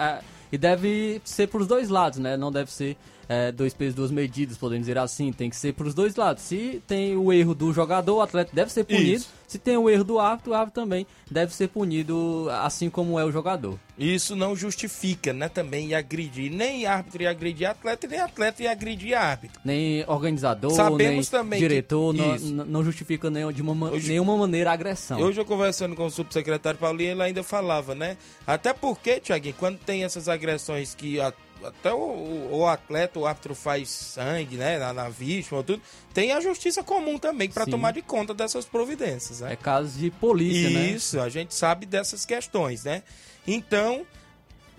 e 0.56 0.58
deve 0.58 1.22
ser 1.26 1.48
para 1.48 1.60
os 1.60 1.68
dois 1.68 1.90
lados, 1.90 2.18
né? 2.18 2.38
Não 2.38 2.50
deve 2.50 2.72
ser 2.72 2.96
é, 3.28 3.52
dois 3.52 3.74
pesos, 3.74 3.94
duas 3.94 4.10
medidas, 4.10 4.58
podemos 4.58 4.86
dizer 4.86 4.98
assim. 4.98 5.34
Tem 5.34 5.50
que 5.50 5.56
ser 5.56 5.74
para 5.74 5.86
os 5.86 5.94
dois 5.94 6.16
lados. 6.16 6.44
Se 6.44 6.82
tem 6.88 7.18
o 7.18 7.32
erro 7.34 7.54
do 7.54 7.74
jogador, 7.74 8.16
o 8.16 8.22
atleta 8.22 8.52
deve 8.54 8.72
ser 8.72 8.86
punido. 8.86 9.18
Isso. 9.18 9.30
Se 9.56 9.60
tem 9.60 9.78
o 9.78 9.90
erro 9.90 10.04
do 10.04 10.20
árbitro, 10.20 10.52
o 10.52 10.54
árbitro 10.54 10.82
também 10.82 11.08
deve 11.32 11.56
ser 11.56 11.70
punido, 11.70 12.48
assim 12.62 12.90
como 12.90 13.18
é 13.18 13.24
o 13.24 13.32
jogador. 13.32 13.80
Isso 13.98 14.36
não 14.36 14.54
justifica, 14.54 15.32
né, 15.32 15.48
também 15.48 15.88
ir 15.92 15.96
agredir, 15.96 16.52
nem 16.52 16.86
árbitro 16.86 17.24
ir 17.24 17.28
agredir 17.28 17.70
atleta, 17.70 18.06
nem 18.06 18.20
atleta 18.20 18.62
ir 18.64 18.68
agredir 18.68 19.14
árbitro. 19.18 19.58
Nem 19.64 20.04
organizador, 20.10 20.72
Sabemos 20.72 21.32
nem 21.32 21.40
também 21.40 21.60
diretor, 21.62 22.14
não, 22.14 22.66
não 22.66 22.84
justifica 22.84 23.30
nem 23.30 23.50
de 23.54 23.62
uma, 23.62 23.74
ma- 23.74 23.92
Hoje- 23.92 24.10
nenhuma 24.10 24.36
maneira 24.36 24.72
a 24.72 24.74
agressão. 24.74 25.22
Hoje 25.22 25.40
eu 25.40 25.46
conversando 25.46 25.96
com 25.96 26.06
o 26.06 26.12
subsecretário 26.12 26.78
Paulinho, 26.78 27.12
ele 27.12 27.24
ainda 27.24 27.42
falava, 27.42 27.96
né? 27.96 28.18
Até 28.46 28.74
porque, 28.74 29.22
Tiaguinho, 29.22 29.56
quando 29.58 29.78
tem 29.78 30.04
essas 30.04 30.28
agressões 30.28 30.94
que 30.94 31.18
a- 31.22 31.32
até 31.68 31.94
o, 31.94 31.98
o- 31.98 32.58
o 32.60 32.68
atleta, 32.68 33.20
o 33.20 33.26
árbitro 33.26 33.54
faz 33.56 33.90
sangue, 33.90 34.58
né? 34.58 34.78
Na, 34.80 34.94
na 34.94 35.10
vítima, 35.10 35.64
tudo, 35.64 35.82
tem 36.14 36.32
a 36.32 36.40
justiça 36.40 36.84
comum 36.84 37.18
também 37.18 37.50
para 37.50 37.66
tomar 37.66 37.92
de 37.94 38.02
conta 38.02 38.34
dessas 38.34 38.66
providências. 38.66 39.40
Né? 39.42 39.54
É 39.54 39.56
caso 39.56 39.98
de 39.98 40.10
polícia, 40.12 40.70
né? 40.70 40.88
Isso, 40.92 41.20
a 41.20 41.30
gente 41.30 41.54
sabe 41.56 41.86
dessas 41.86 42.26
questões, 42.26 42.84
né? 42.84 43.04
Então, 43.48 44.06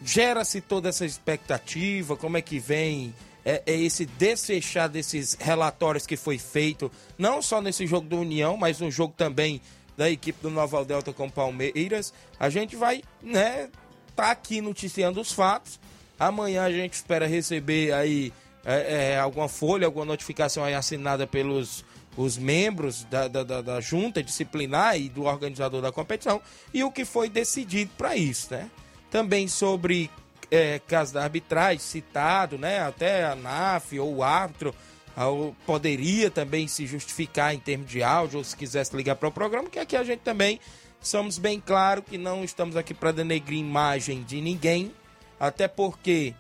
gera-se 0.05 0.61
toda 0.61 0.89
essa 0.89 1.05
expectativa, 1.07 2.17
como 2.17 2.37
é 2.37 2.43
que 2.43 2.59
vem 2.59 3.15
é, 3.45 3.63
é 3.67 3.77
esse 3.77 4.05
desfechar 4.05 4.89
desses 4.89 5.35
relatórios 5.39 6.07
que 6.07 6.17
foi 6.17 6.37
feito, 6.39 6.91
não 7.17 7.41
só 7.41 7.61
nesse 7.63 7.87
jogo 7.87 8.09
do 8.09 8.19
União, 8.19 8.57
mas 8.57 8.81
no 8.81 8.91
jogo 8.91 9.15
também 9.17 9.61
da 9.97 10.11
equipe 10.11 10.43
do 10.43 10.51
Nova 10.51 10.85
Delta 10.85 11.13
com 11.13 11.27
o 11.27 11.31
Palmeiras. 11.33 12.13
A 12.39 12.51
gente 12.51 12.77
vai, 12.77 13.03
né, 13.23 13.71
tá 14.15 14.31
aqui 14.31 14.61
noticiando 14.61 15.21
os 15.21 15.33
fatos. 15.33 15.79
Amanhã 16.19 16.65
a 16.65 16.71
gente 16.73 16.95
espera 16.95 17.27
receber 17.27 17.93
aí 17.93 18.33
é, 18.65 19.13
é, 19.13 19.19
alguma 19.19 19.49
folha, 19.49 19.87
alguma 19.87 20.05
notificação 20.05 20.65
aí 20.65 20.75
assinada 20.75 21.27
pelos 21.27 21.85
os 22.17 22.39
membros 22.39 23.05
da, 23.05 23.29
da, 23.29 23.45
da, 23.45 23.61
da 23.61 23.81
junta 23.81 24.23
disciplinar 24.23 24.99
e 24.99 25.09
do 25.11 25.25
organizador 25.25 25.83
da 25.83 25.93
competição 25.93 26.41
e 26.73 26.83
o 26.83 26.91
que 26.91 27.05
foi 27.05 27.29
decidido 27.29 27.91
para 27.99 28.17
isso, 28.17 28.49
né? 28.55 28.71
Também 29.11 29.47
sobre 29.49 30.11
é, 30.51 30.79
caso 30.87 31.13
da 31.13 31.23
arbitragem 31.23 31.79
citado, 31.79 32.57
né? 32.57 32.81
Até 32.81 33.25
a 33.27 33.35
NAF 33.37 33.99
ou 34.01 34.17
o 34.17 34.23
árbitro 34.23 34.75
ao- 35.15 35.55
poderia 35.67 36.31
também 36.31 36.67
se 36.67 36.87
justificar 36.87 37.55
em 37.55 37.59
termos 37.59 37.91
de 37.91 38.03
áudio 38.03 38.39
ou 38.39 38.45
se 38.45 38.57
quisesse 38.57 38.97
ligar 38.97 39.17
para 39.17 39.29
o 39.29 39.33
programa, 39.33 39.69
que 39.69 39.79
aqui 39.79 39.95
a 39.95 40.03
gente 40.03 40.21
também 40.21 40.59
somos 40.99 41.37
bem 41.37 41.61
claro 41.61 42.01
que 42.03 42.17
não 42.17 42.43
estamos 42.43 42.77
aqui 42.77 42.95
para 42.95 43.13
denegrir 43.13 43.59
imagem 43.59 44.23
de 44.23 44.41
ninguém, 44.41 44.91
até 45.39 45.69
porque 45.69 46.35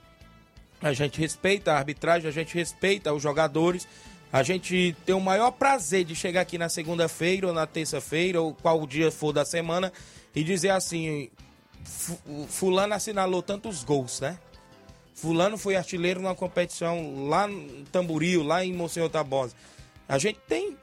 a 0.80 0.92
gente 0.92 1.18
respeita 1.20 1.72
a 1.72 1.78
arbitragem, 1.78 2.28
a 2.28 2.32
gente 2.32 2.54
respeita 2.54 3.12
os 3.12 3.22
jogadores. 3.22 3.86
A 4.32 4.42
gente 4.42 4.94
tem 5.06 5.14
o 5.14 5.20
maior 5.20 5.50
prazer 5.52 6.04
de 6.04 6.14
chegar 6.14 6.42
aqui 6.42 6.58
na 6.58 6.68
segunda-feira 6.68 7.46
ou 7.46 7.52
na 7.54 7.66
terça-feira, 7.66 8.40
ou 8.42 8.52
qual 8.52 8.86
dia 8.86 9.10
for 9.10 9.32
da 9.32 9.44
semana, 9.44 9.92
e 10.34 10.42
dizer 10.44 10.70
assim: 10.70 11.30
fu- 11.84 12.18
Fulano 12.48 12.92
assinalou 12.92 13.42
tantos 13.42 13.84
gols, 13.84 14.20
né? 14.20 14.38
Fulano 15.14 15.56
foi 15.56 15.76
artilheiro 15.76 16.20
numa 16.20 16.34
competição 16.34 17.26
lá 17.28 17.48
em 17.48 17.84
Tamboril, 17.90 18.42
lá 18.42 18.62
em 18.64 18.72
Monsenhor 18.72 19.08
Tabosa. 19.08 19.54
A 20.06 20.18
gente 20.18 20.38
tem 20.46 20.76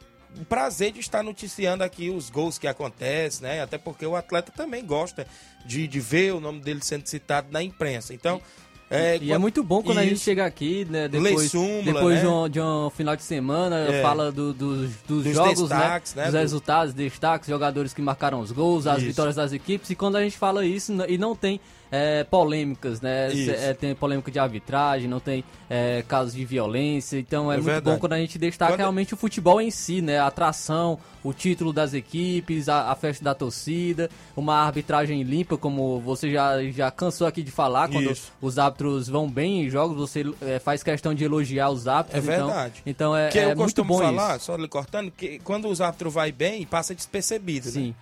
prazer 0.50 0.92
de 0.92 1.00
estar 1.00 1.24
noticiando 1.24 1.84
aqui 1.84 2.10
os 2.10 2.30
gols 2.30 2.58
que 2.58 2.68
acontecem, 2.68 3.48
né? 3.48 3.62
Até 3.62 3.78
porque 3.78 4.06
o 4.06 4.16
atleta 4.16 4.52
também 4.56 4.86
gosta 4.86 5.26
de, 5.66 5.88
de 5.88 6.00
ver 6.00 6.34
o 6.34 6.40
nome 6.40 6.60
dele 6.60 6.80
sendo 6.84 7.06
citado 7.08 7.48
na 7.52 7.62
imprensa. 7.62 8.14
Então. 8.14 8.42
É, 8.90 9.18
E 9.20 9.32
é 9.32 9.38
muito 9.40 9.64
bom 9.64 9.82
quando 9.82 9.98
a 9.98 10.04
gente 10.04 10.16
Isso. 10.16 10.26
chega 10.26 10.46
aqui, 10.46 10.86
né? 10.86 11.08
Depois, 11.08 11.50
súmula, 11.50 11.82
depois 11.84 12.16
né? 12.16 12.22
de, 12.22 12.28
um, 12.28 12.50
de 12.50 12.62
um 12.62 12.90
final 12.92 13.16
de 13.16 13.24
semana, 13.24 13.78
É. 13.90 14.02
fala 14.04 14.32
do- 14.32 14.54
dos, 14.54 14.92
dos, 15.08 15.24
Dos 15.24 15.34
jogos, 15.34 15.60
destaques, 15.62 16.14
né, 16.14 16.24
Dos 16.26 16.34
do- 16.34 16.38
resultados, 16.38 16.94
destaques, 16.94 17.50
jogadores 17.50 17.92
que 17.92 18.02
marcaram 18.04 18.40
os 18.40 18.52
gols, 18.52 18.86
as 18.86 18.98
Isso. 18.98 19.08
vitórias 19.08 19.36
das 19.36 19.52
equipes. 19.52 19.90
E 19.90 19.96
quando 19.96 20.18
a 20.18 20.24
gente 20.24 20.38
fala 20.38 20.64
isso 20.64 20.94
e 21.08 21.18
não 21.18 21.36
tem 21.36 21.60
é, 21.96 22.24
polêmicas, 22.24 23.00
né? 23.02 23.30
É, 23.50 23.72
tem 23.76 23.94
polêmica 23.94 24.32
de 24.32 24.40
arbitragem, 24.40 25.08
não 25.08 25.20
tem 25.20 25.44
é, 25.70 26.04
casos 26.08 26.34
de 26.34 26.44
violência. 26.44 27.20
Então 27.20 27.52
é, 27.52 27.54
É 27.54 27.58
muito 27.58 27.66
verdade. 27.68 27.94
bom 27.96 28.00
quando 28.00 28.14
a 28.14 28.18
gente 28.18 28.40
destaca 28.40 28.72
Quando- 28.74 28.80
realmente 28.80 29.14
o 29.14 29.18
futebol 29.18 29.62
em 29.62 29.70
si, 29.70 30.02
né? 30.02 30.18
A 30.18 30.26
atração, 30.26 30.98
o 31.24 31.32
título 31.32 31.72
das 31.72 31.94
equipes, 31.94 32.68
a, 32.68 32.90
a 32.90 32.96
festa 32.96 33.24
da 33.24 33.36
torcida, 33.36 34.10
uma 34.36 34.56
arbitragem 34.56 35.22
limpa, 35.22 35.56
como 35.56 36.00
você 36.00 36.32
já, 36.32 36.64
já 36.72 36.90
cansou 36.90 37.28
aqui 37.28 37.44
de 37.44 37.52
falar, 37.52 37.88
quando 37.90 38.10
Isso. 38.12 38.32
os 38.42 38.58
árbitros 38.58 39.08
vão 39.08 39.30
bem 39.30 39.64
em 39.66 39.70
jogos, 39.70 39.96
você 39.96 40.24
é, 40.42 40.58
faz 40.58 40.82
questão 40.82 41.14
de 41.14 41.24
elogiar 41.24 41.70
os 41.70 41.88
árbitros. 41.88 42.28
É 42.28 42.34
então- 42.34 42.48
verdade. 42.48 42.82
Então, 42.88 43.16
é, 43.16 43.30
que 43.30 43.38
é 43.38 43.44
eu 43.44 43.48
muito 43.50 43.60
costumo 43.60 43.94
bom 43.94 44.00
falar, 44.00 44.38
isso. 44.38 44.46
só 44.46 44.56
lhe 44.56 44.68
cortando, 44.68 45.12
que 45.12 45.38
quando 45.44 45.68
os 45.68 45.80
árbitros 45.80 46.12
vai 46.12 46.32
bem, 46.32 46.66
passa 46.66 46.96
despercebido, 46.96 47.70
Sim. 47.70 47.90
né? 47.90 47.94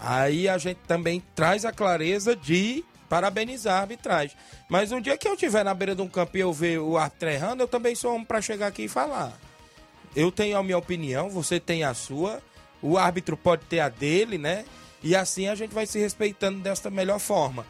Aí 0.00 0.48
a 0.48 0.56
gente 0.56 0.78
também 0.86 1.20
traz 1.34 1.64
a 1.64 1.72
clareza 1.72 2.36
de 2.36 2.84
parabenizar 3.08 3.78
a 3.78 3.80
arbitragem. 3.80 4.36
Mas 4.68 4.92
um 4.92 5.00
dia 5.00 5.16
que 5.16 5.26
eu 5.26 5.34
estiver 5.34 5.64
na 5.64 5.74
beira 5.74 5.94
de 5.94 6.02
um 6.02 6.08
campo 6.08 6.36
e 6.36 6.40
eu 6.40 6.52
ver 6.52 6.78
o 6.78 6.96
árbitro 6.96 7.30
errando, 7.30 7.62
eu 7.62 7.68
também 7.68 7.94
sou 7.94 8.14
homem 8.14 8.24
para 8.24 8.40
chegar 8.40 8.66
aqui 8.66 8.84
e 8.84 8.88
falar. 8.88 9.32
Eu 10.14 10.30
tenho 10.30 10.56
a 10.56 10.62
minha 10.62 10.78
opinião, 10.78 11.28
você 11.28 11.60
tem 11.60 11.84
a 11.84 11.94
sua, 11.94 12.42
o 12.82 12.98
árbitro 12.98 13.36
pode 13.36 13.64
ter 13.66 13.80
a 13.80 13.88
dele, 13.88 14.38
né? 14.38 14.64
E 15.02 15.14
assim 15.14 15.48
a 15.48 15.54
gente 15.54 15.74
vai 15.74 15.86
se 15.86 15.98
respeitando 15.98 16.60
desta 16.60 16.90
melhor 16.90 17.18
forma. 17.18 17.64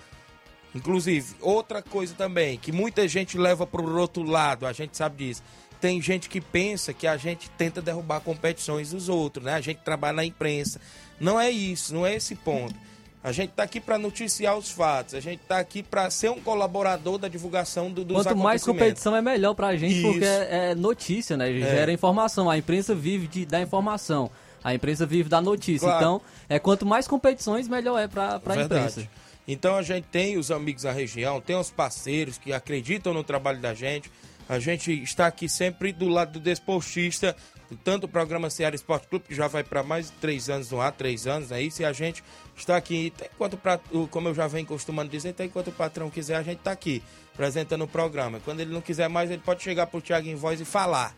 Inclusive, 0.74 1.34
outra 1.40 1.82
coisa 1.82 2.14
também, 2.14 2.58
que 2.58 2.72
muita 2.72 3.08
gente 3.08 3.38
leva 3.38 3.66
para 3.66 3.80
o 3.80 3.98
outro 3.98 4.22
lado, 4.22 4.66
a 4.66 4.72
gente 4.72 4.96
sabe 4.96 5.24
disso. 5.24 5.42
Tem 5.80 6.00
gente 6.02 6.28
que 6.28 6.40
pensa 6.40 6.92
que 6.92 7.06
a 7.06 7.16
gente 7.16 7.48
tenta 7.50 7.80
derrubar 7.80 8.20
competições 8.20 8.90
dos 8.90 9.08
outros, 9.08 9.44
né? 9.44 9.54
A 9.54 9.60
gente 9.60 9.80
trabalha 9.80 10.16
na 10.16 10.24
imprensa. 10.24 10.80
Não 11.20 11.40
é 11.40 11.50
isso, 11.50 11.94
não 11.94 12.04
é 12.04 12.14
esse 12.14 12.34
ponto. 12.34 12.74
A 13.22 13.32
gente 13.32 13.50
está 13.50 13.64
aqui 13.64 13.80
para 13.80 13.98
noticiar 13.98 14.56
os 14.56 14.70
fatos, 14.70 15.14
a 15.14 15.20
gente 15.20 15.40
está 15.42 15.58
aqui 15.58 15.82
para 15.82 16.08
ser 16.08 16.30
um 16.30 16.40
colaborador 16.40 17.18
da 17.18 17.26
divulgação 17.26 17.90
do, 17.90 18.04
dos 18.04 18.22
Quanto 18.22 18.36
mais 18.36 18.62
competição 18.62 19.14
é 19.16 19.20
melhor 19.20 19.54
pra 19.54 19.76
gente, 19.76 20.00
porque 20.02 20.18
Isso. 20.18 20.26
é, 20.26 20.70
é 20.70 20.74
notícia, 20.74 21.36
né? 21.36 21.50
É. 21.50 21.60
Gera 21.60 21.92
informação. 21.92 22.48
A 22.48 22.56
imprensa 22.56 22.94
vive 22.94 23.26
de, 23.26 23.44
da 23.44 23.60
informação. 23.60 24.30
A 24.62 24.72
imprensa 24.72 25.04
vive 25.04 25.28
da 25.28 25.40
notícia. 25.40 25.86
Claro. 25.86 25.98
Então, 25.98 26.22
é 26.48 26.58
quanto 26.58 26.86
mais 26.86 27.08
competições, 27.08 27.66
melhor 27.66 27.98
é 27.98 28.06
pra 28.06 28.38
Verdade. 28.38 28.64
imprensa. 28.64 29.08
Então 29.48 29.76
a 29.76 29.82
gente 29.82 30.04
tem 30.04 30.36
os 30.36 30.50
amigos 30.50 30.82
da 30.82 30.92
região, 30.92 31.40
tem 31.40 31.56
os 31.56 31.70
parceiros 31.70 32.36
que 32.36 32.52
acreditam 32.52 33.14
no 33.14 33.24
trabalho 33.24 33.58
da 33.58 33.72
gente. 33.72 34.10
A 34.48 34.58
gente 34.58 34.90
está 35.02 35.26
aqui 35.26 35.48
sempre 35.48 35.92
do 35.92 36.08
lado 36.08 36.32
do 36.32 36.40
desportista, 36.40 37.36
tanto 37.84 38.04
o 38.04 38.08
programa 38.08 38.48
Ceará 38.48 38.74
Esporte 38.74 39.06
Clube, 39.06 39.26
que 39.28 39.34
já 39.34 39.46
vai 39.46 39.62
para 39.62 39.82
mais 39.82 40.06
de 40.06 40.12
três 40.12 40.48
anos 40.48 40.70
no 40.70 40.80
ar, 40.80 40.90
três 40.92 41.26
anos, 41.26 41.52
é 41.52 41.60
isso, 41.60 41.82
e 41.82 41.84
a 41.84 41.92
gente 41.92 42.24
está 42.56 42.76
aqui, 42.76 43.12
enquanto, 43.34 43.58
o 43.92 44.04
o- 44.04 44.08
como 44.08 44.28
eu 44.28 44.34
já 44.34 44.46
venho 44.46 44.64
costumando 44.66 45.10
dizer, 45.10 45.34
tem 45.34 45.46
enquanto 45.46 45.68
o 45.68 45.72
patrão 45.72 46.08
quiser, 46.08 46.36
a 46.36 46.42
gente 46.42 46.58
está 46.60 46.72
aqui, 46.72 47.02
apresentando 47.34 47.84
o 47.84 47.88
programa. 47.88 48.40
Quando 48.42 48.60
ele 48.60 48.72
não 48.72 48.80
quiser 48.80 49.08
mais, 49.08 49.30
ele 49.30 49.42
pode 49.44 49.62
chegar 49.62 49.86
pro 49.86 50.00
Thiago 50.00 50.26
em 50.28 50.34
voz 50.34 50.60
e 50.60 50.64
falar. 50.64 51.14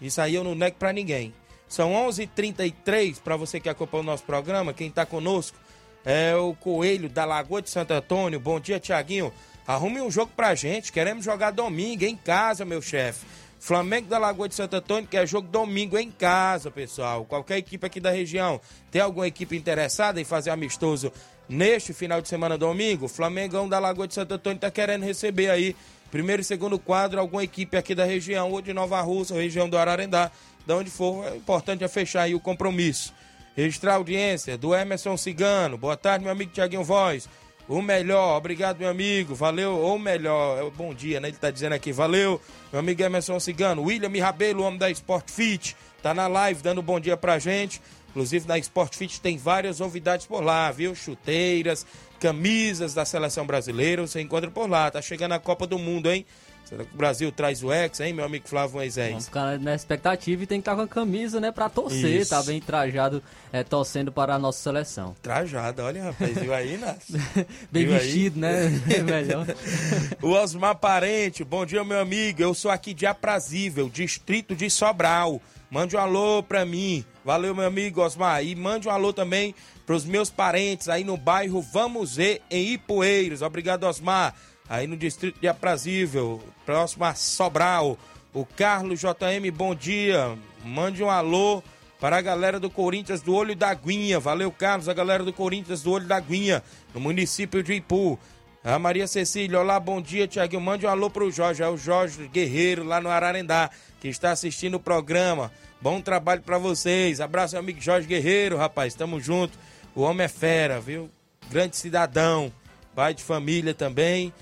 Isso 0.00 0.20
aí 0.20 0.34
eu 0.34 0.44
não 0.44 0.54
nego 0.54 0.76
pra 0.76 0.92
ninguém. 0.92 1.32
São 1.66 1.92
11h33, 1.92 3.18
para 3.20 3.36
você 3.36 3.58
que 3.58 3.68
acompanha 3.68 4.02
o 4.02 4.06
nosso 4.06 4.24
programa, 4.24 4.74
quem 4.74 4.90
tá 4.90 5.06
conosco 5.06 5.56
é 6.04 6.34
o 6.36 6.54
Coelho 6.54 7.08
da 7.08 7.24
Lagoa 7.24 7.60
de 7.62 7.70
Santo 7.70 7.92
Antônio. 7.92 8.38
Bom 8.38 8.60
dia, 8.60 8.78
Tiaguinho. 8.78 9.32
Arrume 9.68 10.00
um 10.00 10.10
jogo 10.10 10.32
pra 10.34 10.54
gente. 10.54 10.90
Queremos 10.90 11.22
jogar 11.22 11.50
domingo 11.50 12.02
em 12.02 12.16
casa, 12.16 12.64
meu 12.64 12.80
chefe. 12.80 13.26
Flamengo 13.60 14.08
da 14.08 14.16
Lagoa 14.16 14.48
de 14.48 14.54
Santo 14.54 14.76
Antônio 14.76 15.06
quer 15.06 15.28
jogo 15.28 15.46
domingo 15.46 15.98
em 15.98 16.10
casa, 16.10 16.70
pessoal. 16.70 17.26
Qualquer 17.26 17.58
equipe 17.58 17.86
aqui 17.86 18.00
da 18.00 18.10
região 18.10 18.58
tem 18.90 19.02
alguma 19.02 19.26
equipe 19.26 19.54
interessada 19.54 20.18
em 20.18 20.24
fazer 20.24 20.48
amistoso 20.48 21.12
neste 21.46 21.92
final 21.92 22.22
de 22.22 22.28
semana 22.28 22.56
domingo? 22.56 23.08
Flamengão 23.08 23.68
da 23.68 23.78
Lagoa 23.78 24.08
de 24.08 24.14
Santo 24.14 24.32
Antônio 24.32 24.58
tá 24.58 24.70
querendo 24.70 25.04
receber 25.04 25.50
aí, 25.50 25.76
primeiro 26.10 26.40
e 26.40 26.44
segundo 26.46 26.78
quadro, 26.78 27.20
alguma 27.20 27.44
equipe 27.44 27.76
aqui 27.76 27.94
da 27.94 28.06
região, 28.06 28.50
ou 28.50 28.62
de 28.62 28.72
Nova 28.72 28.98
Rússia, 29.02 29.34
ou 29.34 29.42
região 29.42 29.68
do 29.68 29.76
Ararendá, 29.76 30.30
de 30.66 30.72
onde 30.72 30.88
for. 30.88 31.26
É 31.26 31.36
importante 31.36 31.84
é 31.84 31.88
fechar 31.88 32.22
aí 32.22 32.34
o 32.34 32.40
compromisso. 32.40 33.12
Registrar 33.54 33.92
a 33.92 33.96
audiência 33.96 34.56
do 34.56 34.74
Emerson 34.74 35.18
Cigano. 35.18 35.76
Boa 35.76 35.96
tarde, 35.96 36.24
meu 36.24 36.32
amigo 36.32 36.52
Tiaguinho 36.52 36.84
Voz. 36.84 37.28
O 37.68 37.82
melhor, 37.82 38.38
obrigado, 38.38 38.78
meu 38.78 38.88
amigo. 38.88 39.34
Valeu, 39.34 39.76
ou 39.76 39.98
melhor, 39.98 40.66
é 40.66 40.70
bom 40.70 40.94
dia, 40.94 41.20
né? 41.20 41.28
Ele 41.28 41.36
tá 41.36 41.50
dizendo 41.50 41.74
aqui, 41.74 41.92
valeu, 41.92 42.40
meu 42.72 42.80
amigo 42.80 43.02
Emerson 43.02 43.38
Cigano. 43.38 43.82
William 43.82 44.10
Rabelo, 44.24 44.62
homem 44.62 44.78
da 44.78 44.90
Sport 44.90 45.30
Fit, 45.30 45.76
tá 46.02 46.14
na 46.14 46.26
live 46.26 46.62
dando 46.62 46.80
bom 46.80 46.98
dia 46.98 47.14
pra 47.14 47.38
gente. 47.38 47.82
Inclusive 48.08 48.48
na 48.48 48.56
Sport 48.56 48.96
Fit 48.96 49.20
tem 49.20 49.36
várias 49.36 49.80
novidades 49.80 50.24
por 50.24 50.42
lá, 50.42 50.70
viu? 50.70 50.94
Chuteiras, 50.94 51.86
camisas 52.18 52.94
da 52.94 53.04
seleção 53.04 53.46
brasileira, 53.46 54.00
você 54.00 54.22
encontra 54.22 54.50
por 54.50 54.68
lá. 54.68 54.90
Tá 54.90 55.02
chegando 55.02 55.32
a 55.32 55.38
Copa 55.38 55.66
do 55.66 55.78
Mundo, 55.78 56.10
hein? 56.10 56.24
Será 56.68 56.84
que 56.84 56.94
o 56.94 56.98
Brasil 56.98 57.32
traz 57.32 57.62
o 57.64 57.72
ex, 57.72 57.98
hein, 58.00 58.12
meu 58.12 58.26
amigo 58.26 58.46
Flávio 58.46 58.76
Moisés? 58.76 59.08
Vamos 59.08 59.24
ficar 59.24 59.58
na 59.58 59.74
expectativa 59.74 60.42
e 60.42 60.46
tem 60.46 60.58
que 60.60 60.62
estar 60.68 60.76
com 60.76 60.82
a 60.82 60.88
camisa, 60.88 61.40
né, 61.40 61.50
pra 61.50 61.70
torcer, 61.70 62.20
Isso. 62.20 62.28
tá 62.30 62.42
bem 62.42 62.60
trajado, 62.60 63.22
é, 63.50 63.64
torcendo 63.64 64.12
para 64.12 64.34
a 64.34 64.38
nossa 64.38 64.60
seleção. 64.62 65.16
Trajado, 65.22 65.80
olha, 65.82 66.04
rapaz, 66.04 66.36
viu 66.36 66.52
aí, 66.52 66.76
Nácio? 66.76 67.18
Bem 67.72 67.86
Viu 67.86 67.94
aí? 67.94 68.00
vestido, 68.00 68.38
né? 68.38 68.68
É 68.94 69.02
melhor. 69.02 69.46
O 70.20 70.28
Osmar 70.32 70.76
Parente, 70.76 71.42
bom 71.42 71.64
dia, 71.64 71.82
meu 71.84 72.00
amigo. 72.00 72.42
Eu 72.42 72.52
sou 72.52 72.70
aqui 72.70 72.92
de 72.92 73.06
Aprazível, 73.06 73.88
distrito 73.88 74.54
de 74.54 74.68
Sobral. 74.68 75.40
Mande 75.70 75.96
um 75.96 76.00
alô 76.00 76.42
pra 76.42 76.64
mim. 76.66 77.02
Valeu, 77.24 77.54
meu 77.54 77.66
amigo 77.66 78.02
Osmar. 78.02 78.44
E 78.44 78.54
mande 78.54 78.88
um 78.88 78.90
alô 78.90 79.12
também 79.12 79.54
pros 79.86 80.04
meus 80.04 80.28
parentes 80.30 80.88
aí 80.88 81.02
no 81.04 81.16
bairro 81.16 81.60
Vamos 81.62 82.16
Ver, 82.16 82.42
em 82.50 82.72
Ipueiros. 82.74 83.40
Obrigado, 83.42 83.84
Osmar. 83.84 84.34
Aí 84.68 84.86
no 84.86 84.96
distrito 84.96 85.40
de 85.40 85.48
Aprazível, 85.48 86.42
próximo 86.66 87.04
a 87.04 87.14
Sobral. 87.14 87.98
O 88.34 88.44
Carlos 88.44 89.00
JM, 89.00 89.50
bom 89.52 89.74
dia. 89.74 90.36
Mande 90.62 91.02
um 91.02 91.08
alô 91.08 91.62
para 91.98 92.18
a 92.18 92.20
galera 92.20 92.60
do 92.60 92.68
Corinthians 92.68 93.22
do 93.22 93.34
Olho 93.34 93.56
da 93.56 93.72
Guinha. 93.72 94.20
Valeu, 94.20 94.52
Carlos, 94.52 94.88
a 94.88 94.94
galera 94.94 95.24
do 95.24 95.32
Corinthians 95.32 95.82
do 95.82 95.92
Olho 95.92 96.06
da 96.06 96.20
Guinha, 96.20 96.62
no 96.94 97.00
município 97.00 97.62
de 97.62 97.74
Ipu. 97.74 98.18
A 98.62 98.78
Maria 98.78 99.06
Cecília, 99.06 99.58
olá, 99.58 99.80
bom 99.80 100.02
dia, 100.02 100.28
Tiaguinho. 100.28 100.60
Mande 100.60 100.84
um 100.84 100.90
alô 100.90 101.08
pro 101.08 101.30
Jorge, 101.30 101.62
é 101.62 101.68
o 101.68 101.76
Jorge 101.76 102.28
Guerreiro, 102.28 102.84
lá 102.84 103.00
no 103.00 103.08
Ararendá, 103.08 103.70
que 104.00 104.08
está 104.08 104.32
assistindo 104.32 104.74
o 104.74 104.80
programa. 104.80 105.50
Bom 105.80 106.00
trabalho 106.00 106.42
para 106.42 106.58
vocês. 106.58 107.20
Abraço, 107.20 107.54
meu 107.54 107.62
amigo 107.62 107.80
Jorge 107.80 108.06
Guerreiro, 108.06 108.56
rapaz, 108.58 108.94
tamo 108.94 109.18
junto. 109.20 109.58
O 109.94 110.02
homem 110.02 110.26
é 110.26 110.28
fera, 110.28 110.80
viu? 110.80 111.08
Grande 111.48 111.76
cidadão, 111.76 112.52
pai 112.94 113.14
de 113.14 113.22
família 113.22 113.72
também. 113.72 114.32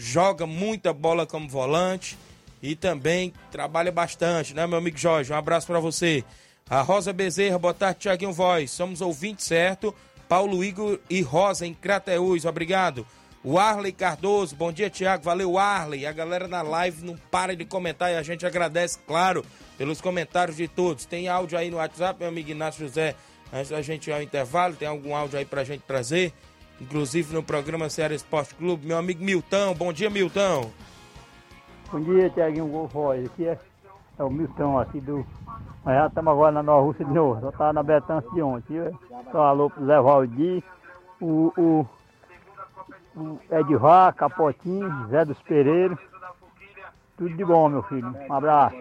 Joga 0.00 0.46
muita 0.46 0.92
bola 0.92 1.26
como 1.26 1.48
volante 1.48 2.16
e 2.62 2.76
também 2.76 3.32
trabalha 3.50 3.90
bastante, 3.90 4.54
né, 4.54 4.64
meu 4.64 4.78
amigo 4.78 4.96
Jorge? 4.96 5.32
Um 5.32 5.36
abraço 5.36 5.66
para 5.66 5.80
você. 5.80 6.24
A 6.70 6.82
Rosa 6.82 7.12
Bezerra, 7.12 7.58
boa 7.58 7.74
tarde, 7.74 7.98
Tiaguinho 7.98 8.32
Voz. 8.32 8.70
Somos 8.70 9.00
ouvintes 9.00 9.46
certo. 9.46 9.92
Paulo 10.28 10.62
Igor 10.62 11.00
e 11.10 11.20
Rosa 11.20 11.66
em 11.66 11.74
Crateús, 11.74 12.44
obrigado. 12.44 13.04
O 13.42 13.58
Arley 13.58 13.90
Cardoso, 13.90 14.54
bom 14.54 14.70
dia, 14.70 14.88
Tiago. 14.88 15.24
Valeu, 15.24 15.58
Arley. 15.58 16.06
A 16.06 16.12
galera 16.12 16.46
na 16.46 16.62
live 16.62 17.04
não 17.04 17.16
para 17.16 17.56
de 17.56 17.64
comentar 17.64 18.12
e 18.12 18.16
a 18.16 18.22
gente 18.22 18.46
agradece, 18.46 19.00
claro, 19.04 19.44
pelos 19.76 20.00
comentários 20.00 20.56
de 20.56 20.68
todos. 20.68 21.06
Tem 21.06 21.26
áudio 21.26 21.58
aí 21.58 21.72
no 21.72 21.78
WhatsApp, 21.78 22.20
meu 22.20 22.28
amigo 22.28 22.50
Inácio 22.50 22.86
José. 22.86 23.16
Antes 23.52 23.70
da 23.70 23.82
gente 23.82 24.10
ir 24.10 24.12
ao 24.12 24.22
intervalo, 24.22 24.76
tem 24.76 24.86
algum 24.86 25.16
áudio 25.16 25.40
aí 25.40 25.44
pra 25.44 25.64
gente 25.64 25.82
trazer? 25.82 26.32
Inclusive 26.80 27.34
no 27.34 27.42
programa 27.42 27.88
Ceará 27.88 28.14
Esporte 28.14 28.54
Clube. 28.54 28.86
Meu 28.86 28.98
amigo 28.98 29.24
Milton, 29.24 29.74
bom 29.74 29.92
dia, 29.92 30.08
Milton. 30.08 30.70
Bom 31.90 32.00
dia, 32.00 32.30
Tiaguinho 32.30 32.86
Voz. 32.86 33.26
Aqui 33.26 33.46
é, 33.46 33.58
é 34.18 34.22
o 34.22 34.30
Milton 34.30 34.78
aqui 34.78 35.00
do. 35.00 35.26
Nós 35.84 35.94
já 35.94 36.06
estamos 36.06 36.32
agora 36.32 36.52
na 36.52 36.62
Nova 36.62 36.82
Rússia 36.82 37.04
de 37.04 37.12
novo. 37.12 37.40
Só 37.40 37.48
estava 37.48 37.72
na 37.72 37.82
Betância 37.82 38.30
de 38.30 38.42
ontem. 38.42 38.74
viu? 38.74 38.98
Só 39.32 39.44
alô 39.44 39.70
pro 39.70 39.86
Zé 39.86 40.00
Valdir, 40.00 40.62
o, 41.20 41.52
o, 41.56 41.86
o 43.16 43.40
Edvar, 43.50 44.14
Capotinho, 44.14 45.08
Zé 45.08 45.24
dos 45.24 45.40
Pereiros. 45.42 45.98
Tudo 47.16 47.34
de 47.34 47.44
bom, 47.44 47.68
meu 47.68 47.82
filho. 47.82 48.14
Um 48.28 48.32
abraço. 48.32 48.76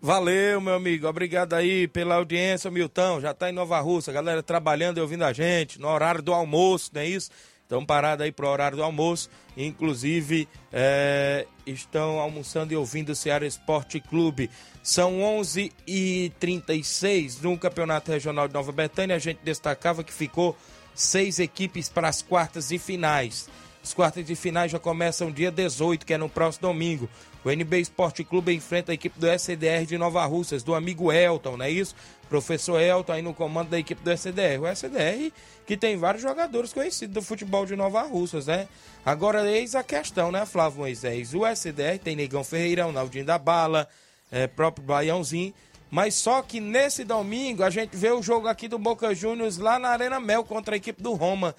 Valeu, 0.00 0.60
meu 0.60 0.74
amigo. 0.74 1.08
Obrigado 1.08 1.54
aí 1.54 1.88
pela 1.88 2.14
audiência, 2.14 2.70
Milton. 2.70 3.20
Já 3.20 3.34
tá 3.34 3.50
em 3.50 3.52
Nova 3.52 3.80
Rússia, 3.80 4.12
galera 4.12 4.44
trabalhando 4.44 4.98
e 4.98 5.00
ouvindo 5.00 5.24
a 5.24 5.32
gente 5.32 5.80
no 5.80 5.88
horário 5.88 6.22
do 6.22 6.32
almoço, 6.32 6.92
não 6.94 7.00
é 7.00 7.06
isso? 7.06 7.32
Estão 7.64 7.84
parados 7.84 8.24
aí 8.24 8.30
pro 8.30 8.48
horário 8.48 8.76
do 8.76 8.84
almoço. 8.84 9.28
Inclusive, 9.56 10.48
é, 10.72 11.48
estão 11.66 12.20
almoçando 12.20 12.72
e 12.72 12.76
ouvindo 12.76 13.08
o 13.10 13.14
Ceará 13.14 13.44
Esporte 13.44 14.00
Clube. 14.00 14.48
São 14.84 15.18
11h36 15.18 17.42
no 17.42 17.58
Campeonato 17.58 18.12
Regional 18.12 18.46
de 18.46 18.54
Nova 18.54 18.70
Betânia. 18.70 19.16
A 19.16 19.18
gente 19.18 19.40
destacava 19.42 20.04
que 20.04 20.12
ficou 20.12 20.56
seis 20.94 21.40
equipes 21.40 21.88
para 21.88 22.06
as 22.08 22.22
quartas 22.22 22.70
e 22.70 22.78
finais. 22.78 23.48
As 23.82 23.94
quartas 23.94 24.24
de 24.24 24.34
finais 24.34 24.70
já 24.70 24.78
começam 24.78 25.30
dia 25.30 25.50
18, 25.50 26.06
que 26.06 26.14
é 26.14 26.18
no 26.18 26.28
próximo 26.28 26.68
domingo. 26.68 27.08
O 27.48 27.50
NB 27.50 27.80
Esporte 27.80 28.22
Clube 28.22 28.52
enfrenta 28.52 28.92
a 28.92 28.94
equipe 28.94 29.18
do 29.18 29.26
SDR 29.26 29.86
de 29.86 29.96
Nova 29.96 30.22
Russas, 30.26 30.62
do 30.62 30.74
amigo 30.74 31.10
Elton, 31.10 31.56
não 31.56 31.64
é 31.64 31.70
isso? 31.70 31.94
Professor 32.28 32.78
Elton 32.78 33.12
aí 33.12 33.22
no 33.22 33.32
comando 33.32 33.70
da 33.70 33.78
equipe 33.78 34.02
do 34.02 34.10
SDR. 34.10 34.60
O 34.60 34.66
SDR 34.66 35.32
que 35.66 35.74
tem 35.74 35.96
vários 35.96 36.22
jogadores 36.22 36.74
conhecidos 36.74 37.14
do 37.14 37.22
futebol 37.22 37.64
de 37.64 37.74
Nova 37.74 38.02
Russas, 38.02 38.48
né? 38.48 38.68
Agora, 39.02 39.50
eis 39.50 39.74
a 39.74 39.82
questão, 39.82 40.30
né, 40.30 40.44
Flávio 40.44 40.80
Moisés? 40.80 41.32
O 41.32 41.46
SDR 41.46 41.98
tem 42.04 42.14
Negão 42.14 42.44
Ferreirão, 42.44 42.92
Naldinho 42.92 43.24
da 43.24 43.38
Bala, 43.38 43.88
é, 44.30 44.46
próprio 44.46 44.84
Baiãozinho. 44.84 45.54
Mas 45.90 46.16
só 46.16 46.42
que 46.42 46.60
nesse 46.60 47.02
domingo 47.02 47.62
a 47.62 47.70
gente 47.70 47.96
vê 47.96 48.10
o 48.10 48.22
jogo 48.22 48.46
aqui 48.46 48.68
do 48.68 48.78
Boca 48.78 49.14
Juniors 49.14 49.56
lá 49.56 49.78
na 49.78 49.88
Arena 49.88 50.20
Mel 50.20 50.44
contra 50.44 50.74
a 50.74 50.76
equipe 50.76 51.02
do 51.02 51.14
Roma. 51.14 51.54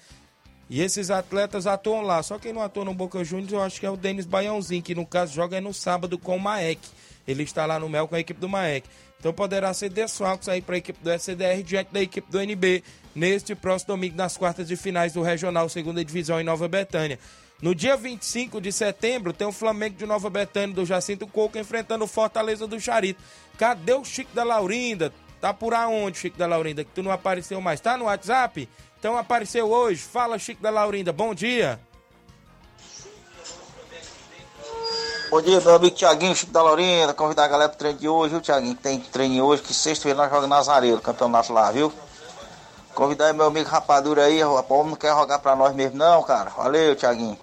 E 0.70 0.80
esses 0.80 1.10
atletas 1.10 1.66
atuam 1.66 2.00
lá. 2.02 2.22
Só 2.22 2.38
quem 2.38 2.52
não 2.52 2.62
atua 2.62 2.84
no 2.84 2.94
Boca 2.94 3.24
Juniors 3.24 3.52
eu 3.52 3.60
acho 3.60 3.80
que 3.80 3.84
é 3.84 3.90
o 3.90 3.96
Denis 3.96 4.24
Baiãozinho, 4.24 4.80
que 4.80 4.94
no 4.94 5.04
caso 5.04 5.34
joga 5.34 5.56
é 5.56 5.60
no 5.60 5.74
sábado 5.74 6.16
com 6.16 6.36
o 6.36 6.40
Maek. 6.40 6.80
Ele 7.26 7.42
está 7.42 7.66
lá 7.66 7.80
no 7.80 7.88
Mel 7.88 8.06
com 8.06 8.14
a 8.14 8.20
equipe 8.20 8.40
do 8.40 8.48
Maek. 8.48 8.88
Então 9.18 9.32
poderá 9.32 9.74
ser 9.74 9.90
desfalques 9.90 10.48
aí 10.48 10.62
para 10.62 10.76
a 10.76 10.78
equipe 10.78 11.02
do 11.02 11.10
SDR 11.10 11.62
diante 11.64 11.92
da 11.92 12.00
equipe 12.00 12.30
do 12.30 12.40
NB 12.40 12.84
neste 13.14 13.54
próximo 13.56 13.94
domingo 13.94 14.16
nas 14.16 14.36
quartas 14.36 14.68
de 14.68 14.76
finais 14.76 15.12
do 15.12 15.22
Regional 15.22 15.68
Segunda 15.68 16.04
Divisão 16.04 16.40
em 16.40 16.44
Nova 16.44 16.68
Betânia. 16.68 17.18
No 17.60 17.74
dia 17.74 17.96
25 17.96 18.60
de 18.60 18.72
setembro, 18.72 19.32
tem 19.32 19.46
o 19.46 19.52
Flamengo 19.52 19.96
de 19.96 20.06
Nova 20.06 20.30
Betânia 20.30 20.74
do 20.74 20.86
Jacinto 20.86 21.26
Coco 21.26 21.58
enfrentando 21.58 22.04
o 22.04 22.08
Fortaleza 22.08 22.66
do 22.66 22.80
Charito. 22.80 23.20
Cadê 23.58 23.92
o 23.92 24.04
Chico 24.04 24.34
da 24.34 24.44
Laurinda? 24.44 25.12
Tá 25.40 25.52
por 25.52 25.74
aonde, 25.74 26.18
Chico 26.18 26.38
da 26.38 26.46
Laurinda? 26.46 26.84
Que 26.84 26.90
tu 26.94 27.02
não 27.02 27.10
apareceu 27.10 27.60
mais. 27.60 27.80
Tá 27.80 27.96
no 27.96 28.04
WhatsApp? 28.06 28.68
Então 29.00 29.16
apareceu 29.16 29.72
hoje. 29.72 30.02
Fala, 30.02 30.38
Chico 30.38 30.62
da 30.62 30.68
Laurinda. 30.68 31.10
Bom 31.10 31.34
dia. 31.34 31.80
Bom 35.30 35.40
dia, 35.40 35.58
meu 35.58 35.76
amigo 35.76 35.96
Tiaguinho, 35.96 36.36
Chico 36.36 36.52
da 36.52 36.62
Laurinda. 36.62 37.14
Convidar 37.14 37.44
a 37.44 37.48
galera 37.48 37.68
pro 37.70 37.78
treino 37.78 37.98
de 37.98 38.06
hoje, 38.06 38.32
viu, 38.32 38.42
Tiaguinho? 38.42 38.74
Tem 38.74 39.00
treino 39.00 39.42
hoje, 39.42 39.62
que 39.62 39.72
sexta-feira 39.72 40.18
nós 40.18 40.28
jogamos 40.28 40.50
Nazareiro, 40.50 41.00
campeonato 41.00 41.50
lá, 41.50 41.70
viu? 41.72 41.90
Convidar 42.94 43.32
meu 43.32 43.46
amigo 43.46 43.70
Rapadura 43.70 44.24
aí, 44.24 44.44
o 44.44 44.52
homem 44.52 44.90
não 44.90 44.96
quer 44.96 45.14
jogar 45.14 45.38
pra 45.38 45.56
nós 45.56 45.74
mesmo, 45.74 45.96
não, 45.96 46.22
cara. 46.22 46.50
Valeu, 46.50 46.94
Tiaguinho. 46.94 47.38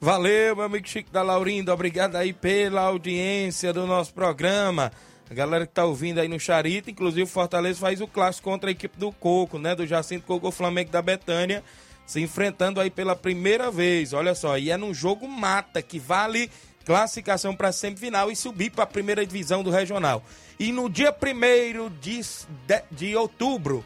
Valeu, 0.00 0.56
meu 0.56 0.64
amigo 0.64 0.88
Chico 0.88 1.10
da 1.12 1.22
Laurinda. 1.22 1.72
Obrigado 1.72 2.16
aí 2.16 2.32
pela 2.32 2.80
audiência 2.80 3.72
do 3.72 3.86
nosso 3.86 4.12
programa. 4.12 4.90
A 5.30 5.34
galera 5.34 5.64
que 5.64 5.72
tá 5.72 5.84
ouvindo 5.84 6.18
aí 6.18 6.26
no 6.26 6.40
Charito, 6.40 6.90
inclusive 6.90 7.22
o 7.22 7.26
Fortaleza 7.26 7.78
faz 7.78 8.00
o 8.00 8.08
clássico 8.08 8.50
contra 8.50 8.68
a 8.68 8.72
equipe 8.72 8.98
do 8.98 9.12
Coco, 9.12 9.60
né? 9.60 9.76
Do 9.76 9.86
Jacinto 9.86 10.26
Coco, 10.26 10.50
Flamengo 10.50 10.90
da 10.90 11.00
Betânia, 11.00 11.62
se 12.04 12.20
enfrentando 12.20 12.80
aí 12.80 12.90
pela 12.90 13.14
primeira 13.14 13.70
vez. 13.70 14.12
Olha 14.12 14.34
só, 14.34 14.58
e 14.58 14.72
é 14.72 14.76
num 14.76 14.92
jogo 14.92 15.28
mata 15.28 15.80
que 15.80 16.00
vale 16.00 16.50
classificação 16.84 17.54
para 17.54 17.70
semifinal 17.70 18.28
e 18.28 18.34
subir 18.34 18.70
para 18.70 18.82
a 18.82 18.88
primeira 18.88 19.24
divisão 19.24 19.62
do 19.62 19.70
regional. 19.70 20.20
E 20.58 20.72
no 20.72 20.90
dia 20.90 21.14
1 21.14 21.90
de, 22.00 22.20
de, 22.66 22.82
de 22.90 23.16
outubro, 23.16 23.84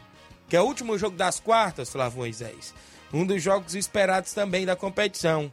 que 0.49 0.57
é 0.57 0.61
o 0.61 0.65
último 0.65 0.97
jogo 0.97 1.15
das 1.15 1.39
quartas, 1.39 1.91
Flávio 1.91 2.17
Moisés, 2.17 2.73
um 3.13 3.23
dos 3.23 3.43
jogos 3.43 3.75
esperados 3.75 4.33
também 4.33 4.65
da 4.65 4.75
competição. 4.75 5.51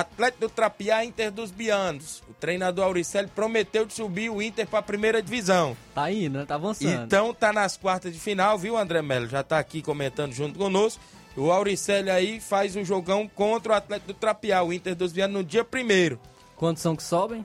Atlético 0.00 0.40
do 0.40 0.48
Trapiá, 0.48 1.04
Inter 1.04 1.30
dos 1.30 1.50
Bianos. 1.50 2.22
O 2.28 2.34
treinador 2.34 2.84
Auricelli 2.86 3.28
prometeu 3.28 3.84
de 3.86 3.92
subir 3.94 4.30
o 4.30 4.40
Inter 4.42 4.66
para 4.66 4.78
a 4.78 4.82
primeira 4.82 5.22
divisão. 5.22 5.76
Tá 5.94 6.10
indo, 6.10 6.38
né? 6.38 6.44
Tá 6.46 6.54
avançando. 6.56 7.04
Então 7.04 7.32
tá 7.34 7.52
nas 7.52 7.76
quartas 7.76 8.12
de 8.12 8.18
final, 8.18 8.58
viu, 8.58 8.76
André 8.76 9.02
Melo? 9.02 9.28
Já 9.28 9.42
tá 9.42 9.58
aqui 9.58 9.82
comentando 9.82 10.32
junto 10.32 10.58
conosco. 10.58 11.00
O 11.36 11.50
Auricelli 11.50 12.10
aí 12.10 12.40
faz 12.40 12.76
um 12.76 12.84
jogão 12.84 13.26
contra 13.26 13.72
o 13.72 13.76
Atlético 13.76 14.12
do 14.12 14.14
Trapiá, 14.18 14.62
o 14.62 14.72
Inter 14.72 14.94
dos 14.94 15.12
Bianos, 15.12 15.34
no 15.36 15.44
dia 15.44 15.64
primeiro. 15.64 16.20
Quantos 16.56 16.82
são 16.82 16.94
que 16.94 17.02
sobem? 17.02 17.44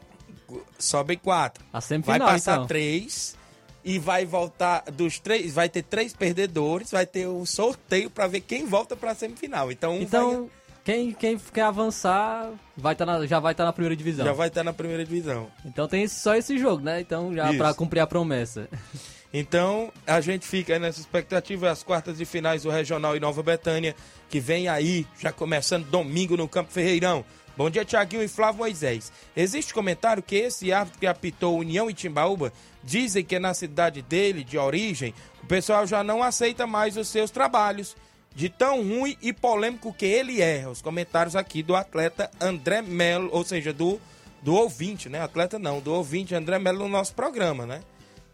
Sobem 0.77 1.17
quatro. 1.17 1.63
A 1.73 1.81
semifinal, 1.81 2.19
Vai 2.19 2.27
passar 2.35 2.55
então. 2.55 2.67
três 2.67 3.35
e 3.83 3.97
vai 3.99 4.25
voltar 4.25 4.83
dos 4.91 5.19
três, 5.19 5.53
vai 5.53 5.69
ter 5.69 5.83
três 5.83 6.13
perdedores, 6.13 6.91
vai 6.91 7.05
ter 7.05 7.27
o 7.27 7.45
sorteio 7.45 8.09
para 8.09 8.27
ver 8.27 8.41
quem 8.41 8.65
volta 8.65 8.95
para 8.95 9.11
a 9.11 9.15
semifinal. 9.15 9.71
Então, 9.71 9.93
um 9.97 10.01
Então, 10.01 10.31
vai- 10.41 10.49
quem, 10.87 11.11
quem 11.11 11.37
quer 11.37 11.63
avançar 11.63 12.49
vai 12.77 12.95
tá 12.95 13.05
na- 13.05 13.25
já 13.25 13.41
vai 13.41 13.51
estar 13.51 13.65
na 13.65 13.73
primeira 13.73 13.93
divisão. 13.93 14.25
já 14.25 14.31
vai 14.31 14.47
estar 14.47 14.63
na 14.63 14.71
primeira 14.71 15.03
divisão. 15.03 15.49
Então 15.65 15.85
tem 15.85 16.07
só 16.07 16.33
esse 16.33 16.57
jogo, 16.57 16.81
né? 16.81 17.01
Então 17.01 17.35
já 17.35 17.53
pra 17.55 17.73
cumprir 17.73 17.99
a 17.99 18.07
promessa. 18.07 18.69
Então, 19.33 19.91
a 20.07 20.21
gente 20.21 20.47
fica 20.47 20.73
aí 20.73 20.79
nessa 20.79 21.01
expectativa, 21.01 21.69
as 21.69 21.83
quartas 21.83 22.17
de 22.17 22.23
finais 22.23 22.63
do 22.63 22.69
Regional 22.69 23.15
e 23.15 23.19
Nova 23.19 23.43
Betânia, 23.43 23.93
que 24.29 24.39
vem 24.39 24.69
aí, 24.69 25.05
já 25.19 25.33
começando 25.33 25.85
domingo 25.85 26.37
no 26.37 26.47
Campo 26.47 26.71
Ferreirão. 26.71 27.25
Bom 27.57 27.69
dia, 27.69 27.83
Tiaguinho 27.83 28.23
e 28.23 28.27
Flávio 28.29 28.59
Moisés. 28.59 29.11
Existe 29.35 29.73
comentário 29.73 30.23
que 30.23 30.37
esse 30.37 30.71
árbitro 30.71 31.01
que 31.01 31.05
apitou 31.05 31.59
União 31.59 31.89
e 31.89 31.93
Timbaúba 31.93 32.53
dizem 32.81 33.23
que 33.23 33.37
na 33.37 33.53
cidade 33.53 34.01
dele, 34.01 34.45
de 34.45 34.57
origem, 34.57 35.13
o 35.43 35.45
pessoal 35.45 35.85
já 35.85 36.01
não 36.05 36.23
aceita 36.23 36.65
mais 36.65 36.95
os 36.95 37.09
seus 37.09 37.29
trabalhos, 37.29 37.97
de 38.37 38.49
tão 38.49 38.83
ruim 38.83 39.17
e 39.19 39.33
polêmico 39.33 39.91
que 39.91 40.05
ele 40.05 40.43
é. 40.43 40.67
Os 40.67 40.79
comentários 40.79 41.35
aqui 41.35 41.63
do 41.63 41.75
atleta 41.75 42.29
André 42.39 42.83
Melo, 42.83 43.29
ou 43.31 43.43
seja, 43.43 43.73
do, 43.73 43.99
do 44.43 44.53
ouvinte, 44.53 45.09
né? 45.09 45.19
Atleta 45.19 45.57
não, 45.57 45.79
do 45.81 45.91
ouvinte 45.91 46.35
André 46.35 46.59
Melo 46.59 46.77
no 46.77 46.87
nosso 46.87 47.15
programa, 47.15 47.65
né? 47.65 47.81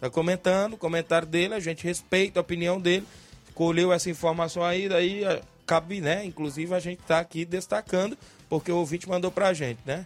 Tá 0.01 0.10
comentando, 0.10 0.76
comentário 0.76 1.26
dele, 1.26 1.54
a 1.54 1.60
gente 1.62 1.86
respeita 1.86 2.38
a 2.38 2.41
opinião 2.41 2.82
dele, 2.82 3.08
colheu 3.56 3.93
essa 3.93 4.10
informação 4.10 4.62
aí, 4.62 4.89
daí 4.89 5.24
eh, 5.24 5.41
cabe, 5.66 6.01
né? 6.01 6.26
Inclusive 6.26 6.76
a 6.76 6.82
gente 6.82 7.01
tá 7.04 7.20
aqui 7.20 7.45
destacando, 7.45 8.18
porque 8.49 8.74
o 8.74 8.76
ouvinte 8.80 9.08
mandou 9.08 9.32
pra 9.32 9.54
gente, 9.54 9.80
né? 9.86 10.06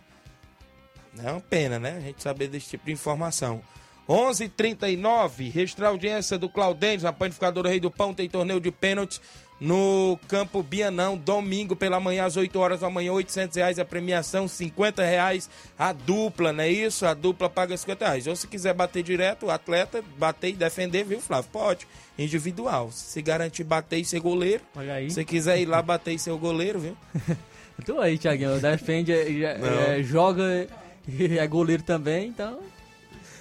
É 1.24 1.32
uma 1.32 1.42
pena, 1.42 1.80
né? 1.80 1.98
A 1.98 2.02
gente 2.02 2.22
saber 2.22 2.50
desse 2.50 2.70
tipo 2.70 2.86
de 2.86 2.92
informação. 2.92 3.64
11:39 4.08 4.46
h 4.46 4.50
39 4.56 5.50
registrar 5.50 5.88
a 5.88 5.90
audiência 5.90 6.38
do 6.38 6.48
Claudênio, 6.48 7.08
a 7.08 7.12
panificadora 7.12 7.68
Rei 7.68 7.80
do 7.80 7.90
Pão, 7.90 8.14
tem 8.14 8.30
torneio 8.30 8.60
de 8.62 8.70
pênaltis 8.72 9.20
no 9.60 10.20
Campo 10.28 10.62
Bianão, 10.62 11.18
domingo 11.18 11.76
pela 11.76 12.00
manhã, 12.00 12.26
às 12.26 12.38
8 12.38 12.60
horas 12.60 12.80
da 12.82 12.90
manhã, 12.90 13.12
800 13.14 13.58
reais 13.58 13.80
a 13.80 13.86
premiação, 13.86 14.48
50 14.48 15.04
reais 15.04 15.50
a 15.78 15.92
dupla, 15.92 16.54
não 16.54 16.64
é 16.64 16.70
isso? 16.70 17.06
A 17.06 17.14
dupla 17.14 17.50
paga 17.50 17.76
50 17.76 18.06
reais. 18.06 18.28
Ou 18.28 18.36
se 18.36 18.48
quiser 18.48 18.74
bater 18.74 19.02
direto, 19.04 19.48
o 19.48 19.52
atleta, 19.52 20.04
bater 20.18 20.50
e 20.50 20.54
defender, 20.54 21.04
viu, 21.04 21.20
Flávio? 21.20 21.50
Pode. 21.52 21.88
Individual. 22.18 22.92
Se 22.92 23.22
garantir 23.22 23.64
bater 23.64 23.98
e 23.98 24.06
ser 24.06 24.20
goleiro, 24.20 24.64
Olha 24.76 24.94
aí. 24.94 25.10
se 25.10 25.24
quiser 25.26 25.60
ir 25.60 25.66
lá 25.66 25.82
bater 25.82 26.14
e 26.14 26.20
ser 26.20 26.32
o 26.32 26.38
goleiro, 26.38 26.80
viu? 26.80 26.98
Então 27.80 28.02
aí, 28.02 28.18
Thiaguinho, 28.18 28.60
defende, 28.60 29.14
é, 29.14 29.22
é, 29.22 30.00
é, 30.00 30.04
joga 30.04 30.68
e 31.08 31.38
é 31.38 31.46
goleiro 31.46 31.84
também, 31.84 32.28
então. 32.28 32.60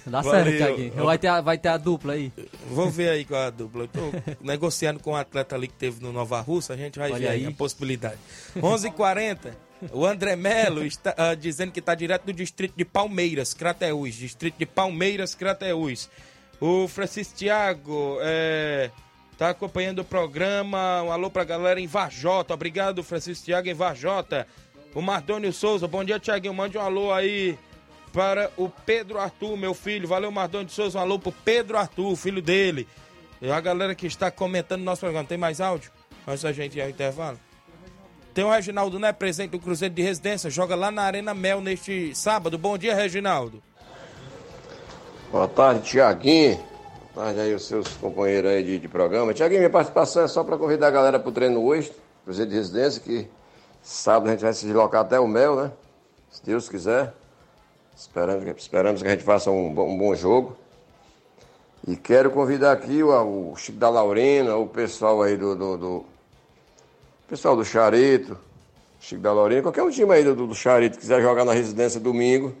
Dá 0.09 0.23
certo, 0.23 0.57
Thiaguinho. 0.57 0.93
Vai 1.03 1.17
ter, 1.17 1.27
a, 1.27 1.41
vai 1.41 1.57
ter 1.57 1.69
a 1.69 1.77
dupla 1.77 2.13
aí. 2.13 2.31
Vou 2.69 2.89
ver 2.89 3.09
aí 3.09 3.25
qual 3.25 3.41
é 3.41 3.47
a 3.47 3.49
dupla. 3.49 3.83
Eu 3.83 3.87
tô 3.87 4.01
negociando 4.41 4.99
com 4.99 5.11
um 5.11 5.15
atleta 5.15 5.55
ali 5.55 5.67
que 5.67 5.73
teve 5.73 6.01
no 6.01 6.13
Nova 6.13 6.39
Russa, 6.39 6.73
a 6.73 6.77
gente 6.77 6.97
vai 6.97 7.11
Olha 7.11 7.19
ver 7.19 7.27
aí 7.29 7.45
a 7.45 7.51
possibilidade. 7.51 8.17
11h40, 8.55 9.53
o 9.91 10.05
André 10.05 10.35
Melo 10.35 10.83
está 10.85 11.13
ah, 11.17 11.35
dizendo 11.35 11.71
que 11.71 11.79
está 11.79 11.93
direto 11.93 12.25
do 12.25 12.33
distrito 12.33 12.73
de 12.75 12.85
Palmeiras, 12.85 13.53
Crateús. 13.53 14.15
Distrito 14.15 14.57
de 14.57 14.65
Palmeiras, 14.65 15.35
Crateús. 15.35 16.09
O 16.59 16.87
Francisco 16.87 17.35
Thiago 17.35 18.17
é, 18.21 18.89
tá 19.37 19.49
acompanhando 19.49 19.99
o 19.99 20.05
programa. 20.05 21.03
Um 21.03 21.11
alô 21.11 21.29
pra 21.29 21.43
galera 21.43 21.79
em 21.79 21.87
Varjota. 21.87 22.53
Obrigado, 22.53 23.03
Francisco 23.03 23.45
Thiago 23.45 23.67
em 23.67 23.73
Varjota. 23.73 24.47
O 24.95 25.01
Mardônio 25.01 25.53
Souza, 25.53 25.87
bom 25.87 26.03
dia, 26.03 26.19
Thiaguinho. 26.19 26.53
Mande 26.53 26.77
um 26.77 26.81
alô 26.81 27.13
aí 27.13 27.57
para 28.17 28.49
o 28.57 28.67
Pedro 28.67 29.19
Arthur, 29.19 29.55
meu 29.55 29.75
filho. 29.75 30.07
Valeu, 30.07 30.31
Mardônio 30.31 30.65
de 30.65 30.73
Souza. 30.73 30.97
Um 30.97 31.01
alô 31.03 31.19
pro 31.19 31.31
Pedro 31.31 31.77
Arthur, 31.77 32.15
filho 32.15 32.41
dele. 32.41 32.87
E 33.39 33.51
a 33.51 33.61
galera 33.61 33.93
que 33.93 34.07
está 34.07 34.31
comentando 34.31 34.81
nosso 34.81 35.01
programa. 35.01 35.27
Tem 35.27 35.37
mais 35.37 35.61
áudio? 35.61 35.91
Antes 36.27 36.41
da 36.41 36.51
gente 36.51 36.75
ir 36.75 36.81
ao 36.81 36.89
intervalo. 36.89 37.39
Tem 38.33 38.43
o 38.43 38.49
Reginaldo, 38.49 38.97
né? 38.97 39.13
Presente 39.13 39.51
do 39.51 39.59
Cruzeiro 39.59 39.93
de 39.93 40.01
Residência. 40.01 40.49
Joga 40.49 40.75
lá 40.75 40.89
na 40.89 41.03
Arena 41.03 41.35
Mel 41.35 41.61
neste 41.61 42.15
sábado. 42.15 42.57
Bom 42.57 42.75
dia, 42.75 42.95
Reginaldo. 42.95 43.61
Boa 45.31 45.47
tarde, 45.47 45.81
Tiaguinho. 45.81 46.55
Boa 47.13 47.25
tarde 47.25 47.39
aí, 47.39 47.53
os 47.53 47.67
seus 47.67 47.87
companheiros 47.97 48.49
aí 48.49 48.63
de, 48.63 48.79
de 48.79 48.87
programa. 48.87 49.31
Tiaguinho, 49.31 49.59
minha 49.59 49.69
participação 49.69 50.23
é 50.23 50.27
só 50.27 50.43
para 50.43 50.57
convidar 50.57 50.87
a 50.87 50.91
galera 50.91 51.19
pro 51.19 51.31
treino 51.31 51.63
hoje, 51.63 51.91
Cruzeiro 52.23 52.49
de 52.49 52.57
Residência, 52.57 52.99
que 52.99 53.27
sábado 53.83 54.29
a 54.29 54.31
gente 54.31 54.41
vai 54.41 54.53
se 54.53 54.65
deslocar 54.65 55.01
até 55.01 55.19
o 55.19 55.27
Mel, 55.27 55.55
né? 55.55 55.71
Se 56.31 56.43
Deus 56.43 56.67
quiser. 56.67 57.13
Esperamos, 57.97 58.45
esperamos 58.57 59.01
que 59.01 59.07
a 59.07 59.11
gente 59.11 59.23
faça 59.23 59.49
um, 59.49 59.69
um 59.69 59.97
bom 59.97 60.13
jogo. 60.15 60.55
E 61.87 61.95
quero 61.95 62.29
convidar 62.29 62.71
aqui 62.73 63.01
o, 63.01 63.51
o 63.51 63.55
Chico 63.55 63.79
da 63.79 63.89
Laurina, 63.89 64.55
o 64.55 64.67
pessoal 64.67 65.21
aí 65.23 65.35
do, 65.35 65.55
do, 65.55 65.77
do- 65.77 66.05
pessoal 67.27 67.55
do 67.55 67.65
Charito, 67.65 68.37
Chico 68.99 69.21
da 69.21 69.33
Laurina, 69.33 69.61
qualquer 69.63 69.83
um 69.83 69.89
time 69.89 70.13
aí 70.13 70.23
do, 70.23 70.35
do 70.35 70.53
Charito 70.55 70.95
que 70.95 71.01
quiser 71.01 71.21
jogar 71.21 71.43
na 71.43 71.53
residência 71.53 71.99
domingo, 71.99 72.53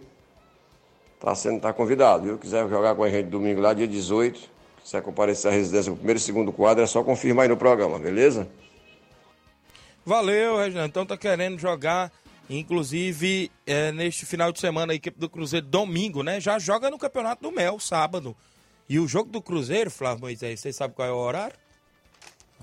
Tá 1.19 1.33
sendo 1.33 1.59
tá 1.59 1.73
convidado, 1.73 2.23
viu? 2.25 2.37
Quiser 2.37 2.69
jogar 2.69 2.93
com 2.93 3.03
a 3.03 3.09
gente 3.09 3.25
domingo 3.27 3.59
lá, 3.59 3.73
dia 3.73 3.87
18, 3.87 4.39
quiser 4.83 5.01
comparecer 5.01 5.49
à 5.49 5.53
residência 5.53 5.89
no 5.89 5.95
primeiro 5.97 6.19
e 6.19 6.21
segundo 6.21 6.51
quadro, 6.53 6.83
é 6.83 6.87
só 6.87 7.03
confirmar 7.03 7.43
aí 7.43 7.49
no 7.49 7.57
programa, 7.57 7.97
beleza? 7.97 8.47
Valeu, 10.05 10.57
Reginaldo. 10.57 10.89
Então 10.89 11.05
tá 11.07 11.17
querendo 11.17 11.57
jogar 11.57 12.11
Inclusive, 12.49 13.51
é, 13.65 13.91
neste 13.91 14.25
final 14.25 14.51
de 14.51 14.59
semana, 14.59 14.93
a 14.93 14.95
equipe 14.95 15.19
do 15.19 15.29
Cruzeiro, 15.29 15.65
domingo, 15.65 16.23
né? 16.23 16.39
Já 16.39 16.57
joga 16.57 16.89
no 16.89 16.97
Campeonato 16.97 17.41
do 17.41 17.51
Mel, 17.51 17.79
sábado. 17.79 18.35
E 18.87 18.99
o 18.99 19.07
jogo 19.07 19.29
do 19.29 19.41
Cruzeiro, 19.41 19.91
Flávio 19.91 20.21
Moisés, 20.21 20.59
você 20.61 20.71
sabe 20.71 20.93
qual 20.93 21.07
é 21.07 21.11
o 21.11 21.17
horário? 21.17 21.55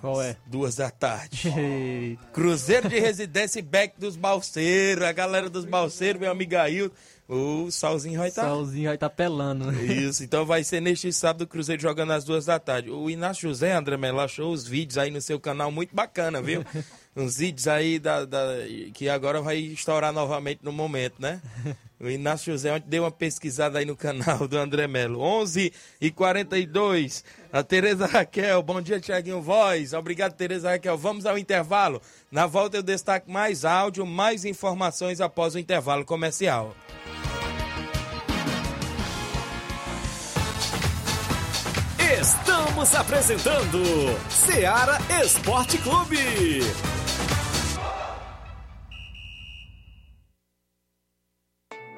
Qual 0.01 0.21
é? 0.21 0.37
Duas 0.47 0.75
da 0.77 0.91
tarde. 0.91 1.51
Cruzeiro 2.33 2.89
de 2.89 2.99
Residência 2.99 3.59
e 3.59 3.63
Beck 3.63 3.99
dos 3.99 4.17
Balseiros. 4.17 5.05
A 5.05 5.13
galera 5.13 5.49
dos 5.49 5.65
Balseiros, 5.65 6.21
meu 6.21 6.31
amigo 6.31 6.57
Ailton. 6.57 6.95
O 7.27 7.71
Salzinho 7.71 8.19
vai 8.19 8.29
estar. 8.29 8.43
Salzinho 8.43 8.85
vai 8.85 8.97
estar 8.97 9.09
pelando. 9.09 9.73
né? 9.73 9.83
Isso, 9.83 10.23
então 10.23 10.45
vai 10.45 10.63
ser 10.63 10.81
neste 10.81 11.11
sábado 11.11 11.43
o 11.43 11.47
Cruzeiro 11.47 11.81
jogando 11.81 12.13
às 12.13 12.23
duas 12.23 12.45
da 12.45 12.59
tarde. 12.59 12.91
O 12.91 13.09
Inácio 13.09 13.49
José, 13.49 13.73
André 13.73 13.97
Melo, 13.97 14.21
achou 14.21 14.53
os 14.53 14.67
vídeos 14.67 14.99
aí 14.99 15.11
no 15.11 15.23
seu 15.23 15.41
canal 15.41 15.71
muito 15.71 15.95
bacana, 15.95 16.43
viu? 16.43 16.63
Uns 17.17 17.37
vídeos 17.37 17.69
aí 17.69 17.99
da, 18.01 18.25
da- 18.25 18.57
que 18.93 19.09
agora 19.09 19.41
vai 19.41 19.59
estourar 19.59 20.13
novamente 20.13 20.61
no 20.63 20.73
momento, 20.73 21.15
né? 21.21 21.41
O 22.01 22.11
Inácio 22.11 22.53
José 22.53 22.71
ontem 22.71 22.89
deu 22.91 23.05
uma 23.05 23.11
pesquisada 23.11 23.79
aí 23.79 23.87
no 23.87 23.97
canal 23.97 24.47
do 24.47 24.59
André 24.59 24.87
Melo. 24.87 25.21
11 25.21 25.73
e 25.99 26.11
42 26.11 27.25
A 27.51 27.63
Tereza 27.63 28.05
Raquel, 28.05 28.63
bom 28.63 28.83
dia, 28.83 29.01
Tiaguinho 29.01 29.41
Voz. 29.41 29.95
Obrigado, 29.95 30.35
Tereza 30.35 30.69
Raquel. 30.71 30.99
Vamos 30.99 31.25
ao 31.25 31.39
intervalo. 31.39 32.03
Na 32.31 32.47
volta 32.47 32.77
eu 32.77 32.83
destaco 32.83 33.31
mais 33.31 33.65
áudio, 33.65 34.05
mais 34.05 34.45
informações 34.45 35.19
após 35.21 35.55
o 35.55 35.59
intervalo 35.59 36.05
comercial. 36.05 36.75
Estamos 42.21 42.95
apresentando 42.95 43.83
Seara 44.31 44.99
Esporte 45.25 45.79
Clube. 45.79 46.61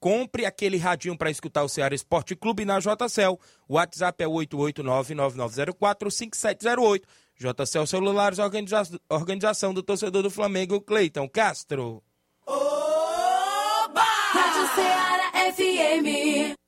Compre 0.00 0.46
aquele 0.46 0.76
radinho 0.76 1.18
para 1.18 1.30
escutar 1.30 1.64
o 1.64 1.68
Ceará 1.68 1.94
Esporte 1.94 2.36
Clube 2.36 2.64
na 2.64 2.78
JCL. 2.78 3.38
O 3.68 3.74
WhatsApp 3.74 4.22
é 4.22 4.26
889-9904-5708. 4.26 7.02
JCL 7.36 7.86
Celulares, 7.86 8.38
organiza 8.38 8.82
organização 9.08 9.72
do 9.72 9.82
torcedor 9.82 10.22
do 10.22 10.30
Flamengo, 10.30 10.80
Cleiton 10.80 11.28
Castro. 11.28 12.02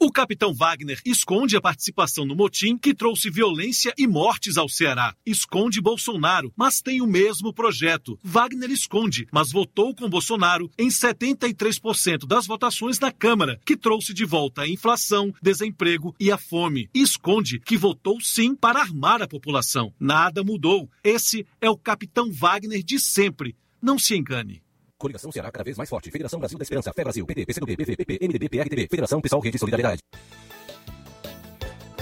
O 0.02 0.10
capitão 0.10 0.54
Wagner 0.54 0.98
esconde 1.04 1.56
a 1.56 1.60
participação 1.60 2.24
no 2.24 2.34
motim 2.34 2.76
que 2.76 2.94
trouxe 2.94 3.28
violência 3.28 3.92
e 3.98 4.06
mortes 4.06 4.56
ao 4.56 4.68
Ceará. 4.68 5.14
Esconde 5.26 5.80
Bolsonaro, 5.80 6.52
mas 6.56 6.80
tem 6.80 7.02
o 7.02 7.06
mesmo 7.06 7.52
projeto. 7.52 8.18
Wagner 8.24 8.70
esconde, 8.70 9.28
mas 9.30 9.52
votou 9.52 9.94
com 9.94 10.08
Bolsonaro 10.08 10.70
em 10.78 10.88
73% 10.88 12.26
das 12.26 12.46
votações 12.46 12.98
na 12.98 13.12
Câmara, 13.12 13.60
que 13.64 13.76
trouxe 13.76 14.14
de 14.14 14.24
volta 14.24 14.62
a 14.62 14.68
inflação, 14.68 15.34
desemprego 15.42 16.14
e 16.18 16.32
a 16.32 16.38
fome. 16.38 16.88
Esconde 16.94 17.60
que 17.60 17.76
votou 17.76 18.20
sim 18.20 18.54
para 18.56 18.80
armar 18.80 19.20
a 19.20 19.28
população. 19.28 19.92
Nada 20.00 20.42
mudou. 20.42 20.90
Esse 21.04 21.46
é 21.60 21.68
o 21.68 21.76
capitão 21.76 22.32
Wagner 22.32 22.82
de 22.82 22.98
sempre. 22.98 23.54
Não 23.82 23.98
se 23.98 24.16
engane. 24.16 24.62
Coligação 25.00 25.32
Ceará 25.32 25.50
cada 25.50 25.64
vez 25.64 25.76
mais 25.76 25.88
forte. 25.88 26.10
Federação 26.10 26.38
Brasil 26.38 26.58
da 26.58 26.62
Esperança, 26.62 26.92
Fé 26.92 27.02
Brasil, 27.02 27.26
PT, 27.26 27.46
PCdoB, 27.46 27.76
PV, 27.76 27.96
PP, 27.96 28.18
MDB, 28.20 28.48
PRTB, 28.48 28.86
Federação 28.88 29.20
Pessoal 29.20 29.40
Rede 29.40 29.58
Solidariedade. 29.58 30.02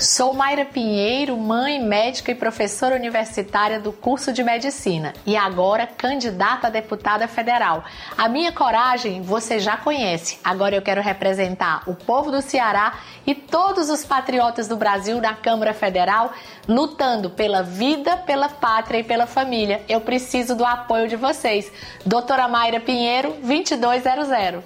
Sou 0.00 0.32
Mayra 0.32 0.64
Pinheiro, 0.64 1.36
mãe, 1.36 1.82
médica 1.82 2.30
e 2.30 2.34
professora 2.34 2.94
universitária 2.94 3.80
do 3.80 3.92
curso 3.92 4.32
de 4.32 4.44
medicina 4.44 5.12
e 5.26 5.36
agora 5.36 5.88
candidata 5.88 6.68
a 6.68 6.70
deputada 6.70 7.26
federal. 7.26 7.82
A 8.16 8.28
minha 8.28 8.52
coragem 8.52 9.22
você 9.22 9.58
já 9.58 9.76
conhece. 9.76 10.38
Agora 10.44 10.76
eu 10.76 10.82
quero 10.82 11.02
representar 11.02 11.82
o 11.84 11.96
povo 11.96 12.30
do 12.30 12.40
Ceará 12.40 13.00
e 13.26 13.34
todos 13.34 13.90
os 13.90 14.04
patriotas 14.04 14.68
do 14.68 14.76
Brasil 14.76 15.20
na 15.20 15.34
Câmara 15.34 15.74
Federal, 15.74 16.32
lutando 16.68 17.30
pela 17.30 17.64
vida, 17.64 18.16
pela 18.18 18.48
pátria 18.48 19.00
e 19.00 19.04
pela 19.04 19.26
família. 19.26 19.82
Eu 19.88 20.00
preciso 20.00 20.54
do 20.54 20.64
apoio 20.64 21.08
de 21.08 21.16
vocês. 21.16 21.72
Doutora 22.06 22.46
Mayra 22.46 22.78
Pinheiro, 22.78 23.34
2200. 23.42 24.62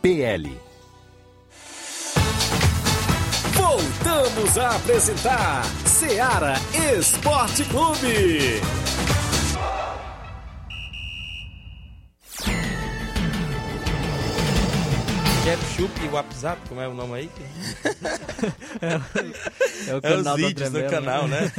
PL. 0.00 0.65
Voltamos 3.70 4.56
a 4.58 4.76
apresentar 4.76 5.64
Seara 5.84 6.54
Esporte 6.96 7.64
Clube. 7.64 8.60
Ketchup 15.44 16.04
e 16.04 16.08
WhatsApp, 16.08 16.60
como 16.68 16.80
é 16.80 16.88
o 16.88 16.94
nome 16.94 17.14
aí? 17.14 17.30
É 19.88 19.94
o 19.94 19.98
É 19.98 20.00
canal 20.00 20.34
os 20.34 20.40
do 20.40 20.46
vídeos 20.48 20.68
André 20.68 20.82
no 20.82 20.90
Mello, 20.90 20.90
canal, 20.90 21.28
né? 21.28 21.40
né? 21.40 21.52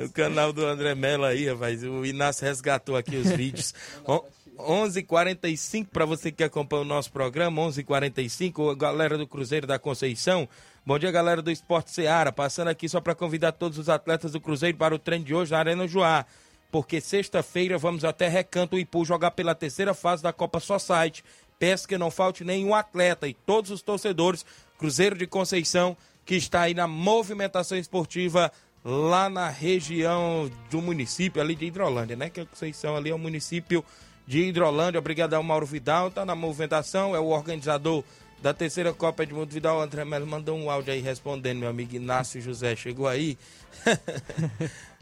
o 0.06 0.08
canal 0.10 0.52
do 0.52 0.64
André 0.66 0.94
Mello 0.94 1.24
aí, 1.24 1.46
rapaz. 1.48 1.82
O 1.84 2.04
Inácio 2.06 2.44
resgatou 2.46 2.96
aqui 2.96 3.16
os 3.16 3.28
vídeos. 3.30 3.74
On- 4.06 4.24
11:45 4.58 5.88
para 5.90 6.04
você 6.04 6.30
que 6.30 6.44
acompanha 6.44 6.82
o 6.82 6.84
nosso 6.84 7.10
programa, 7.10 7.60
11:45, 7.62 8.74
galera 8.76 9.18
do 9.18 9.26
Cruzeiro 9.26 9.66
da 9.66 9.78
Conceição. 9.78 10.48
Bom 10.86 10.98
dia, 10.98 11.10
galera 11.10 11.42
do 11.42 11.50
Esporte 11.50 11.90
Seara. 11.90 12.30
Passando 12.30 12.68
aqui 12.68 12.88
só 12.88 13.00
para 13.00 13.14
convidar 13.14 13.52
todos 13.52 13.78
os 13.78 13.88
atletas 13.88 14.32
do 14.32 14.40
Cruzeiro 14.40 14.76
para 14.76 14.94
o 14.94 14.98
treino 14.98 15.24
de 15.24 15.34
hoje 15.34 15.52
na 15.52 15.58
Arena 15.58 15.88
Joá. 15.88 16.24
Porque 16.70 17.00
sexta-feira 17.00 17.78
vamos 17.78 18.04
até 18.04 18.28
Recanto 18.28 18.78
Ipu 18.78 19.04
jogar 19.04 19.32
pela 19.32 19.54
terceira 19.54 19.94
fase 19.94 20.22
da 20.22 20.32
Copa 20.32 20.60
Society. 20.60 21.24
Peço 21.58 21.88
que 21.88 21.98
não 21.98 22.10
falte 22.10 22.44
nenhum 22.44 22.74
atleta 22.74 23.26
e 23.28 23.34
todos 23.34 23.70
os 23.70 23.82
torcedores 23.82 24.44
Cruzeiro 24.78 25.16
de 25.16 25.26
Conceição 25.26 25.96
que 26.24 26.34
está 26.34 26.62
aí 26.62 26.74
na 26.74 26.86
movimentação 26.86 27.78
esportiva 27.78 28.50
lá 28.84 29.30
na 29.30 29.48
região 29.48 30.50
do 30.70 30.82
município 30.82 31.40
ali 31.40 31.54
de 31.54 31.66
Hidrolândia, 31.66 32.16
né? 32.16 32.28
Que 32.28 32.40
a 32.40 32.46
Conceição 32.46 32.96
ali 32.96 33.10
é 33.10 33.14
o 33.14 33.18
município 33.18 33.84
de 34.26 34.42
Hidrolândia. 34.42 34.98
Obrigado 34.98 35.34
ao 35.34 35.42
Mauro 35.42 35.66
Vidal, 35.66 36.10
tá 36.10 36.24
na 36.24 36.34
movimentação, 36.34 37.14
é 37.14 37.20
o 37.20 37.26
organizador 37.26 38.02
da 38.42 38.52
terceira 38.52 38.92
Copa 38.92 39.22
Edmundo 39.22 39.52
Vidal. 39.52 39.78
O 39.78 39.80
André 39.80 40.04
Melo 40.04 40.26
mandou 40.26 40.56
um 40.56 40.70
áudio 40.70 40.92
aí 40.92 41.00
respondendo, 41.00 41.60
meu 41.60 41.68
amigo 41.68 41.94
Inácio 41.96 42.40
José 42.40 42.76
chegou 42.76 43.08
aí. 43.08 43.38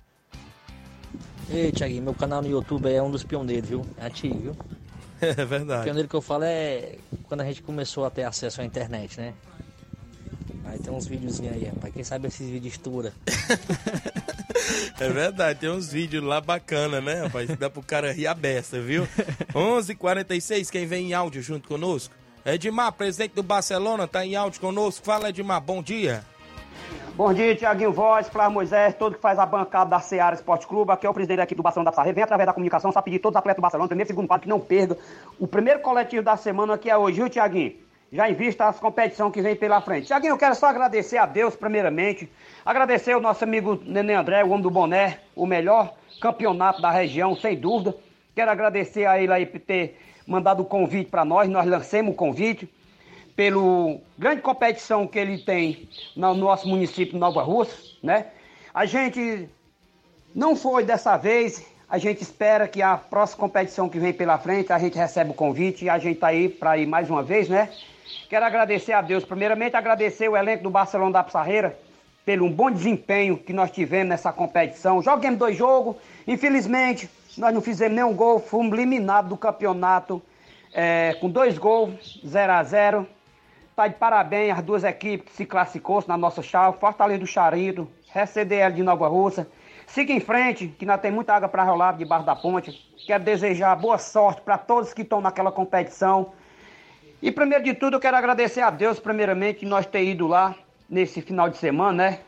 Ei, 1.50 1.70
Thiaguinho, 1.72 2.02
meu 2.02 2.14
canal 2.14 2.40
no 2.40 2.48
YouTube 2.48 2.90
é 2.90 3.02
um 3.02 3.10
dos 3.10 3.24
pioneiros, 3.24 3.68
viu? 3.68 3.86
É 3.98 4.06
antigo, 4.06 4.38
viu? 4.38 4.56
É 5.20 5.44
verdade. 5.44 5.84
Pioneiro 5.84 6.08
que 6.08 6.16
eu 6.16 6.20
falo 6.20 6.42
é 6.42 6.96
quando 7.28 7.42
a 7.42 7.44
gente 7.44 7.62
começou 7.62 8.04
a 8.04 8.10
ter 8.10 8.24
acesso 8.24 8.60
à 8.60 8.64
internet, 8.64 9.20
né? 9.20 9.34
Aí 10.64 10.78
tem 10.80 10.92
uns 10.92 11.06
videozinhos 11.06 11.54
aí, 11.54 11.64
rapaz. 11.66 11.94
Quem 11.94 12.02
sabe 12.02 12.26
esses 12.26 12.48
vídeos 12.48 12.74
estoura. 12.74 13.12
É 14.98 15.08
verdade, 15.08 15.60
tem 15.60 15.70
uns 15.70 15.92
vídeos 15.92 16.22
lá 16.22 16.40
bacana, 16.40 17.00
né, 17.00 17.22
rapaz? 17.22 17.48
Dá 17.56 17.68
pro 17.68 17.82
cara 17.82 18.12
rir 18.12 18.26
a 18.26 18.34
beça, 18.34 18.80
viu? 18.80 19.06
11:46 19.54 19.90
h 19.90 19.94
46 19.96 20.70
quem 20.70 20.86
vem 20.86 21.10
em 21.10 21.14
áudio 21.14 21.42
junto 21.42 21.68
conosco? 21.68 22.14
Edmar, 22.44 22.92
presidente 22.92 23.34
do 23.34 23.42
Barcelona, 23.42 24.08
tá 24.08 24.24
em 24.24 24.34
áudio 24.34 24.60
conosco. 24.60 25.04
Fala, 25.04 25.28
Edmar, 25.28 25.60
bom 25.60 25.82
dia. 25.82 26.24
Bom 27.14 27.32
dia, 27.32 27.54
Tiaguinho 27.54 27.92
Voz, 27.92 28.28
Flávio 28.28 28.54
Moisés, 28.54 28.94
todo 28.94 29.14
que 29.16 29.20
faz 29.20 29.38
a 29.38 29.44
bancada 29.44 29.90
da 29.90 30.00
Seara 30.00 30.34
Esporte 30.34 30.66
Clube. 30.66 30.90
Aqui 30.92 31.06
é 31.06 31.10
o 31.10 31.14
presidente 31.14 31.40
aqui 31.40 31.54
do 31.54 31.62
Barcelona 31.62 31.86
da 31.86 31.90
Pissarra. 31.92 32.12
Vem 32.12 32.24
através 32.24 32.46
da 32.46 32.52
comunicação, 32.54 32.90
só 32.90 33.02
pedir 33.02 33.18
todos 33.18 33.36
os 33.36 33.38
atletas 33.38 33.58
do 33.58 33.62
Barcelona, 33.62 33.86
primeiro 33.86 34.08
segundo 34.08 34.26
quadro, 34.26 34.44
que 34.44 34.48
não 34.48 34.58
percam 34.58 34.96
o 35.38 35.46
primeiro 35.46 35.80
coletivo 35.80 36.22
da 36.22 36.36
semana 36.36 36.78
que 36.78 36.88
é 36.88 36.96
hoje, 36.96 37.18
viu, 37.18 37.28
Tiaguinho? 37.28 37.74
já 38.12 38.28
em 38.28 38.34
vista 38.34 38.68
as 38.68 38.78
competições 38.78 39.32
que 39.32 39.40
vem 39.40 39.56
pela 39.56 39.80
frente. 39.80 40.06
Tiaguinho, 40.06 40.32
eu 40.34 40.38
quero 40.38 40.54
só 40.54 40.66
agradecer 40.66 41.16
a 41.16 41.24
Deus, 41.24 41.56
primeiramente, 41.56 42.30
agradecer 42.64 43.16
o 43.16 43.20
nosso 43.20 43.44
amigo 43.44 43.80
Nenê 43.84 44.14
André, 44.14 44.44
o 44.44 44.50
homem 44.50 44.62
do 44.62 44.70
boné, 44.70 45.18
o 45.34 45.46
melhor 45.46 45.94
campeonato 46.20 46.80
da 46.80 46.90
região, 46.90 47.36
sem 47.36 47.56
dúvida. 47.56 47.94
Quero 48.34 48.50
agradecer 48.50 49.06
a 49.06 49.20
ele 49.20 49.32
aí 49.32 49.46
por 49.46 49.60
ter 49.60 49.98
mandado 50.26 50.62
o 50.62 50.64
convite 50.64 51.10
para 51.10 51.24
nós, 51.24 51.48
nós 51.48 51.66
lancemos 51.66 52.12
o 52.12 52.16
convite 52.16 52.68
pelo 53.34 54.00
grande 54.16 54.40
competição 54.40 55.06
que 55.06 55.18
ele 55.18 55.38
tem 55.38 55.88
no 56.14 56.34
nosso 56.34 56.68
município 56.68 57.18
Nova 57.18 57.42
Rússia, 57.42 57.76
né? 58.02 58.26
A 58.72 58.84
gente 58.86 59.48
não 60.34 60.54
foi 60.54 60.84
dessa 60.84 61.16
vez, 61.16 61.66
a 61.88 61.98
gente 61.98 62.22
espera 62.22 62.68
que 62.68 62.80
a 62.80 62.96
próxima 62.96 63.40
competição 63.40 63.88
que 63.88 63.98
vem 63.98 64.12
pela 64.12 64.38
frente, 64.38 64.72
a 64.72 64.78
gente 64.78 64.96
recebe 64.96 65.30
o 65.30 65.34
convite 65.34 65.84
e 65.84 65.90
a 65.90 65.98
gente 65.98 66.20
tá 66.20 66.28
aí 66.28 66.48
para 66.48 66.78
ir 66.78 66.86
mais 66.86 67.10
uma 67.10 67.22
vez, 67.22 67.48
né? 67.48 67.70
Quero 68.28 68.44
agradecer 68.44 68.92
a 68.92 69.00
Deus, 69.00 69.24
primeiramente 69.24 69.76
agradecer 69.76 70.28
o 70.28 70.36
elenco 70.36 70.62
do 70.62 70.70
Barcelona 70.70 71.12
da 71.12 71.24
Pissarreira 71.24 71.76
pelo 72.24 72.48
bom 72.48 72.70
desempenho 72.70 73.36
que 73.36 73.52
nós 73.52 73.70
tivemos 73.70 74.08
nessa 74.08 74.32
competição. 74.32 75.02
Joguemos 75.02 75.38
dois 75.38 75.56
jogos, 75.56 75.96
infelizmente 76.26 77.08
nós 77.36 77.52
não 77.52 77.60
fizemos 77.60 77.96
nenhum 77.96 78.14
gol, 78.14 78.38
fomos 78.38 78.72
eliminados 78.72 79.28
do 79.28 79.36
campeonato 79.36 80.22
é, 80.72 81.16
com 81.20 81.28
dois 81.28 81.58
gols, 81.58 82.20
0 82.24 82.52
a 82.52 82.62
0 82.62 83.06
Tá 83.74 83.88
de 83.88 83.94
parabéns 83.94 84.52
as 84.52 84.62
duas 84.62 84.84
equipes 84.84 85.30
que 85.30 85.36
se 85.36 85.46
classificou 85.46 86.04
na 86.06 86.14
nossa 86.14 86.42
chave, 86.42 86.78
Fortaleza 86.78 87.20
do 87.20 87.26
Charito, 87.26 87.88
RCDL 88.14 88.74
de 88.74 88.82
Nova 88.82 89.08
Russa. 89.08 89.48
Siga 89.86 90.12
em 90.12 90.20
frente, 90.20 90.68
que 90.68 90.84
nós 90.84 91.00
temos 91.00 91.14
muita 91.16 91.34
água 91.34 91.48
para 91.48 91.64
rolar 91.64 91.96
debaixo 91.96 92.26
da 92.26 92.36
ponte. 92.36 92.70
Quero 93.06 93.24
desejar 93.24 93.74
boa 93.76 93.96
sorte 93.96 94.42
para 94.42 94.58
todos 94.58 94.92
que 94.92 95.00
estão 95.00 95.22
naquela 95.22 95.50
competição. 95.50 96.34
E 97.22 97.32
primeiro 97.32 97.64
de 97.64 97.72
tudo, 97.72 97.96
eu 97.96 98.00
quero 98.00 98.16
agradecer 98.16 98.60
a 98.60 98.68
Deus, 98.68 99.00
primeiramente, 99.00 99.64
nós 99.64 99.86
ter 99.86 100.04
ido 100.04 100.26
lá 100.26 100.54
nesse 100.92 101.22
final 101.22 101.48
de 101.48 101.56
semana, 101.56 102.10
né? 102.10 102.18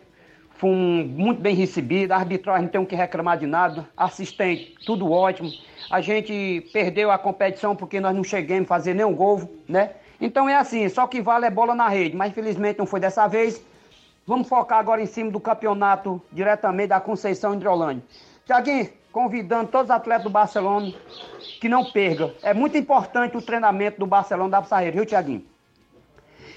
Fomos 0.57 1.07
muito 1.07 1.43
bem 1.43 1.55
recebidos, 1.55 2.17
arbitragem 2.17 2.63
não 2.63 2.71
tem 2.71 2.81
o 2.81 2.87
que 2.87 2.97
reclamar 2.97 3.37
de 3.37 3.47
nada, 3.47 3.87
assistente, 3.95 4.75
tudo 4.87 5.13
ótimo. 5.13 5.53
A 5.91 6.01
gente 6.01 6.67
perdeu 6.73 7.11
a 7.11 7.19
competição 7.19 7.77
porque 7.77 8.01
nós 8.01 8.17
não 8.17 8.25
chegamos 8.25 8.65
a 8.65 8.69
fazer 8.69 8.95
nenhum 8.95 9.15
gol, 9.15 9.43
né? 9.69 9.91
Então 10.19 10.49
é 10.49 10.57
assim, 10.57 10.89
só 10.89 11.07
que 11.07 11.21
vale 11.21 11.45
é 11.45 11.51
bola 11.51 11.75
na 11.75 11.89
rede, 11.89 12.17
mas 12.17 12.31
infelizmente 12.31 12.79
não 12.79 12.87
foi 12.87 13.01
dessa 13.01 13.27
vez. 13.27 13.63
Vamos 14.27 14.49
focar 14.49 14.79
agora 14.79 15.03
em 15.03 15.07
cima 15.07 15.31
do 15.31 15.39
campeonato 15.39 16.23
diretamente 16.33 16.89
da 16.89 17.01
Conceição 17.01 17.53
Hidrolândia. 17.53 18.03
Tiaguinho, 18.47 18.89
convidando 19.13 19.71
todos 19.71 19.91
os 19.91 19.91
atletas 19.91 20.25
do 20.25 20.31
Barcelona 20.31 20.91
que 21.61 21.69
não 21.69 21.85
percam. 21.85 22.33
É 22.43 22.55
muito 22.55 22.79
importante 22.79 23.37
o 23.37 23.43
treinamento 23.43 23.99
do 23.99 24.07
Barcelona 24.07 24.49
da 24.49 24.63
Pissarreira, 24.63 24.97
viu, 24.97 25.05
Tiaguinho? 25.05 25.45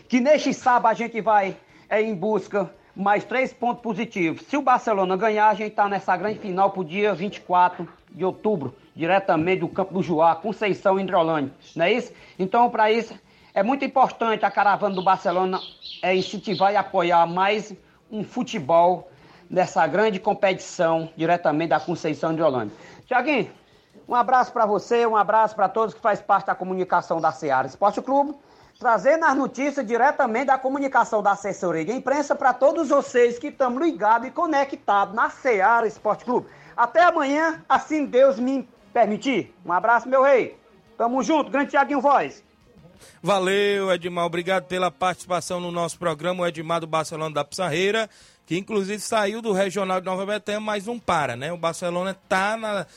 Que 0.07 0.21
neste 0.21 0.53
sábado 0.53 0.91
a 0.91 0.93
gente 0.93 1.19
vai 1.19 1.57
é, 1.89 2.01
em 2.01 2.15
busca 2.15 2.69
mais 2.95 3.23
três 3.23 3.53
pontos 3.53 3.81
positivos. 3.81 4.41
Se 4.47 4.57
o 4.57 4.61
Barcelona 4.61 5.15
ganhar, 5.15 5.49
a 5.49 5.53
gente 5.53 5.69
está 5.69 5.87
nessa 5.87 6.17
grande 6.17 6.39
final 6.39 6.71
para 6.71 6.81
o 6.81 6.85
dia 6.85 7.13
24 7.13 7.87
de 8.09 8.25
outubro, 8.25 8.75
diretamente 8.95 9.59
do 9.59 9.67
Campo 9.67 9.93
do 9.93 10.01
Juá, 10.01 10.35
Conceição 10.35 10.99
Hidrolândia. 10.99 11.53
Não 11.75 11.85
é 11.85 11.93
isso? 11.93 12.11
Então, 12.39 12.69
para 12.69 12.91
isso, 12.91 13.13
é 13.53 13.61
muito 13.61 13.85
importante 13.85 14.45
a 14.45 14.51
caravana 14.51 14.95
do 14.95 15.03
Barcelona 15.03 15.59
é, 16.01 16.15
incentivar 16.15 16.73
e 16.73 16.75
apoiar 16.75 17.25
mais 17.27 17.73
um 18.11 18.23
futebol 18.23 19.11
nessa 19.49 19.85
grande 19.85 20.19
competição 20.19 21.09
diretamente 21.15 21.69
da 21.69 21.79
Conceição 21.79 22.35
de 22.35 22.41
Holândia. 22.41 22.75
Tiaguinho, 23.05 23.49
um 24.07 24.15
abraço 24.15 24.51
para 24.51 24.65
você, 24.65 25.05
um 25.05 25.15
abraço 25.15 25.55
para 25.55 25.69
todos 25.69 25.93
que 25.93 26.01
faz 26.01 26.21
parte 26.21 26.47
da 26.47 26.55
comunicação 26.55 27.19
da 27.19 27.31
Seara 27.31 27.67
Esporte 27.67 28.01
Clube, 28.01 28.35
trazendo 28.79 29.25
as 29.25 29.35
notícias 29.35 29.85
diretamente 29.85 30.45
da 30.45 30.57
comunicação 30.57 31.21
da 31.23 31.31
assessoria 31.31 31.83
de 31.83 31.91
imprensa 31.91 32.35
para 32.35 32.53
todos 32.53 32.89
vocês 32.89 33.39
que 33.39 33.47
estão 33.47 33.77
ligados 33.79 34.27
e 34.27 34.31
conectados 34.31 35.15
na 35.15 35.29
Seara 35.29 35.87
Esporte 35.87 36.25
Clube. 36.25 36.47
Até 36.75 37.03
amanhã, 37.03 37.63
assim 37.67 38.05
Deus 38.05 38.39
me 38.39 38.67
permitir. 38.93 39.53
Um 39.65 39.71
abraço, 39.71 40.07
meu 40.07 40.23
rei. 40.23 40.57
Tamo 40.97 41.23
junto, 41.23 41.49
grande 41.49 41.71
Tiaguinho 41.71 42.01
Voz. 42.01 42.43
Valeu, 43.21 43.91
Edmar. 43.91 44.25
Obrigado 44.25 44.65
pela 44.65 44.89
participação 44.89 45.59
no 45.59 45.71
nosso 45.71 45.97
programa, 45.97 46.43
o 46.43 46.47
Edmar 46.47 46.79
do 46.79 46.87
Barcelona 46.87 47.33
da 47.33 47.45
Pissarreira, 47.45 48.09
que 48.47 48.57
inclusive 48.57 48.99
saiu 49.01 49.41
do 49.41 49.51
Regional 49.51 49.99
de 49.99 50.05
Nova 50.05 50.25
Betânia, 50.25 50.61
mas 50.61 50.85
não 50.85 50.97
para, 50.97 51.35
né? 51.35 51.51
O 51.51 51.57
Barcelona 51.57 52.15
tá 52.29 52.55
na 52.55 52.87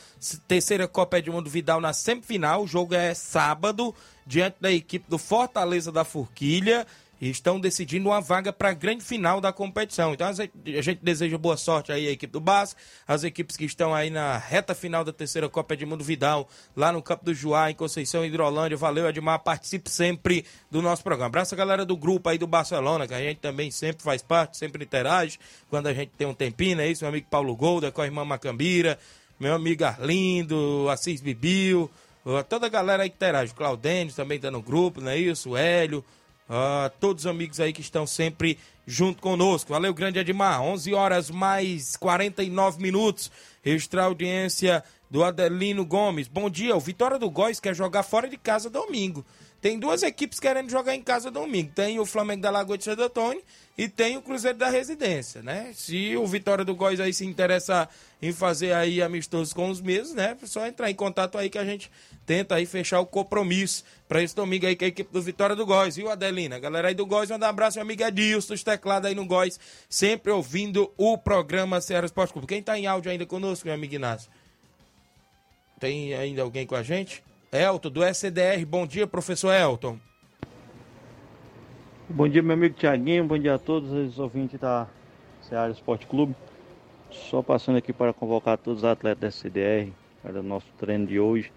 terceira 0.47 0.87
Copa 0.87 1.19
Edmundo 1.19 1.51
Vidal 1.51 1.81
na 1.81 1.93
semifinal. 1.93 2.63
O 2.63 2.69
jogo 2.69 2.95
é 2.95 3.13
sábado, 3.15 3.93
diante 4.25 4.59
da 4.61 4.71
equipe 4.71 5.11
do 5.11 5.19
Fortaleza 5.19 5.91
da 5.91 6.05
Forquilha 6.05 6.87
estão 7.29 7.61
decidindo 7.61 8.09
uma 8.09 8.21
vaga 8.21 8.53
para 8.53 8.71
a 8.71 8.73
grande 8.73 9.05
final 9.05 9.41
da 9.41 9.53
competição. 9.53 10.15
Então 10.15 10.27
a 10.27 10.33
gente 10.33 11.01
deseja 11.03 11.37
boa 11.37 11.57
sorte 11.57 11.93
aí 11.93 12.09
à 12.09 12.11
equipe 12.11 12.33
do 12.33 12.41
Bas, 12.41 12.75
as 13.07 13.25
equipes 13.25 13.57
que 13.57 13.65
estão 13.65 13.95
aí 13.95 14.09
na 14.09 14.39
reta 14.39 14.75
final 14.75 15.05
da 15.05 15.13
terceira 15.13 15.49
Copa 15.49 15.75
Edmundo 15.75 16.03
Vidal, 16.03 16.49
lá 16.75 16.91
no 16.91 17.03
Campo 17.03 17.27
do 17.27 17.35
Juá, 17.35 17.71
em 17.71 17.75
Conceição 17.75 18.25
Hidrolândia. 18.25 18.77
Valeu, 18.77 19.09
Edmar, 19.09 19.41
participe 19.41 19.91
sempre 19.91 20.47
do 20.71 20.81
nosso 20.81 21.03
programa. 21.03 21.27
Abraço 21.27 21.55
a 21.55 21.59
galera 21.59 21.85
do 21.85 21.97
grupo 21.97 22.29
aí 22.29 22.39
do 22.39 22.47
Barcelona, 22.47 23.07
que 23.07 23.15
a 23.15 23.21
gente 23.21 23.39
também 23.39 23.71
sempre 23.71 24.03
faz 24.03 24.23
parte, 24.23 24.57
sempre 24.57 24.85
interage, 24.85 25.39
quando 25.69 25.89
a 25.89 25.93
gente 25.93 26.13
tem 26.17 26.27
um 26.27 26.35
tempinho, 26.35 26.81
é 26.81 26.89
isso? 26.89 27.05
Meu 27.05 27.11
amigo 27.11 27.27
Paulo 27.29 27.55
Golda, 27.55 27.93
com 27.93 28.01
a 28.01 28.07
irmã 28.07 28.25
Macambira, 28.25 28.99
meu 29.39 29.55
amigo 29.55 29.85
Arlindo, 29.85 30.89
Assis 30.89 31.21
Bibil, 31.21 31.91
toda 32.49 32.67
a 32.67 32.69
galera 32.69 33.03
aí 33.03 33.11
que 33.11 33.17
interage. 33.17 33.53
O 33.53 33.57
Claudênio 33.57 34.15
também 34.15 34.37
está 34.37 34.51
no 34.51 34.63
grupo, 34.63 35.01
não 35.01 35.11
é 35.11 35.19
isso? 35.19 35.51
O 35.51 35.57
Hélio, 35.57 36.05
a 36.53 36.91
todos 36.99 37.25
os 37.25 37.31
amigos 37.31 37.61
aí 37.61 37.73
que 37.73 37.81
estão 37.81 38.05
sempre 38.05 38.59
junto 38.85 39.23
conosco. 39.23 39.73
Valeu, 39.73 39.95
grande 39.95 40.19
Edmar. 40.19 40.61
11 40.61 40.93
horas 40.93 41.31
mais 41.31 41.97
49 41.97 42.83
minutos. 42.83 43.31
Registrar 43.63 44.03
a 44.03 44.07
audiência 44.07 44.83
do 45.09 45.23
Adelino 45.23 45.87
Gomes. 45.87 46.27
Bom 46.27 46.51
dia, 46.51 46.75
o 46.75 46.81
Vitória 46.81 47.21
do 47.21 47.31
Góis 47.31 47.61
quer 47.61 47.75
jogar 47.75 48.03
fora 48.03 48.29
de 48.29 48.37
casa 48.37 48.69
domingo. 48.69 49.25
Tem 49.61 49.79
duas 49.79 50.03
equipes 50.03 50.41
querendo 50.41 50.71
jogar 50.71 50.95
em 50.95 51.03
casa 51.03 51.31
domingo. 51.31 51.71
Tem 51.75 52.01
o 52.01 52.07
Flamengo 52.07 52.41
da 52.41 52.51
Lagoa 52.51 52.79
de 52.79 52.89
Antônio 52.89 53.43
e 53.77 53.89
tem 53.89 54.17
o 54.17 54.23
Cruzeiro 54.23 54.57
da 54.57 54.71
Residência, 54.71 55.43
né? 55.43 55.71
Se 55.75 56.17
o 56.17 56.27
Vitória 56.27 56.65
do 56.65 56.75
Góis 56.75 56.99
aí 56.99 57.13
se 57.13 57.27
interessa 57.27 57.87
em 58.23 58.33
fazer 58.33 58.73
aí 58.73 59.03
amistosos 59.03 59.53
com 59.53 59.69
os 59.69 59.83
mesmos, 59.83 60.15
né? 60.15 60.35
É 60.43 60.47
só 60.47 60.67
entrar 60.67 60.91
em 60.91 60.95
contato 60.95 61.37
aí 61.37 61.51
que 61.51 61.59
a 61.59 61.65
gente 61.65 61.91
tenta 62.25 62.55
aí 62.55 62.65
fechar 62.65 63.01
o 63.01 63.07
compromisso 63.07 63.85
para 64.09 64.23
esse 64.23 64.35
domingo 64.35 64.67
aí 64.67 64.75
com 64.75 64.85
a 64.85 64.89
equipe 64.89 65.13
do 65.13 65.21
Vitória 65.21 65.55
do 65.55 65.67
Góis, 65.67 65.97
viu, 65.97 66.11
Adelina? 66.11 66.59
Galera 66.59 66.89
aí 66.89 66.95
do 66.95 67.05
Góis, 67.05 67.29
manda 67.29 67.45
um 67.45 67.51
abraço, 67.51 67.77
meu 67.77 67.85
amigo 67.85 68.03
Edilson, 68.03 68.55
os 68.55 68.65
teclados 68.65 69.09
aí 69.09 69.15
no 69.15 69.27
Góis, 69.27 69.61
sempre 69.91 70.33
ouvindo 70.33 70.91
o 70.97 71.19
programa 71.19 71.83
Ceará 71.83 72.07
Esporte 72.07 72.33
Clube. 72.33 72.49
Quem 72.49 72.63
tá 72.63 72.79
em 72.79 72.87
áudio 72.87 73.13
ainda 73.13 73.27
conosco, 73.27 73.67
meu 73.67 73.75
amigo 73.75 73.95
Inácio? 73.95 74.31
Tem 75.79 76.15
ainda 76.15 76.43
alguém 76.43 76.67
com 76.67 76.75
a 76.75 76.83
gente? 76.83 77.23
Elton, 77.53 77.91
do 77.91 78.05
SDR. 78.05 78.65
Bom 78.65 78.87
dia, 78.87 79.09
professor 79.09 79.53
Elton. 79.53 79.99
Bom 82.09 82.29
dia, 82.29 82.41
meu 82.41 82.55
amigo 82.55 82.77
Tiaguinho. 82.77 83.25
Bom 83.25 83.37
dia 83.37 83.57
a 83.57 83.59
todos 83.59 83.91
os 83.91 84.21
ouvintes 84.21 84.61
da 84.61 84.87
Ceará 85.43 85.69
Esporte 85.69 86.07
Clube. 86.07 86.37
Só 87.11 87.43
passando 87.43 87.77
aqui 87.77 87.93
para 87.93 88.13
convocar 88.13 88.57
todos 88.57 88.85
os 88.85 88.85
atletas 88.85 89.21
da 89.21 89.29
SDR 89.29 89.91
para 90.23 90.39
o 90.39 90.43
nosso 90.45 90.69
treino 90.79 91.09
de 91.09 91.19
hoje, 91.19 91.53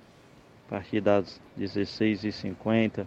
a 0.66 0.72
partir 0.72 1.00
das 1.00 1.40
16h50, 1.60 3.06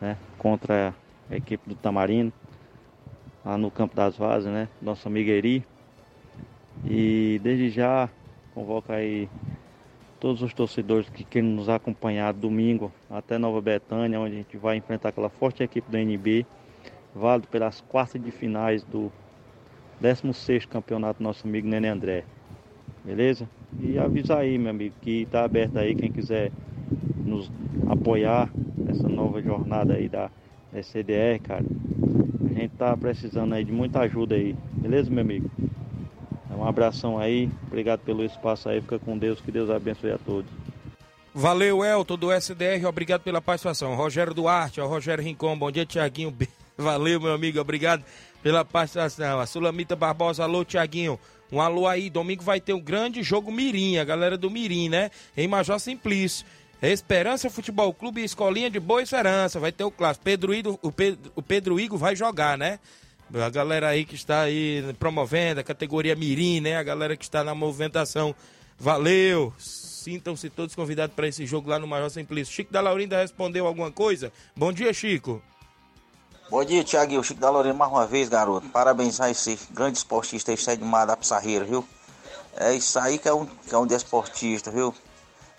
né, 0.00 0.16
contra 0.36 0.92
a 1.30 1.36
equipe 1.36 1.68
do 1.68 1.76
Tamarino, 1.76 2.32
lá 3.44 3.56
no 3.56 3.70
Campo 3.70 3.94
das 3.94 4.16
Vazas, 4.16 4.52
né, 4.52 4.68
nosso 4.82 5.06
amigo 5.06 5.30
Eri. 5.30 5.64
E 6.84 7.40
desde 7.40 7.70
já 7.70 8.08
convoca 8.52 8.94
aí 8.94 9.28
todos 10.20 10.42
os 10.42 10.52
torcedores 10.52 11.08
que 11.08 11.24
querem 11.24 11.48
nos 11.48 11.68
acompanhar 11.68 12.34
domingo 12.34 12.92
até 13.08 13.38
Nova 13.38 13.60
Betânia, 13.60 14.20
onde 14.20 14.34
a 14.34 14.36
gente 14.36 14.56
vai 14.58 14.76
enfrentar 14.76 15.08
aquela 15.08 15.30
forte 15.30 15.62
equipe 15.62 15.90
do 15.90 15.96
NB, 15.96 16.46
válido 17.14 17.48
pelas 17.48 17.80
quartas 17.80 18.22
de 18.22 18.30
finais 18.30 18.84
do 18.84 19.10
16 19.98 20.66
campeonato 20.66 21.22
nosso 21.22 21.46
amigo 21.46 21.66
Nenê 21.66 21.88
André. 21.88 22.24
Beleza? 23.02 23.48
E 23.80 23.98
avisa 23.98 24.36
aí, 24.36 24.58
meu 24.58 24.70
amigo, 24.70 24.94
que 25.00 25.26
tá 25.30 25.42
aberto 25.42 25.78
aí 25.78 25.94
quem 25.94 26.12
quiser 26.12 26.52
nos 27.24 27.50
apoiar 27.88 28.50
nessa 28.76 29.08
nova 29.08 29.40
jornada 29.40 29.94
aí 29.94 30.08
da 30.08 30.30
SCDR, 30.74 31.40
cara. 31.42 31.64
A 32.44 32.52
gente 32.52 32.72
tá 32.76 32.94
precisando 32.94 33.54
aí 33.54 33.64
de 33.64 33.72
muita 33.72 34.00
ajuda 34.00 34.34
aí. 34.34 34.54
Beleza, 34.72 35.10
meu 35.10 35.22
amigo? 35.22 35.50
Um 36.60 36.68
abração 36.68 37.18
aí, 37.18 37.48
obrigado 37.66 38.00
pelo 38.00 38.22
espaço 38.22 38.68
aí, 38.68 38.82
fica 38.82 38.98
com 38.98 39.16
Deus, 39.16 39.40
que 39.40 39.50
Deus 39.50 39.70
abençoe 39.70 40.12
a 40.12 40.18
todos. 40.18 40.50
Valeu, 41.32 41.82
Elton, 41.82 42.18
do 42.18 42.30
SDR, 42.30 42.84
obrigado 42.86 43.22
pela 43.22 43.40
participação. 43.40 43.94
Rogério 43.94 44.34
Duarte, 44.34 44.78
Rogério 44.82 45.24
Rincon, 45.24 45.58
bom 45.58 45.70
dia, 45.70 45.86
Tiaguinho. 45.86 46.36
Valeu, 46.76 47.18
meu 47.18 47.32
amigo, 47.32 47.58
obrigado 47.58 48.04
pela 48.42 48.62
participação. 48.62 49.40
A 49.40 49.46
Sulamita 49.46 49.96
Barbosa, 49.96 50.42
alô, 50.42 50.62
Tiaguinho. 50.62 51.18
Um 51.50 51.62
alô 51.62 51.86
aí, 51.86 52.10
domingo 52.10 52.42
vai 52.42 52.60
ter 52.60 52.74
um 52.74 52.80
grande 52.80 53.22
jogo 53.22 53.50
Mirim, 53.50 53.96
a 53.96 54.04
galera 54.04 54.36
do 54.36 54.50
Mirim, 54.50 54.90
né? 54.90 55.10
Em 55.34 55.48
Major 55.48 55.80
Simplício. 55.80 56.44
Esperança 56.82 57.48
Futebol 57.48 57.92
Clube 57.94 58.20
e 58.20 58.24
Escolinha 58.24 58.68
de 58.68 58.78
Boa 58.78 59.02
Esperança. 59.02 59.58
Vai 59.58 59.72
ter 59.72 59.84
o 59.84 59.90
clássico. 59.90 60.24
Pedro 60.24 60.52
Igor, 60.52 60.78
o, 60.82 60.92
Pedro, 60.92 61.32
o 61.34 61.42
Pedro 61.42 61.80
Igor 61.80 61.98
vai 61.98 62.14
jogar, 62.14 62.58
né? 62.58 62.78
A 63.32 63.48
galera 63.48 63.88
aí 63.88 64.04
que 64.04 64.14
está 64.14 64.42
aí 64.42 64.82
promovendo 64.98 65.60
a 65.60 65.64
categoria 65.64 66.16
Mirim, 66.16 66.60
né? 66.60 66.76
A 66.76 66.82
galera 66.82 67.16
que 67.16 67.24
está 67.24 67.44
na 67.44 67.54
movimentação. 67.54 68.34
Valeu! 68.78 69.52
Sintam-se 69.58 70.48
todos 70.48 70.74
convidados 70.74 71.14
para 71.14 71.28
esse 71.28 71.46
jogo 71.46 71.68
lá 71.68 71.78
no 71.78 71.86
Major 71.86 72.10
Simplício. 72.10 72.54
Chico 72.54 72.72
da 72.72 72.80
Laurinda 72.80 73.20
respondeu 73.20 73.66
alguma 73.66 73.92
coisa? 73.92 74.32
Bom 74.56 74.72
dia, 74.72 74.92
Chico. 74.94 75.42
Bom 76.50 76.64
dia, 76.64 76.82
Tiaguinho. 76.82 77.22
Chico 77.22 77.38
da 77.38 77.50
Lorena 77.50 77.74
mais 77.74 77.92
uma 77.92 78.06
vez, 78.06 78.28
garoto. 78.28 78.68
Parabéns 78.70 79.20
a 79.20 79.30
esse 79.30 79.56
grande 79.70 79.98
esportista 79.98 80.50
aí, 80.50 80.58
Edmar 80.68 81.06
da 81.06 81.16
Pissarreira, 81.16 81.64
viu? 81.64 81.86
É 82.56 82.74
isso 82.74 82.98
aí 82.98 83.18
que 83.18 83.28
é 83.28 83.32
um, 83.32 83.46
que 83.46 83.72
é 83.72 83.78
um 83.78 83.86
desportista, 83.86 84.70
viu? 84.70 84.92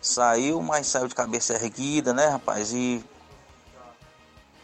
Saiu, 0.01 0.61
mas 0.61 0.87
saiu 0.87 1.07
de 1.07 1.15
cabeça 1.15 1.53
erguida, 1.53 2.13
né, 2.13 2.27
rapaz? 2.27 2.73
E. 2.73 3.01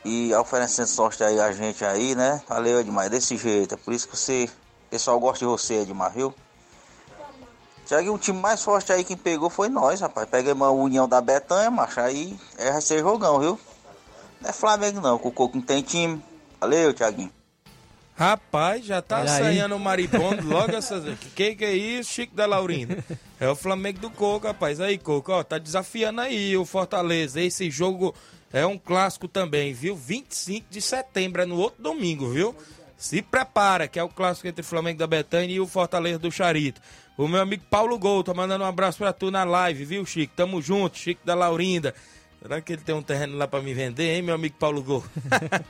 E 0.07 0.33
oferecendo 0.33 0.87
sorte 0.87 1.21
aí 1.21 1.37
a 1.37 1.51
gente 1.51 1.83
aí, 1.83 2.15
né? 2.15 2.41
Valeu, 2.47 2.79
Edmar. 2.79 3.09
Desse 3.09 3.35
jeito. 3.35 3.73
É 3.73 3.77
por 3.77 3.93
isso 3.93 4.07
que 4.07 4.15
você. 4.15 4.49
O 4.87 4.89
pessoal 4.89 5.19
gosta 5.19 5.39
de 5.39 5.51
você, 5.51 5.81
Edmar, 5.81 6.13
viu? 6.13 6.33
Tiaguinho, 7.85 8.13
o 8.13 8.17
time 8.17 8.39
mais 8.39 8.63
forte 8.63 8.93
aí 8.93 9.03
quem 9.03 9.17
pegou 9.17 9.49
foi 9.49 9.67
nós, 9.67 9.99
rapaz. 9.99 10.29
Pegamos 10.29 10.65
a 10.65 10.71
União 10.71 11.09
da 11.09 11.19
Betanha, 11.19 11.69
macho. 11.69 11.99
Aí 11.99 12.39
é, 12.57 12.71
vai 12.71 12.81
ser 12.81 12.99
jogão, 12.99 13.37
viu? 13.41 13.59
Não 14.39 14.49
é 14.49 14.53
Flamengo 14.53 15.01
não, 15.01 15.17
que 15.17 15.27
o 15.27 15.31
Coco 15.31 15.57
não 15.57 15.63
tem 15.63 15.81
time. 15.81 16.23
Valeu, 16.57 16.93
Tiaguinho. 16.93 17.31
Rapaz, 18.15 18.85
já 18.85 19.01
tá 19.01 19.19
Olha 19.19 19.27
saindo 19.27 19.75
o 19.75 19.79
maribondo 19.79 20.47
logo 20.47 20.73
essas. 20.73 21.03
Que 21.35 21.53
que 21.53 21.65
é 21.65 21.73
isso, 21.73 22.13
Chico 22.13 22.33
da 22.33 22.45
Laurina? 22.45 23.03
É 23.39 23.47
o 23.47 23.55
Flamengo 23.55 23.99
do 23.99 24.09
Coco, 24.09 24.47
rapaz. 24.47 24.79
Aí, 24.79 24.97
Coco, 24.97 25.31
ó, 25.33 25.43
tá 25.43 25.57
desafiando 25.57 26.21
aí 26.21 26.57
o 26.57 26.65
Fortaleza. 26.65 27.39
Esse 27.39 27.69
jogo 27.69 28.15
é 28.51 28.65
um 28.65 28.77
clássico 28.77 29.27
também, 29.27 29.73
viu? 29.73 29.95
25 29.95 30.67
de 30.69 30.81
setembro, 30.81 31.41
é 31.41 31.45
no 31.45 31.57
outro 31.57 31.81
domingo, 31.81 32.29
viu? 32.29 32.55
Se 32.97 33.21
prepara, 33.21 33.87
que 33.87 33.99
é 33.99 34.03
o 34.03 34.09
clássico 34.09 34.47
entre 34.47 34.61
o 34.61 34.65
Flamengo 34.65 34.97
da 34.97 35.07
Betânia 35.07 35.55
e 35.55 35.59
o 35.59 35.67
Fortaleza 35.67 36.17
do 36.17 36.31
Charito. 36.31 36.81
O 37.17 37.27
meu 37.27 37.41
amigo 37.41 37.63
Paulo 37.69 37.97
Gol, 37.97 38.23
tá 38.23 38.33
mandando 38.33 38.63
um 38.63 38.67
abraço 38.67 38.97
pra 38.97 39.13
tu 39.13 39.29
na 39.29 39.43
live, 39.43 39.85
viu, 39.85 40.05
Chico? 40.05 40.33
Tamo 40.35 40.61
junto, 40.61 40.97
Chico 40.97 41.21
da 41.25 41.35
Laurinda. 41.35 41.93
Será 42.41 42.61
que 42.61 42.73
ele 42.73 42.81
tem 42.81 42.93
um 42.93 43.01
terreno 43.01 43.35
lá 43.35 43.47
pra 43.47 43.61
me 43.61 43.73
vender, 43.73 44.15
hein, 44.15 44.21
meu 44.21 44.35
amigo 44.35 44.55
Paulo 44.59 44.83
Gol? 44.83 45.03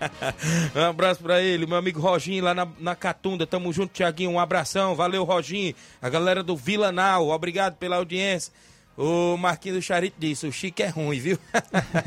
um 0.75 0.81
abraço 0.81 1.23
pra 1.23 1.41
ele, 1.41 1.65
meu 1.65 1.77
amigo 1.77 1.99
Roginho 1.99 2.43
lá 2.43 2.53
na, 2.53 2.67
na 2.79 2.95
Catunda. 2.95 3.47
Tamo 3.47 3.71
junto, 3.71 3.93
Tiaguinho. 3.93 4.31
Um 4.31 4.39
abração. 4.39 4.93
Valeu, 4.93 5.23
Roginho. 5.23 5.73
A 6.01 6.09
galera 6.09 6.43
do 6.43 6.55
Vila 6.55 6.91
Nau, 6.91 7.29
obrigado 7.29 7.77
pela 7.77 7.95
audiência. 7.95 8.51
O 8.97 9.37
Marquinhos 9.37 9.77
do 9.77 9.81
Charito 9.81 10.15
disse: 10.17 10.47
o 10.47 10.51
Chico 10.51 10.81
é 10.81 10.87
ruim, 10.87 11.19
viu? 11.19 11.37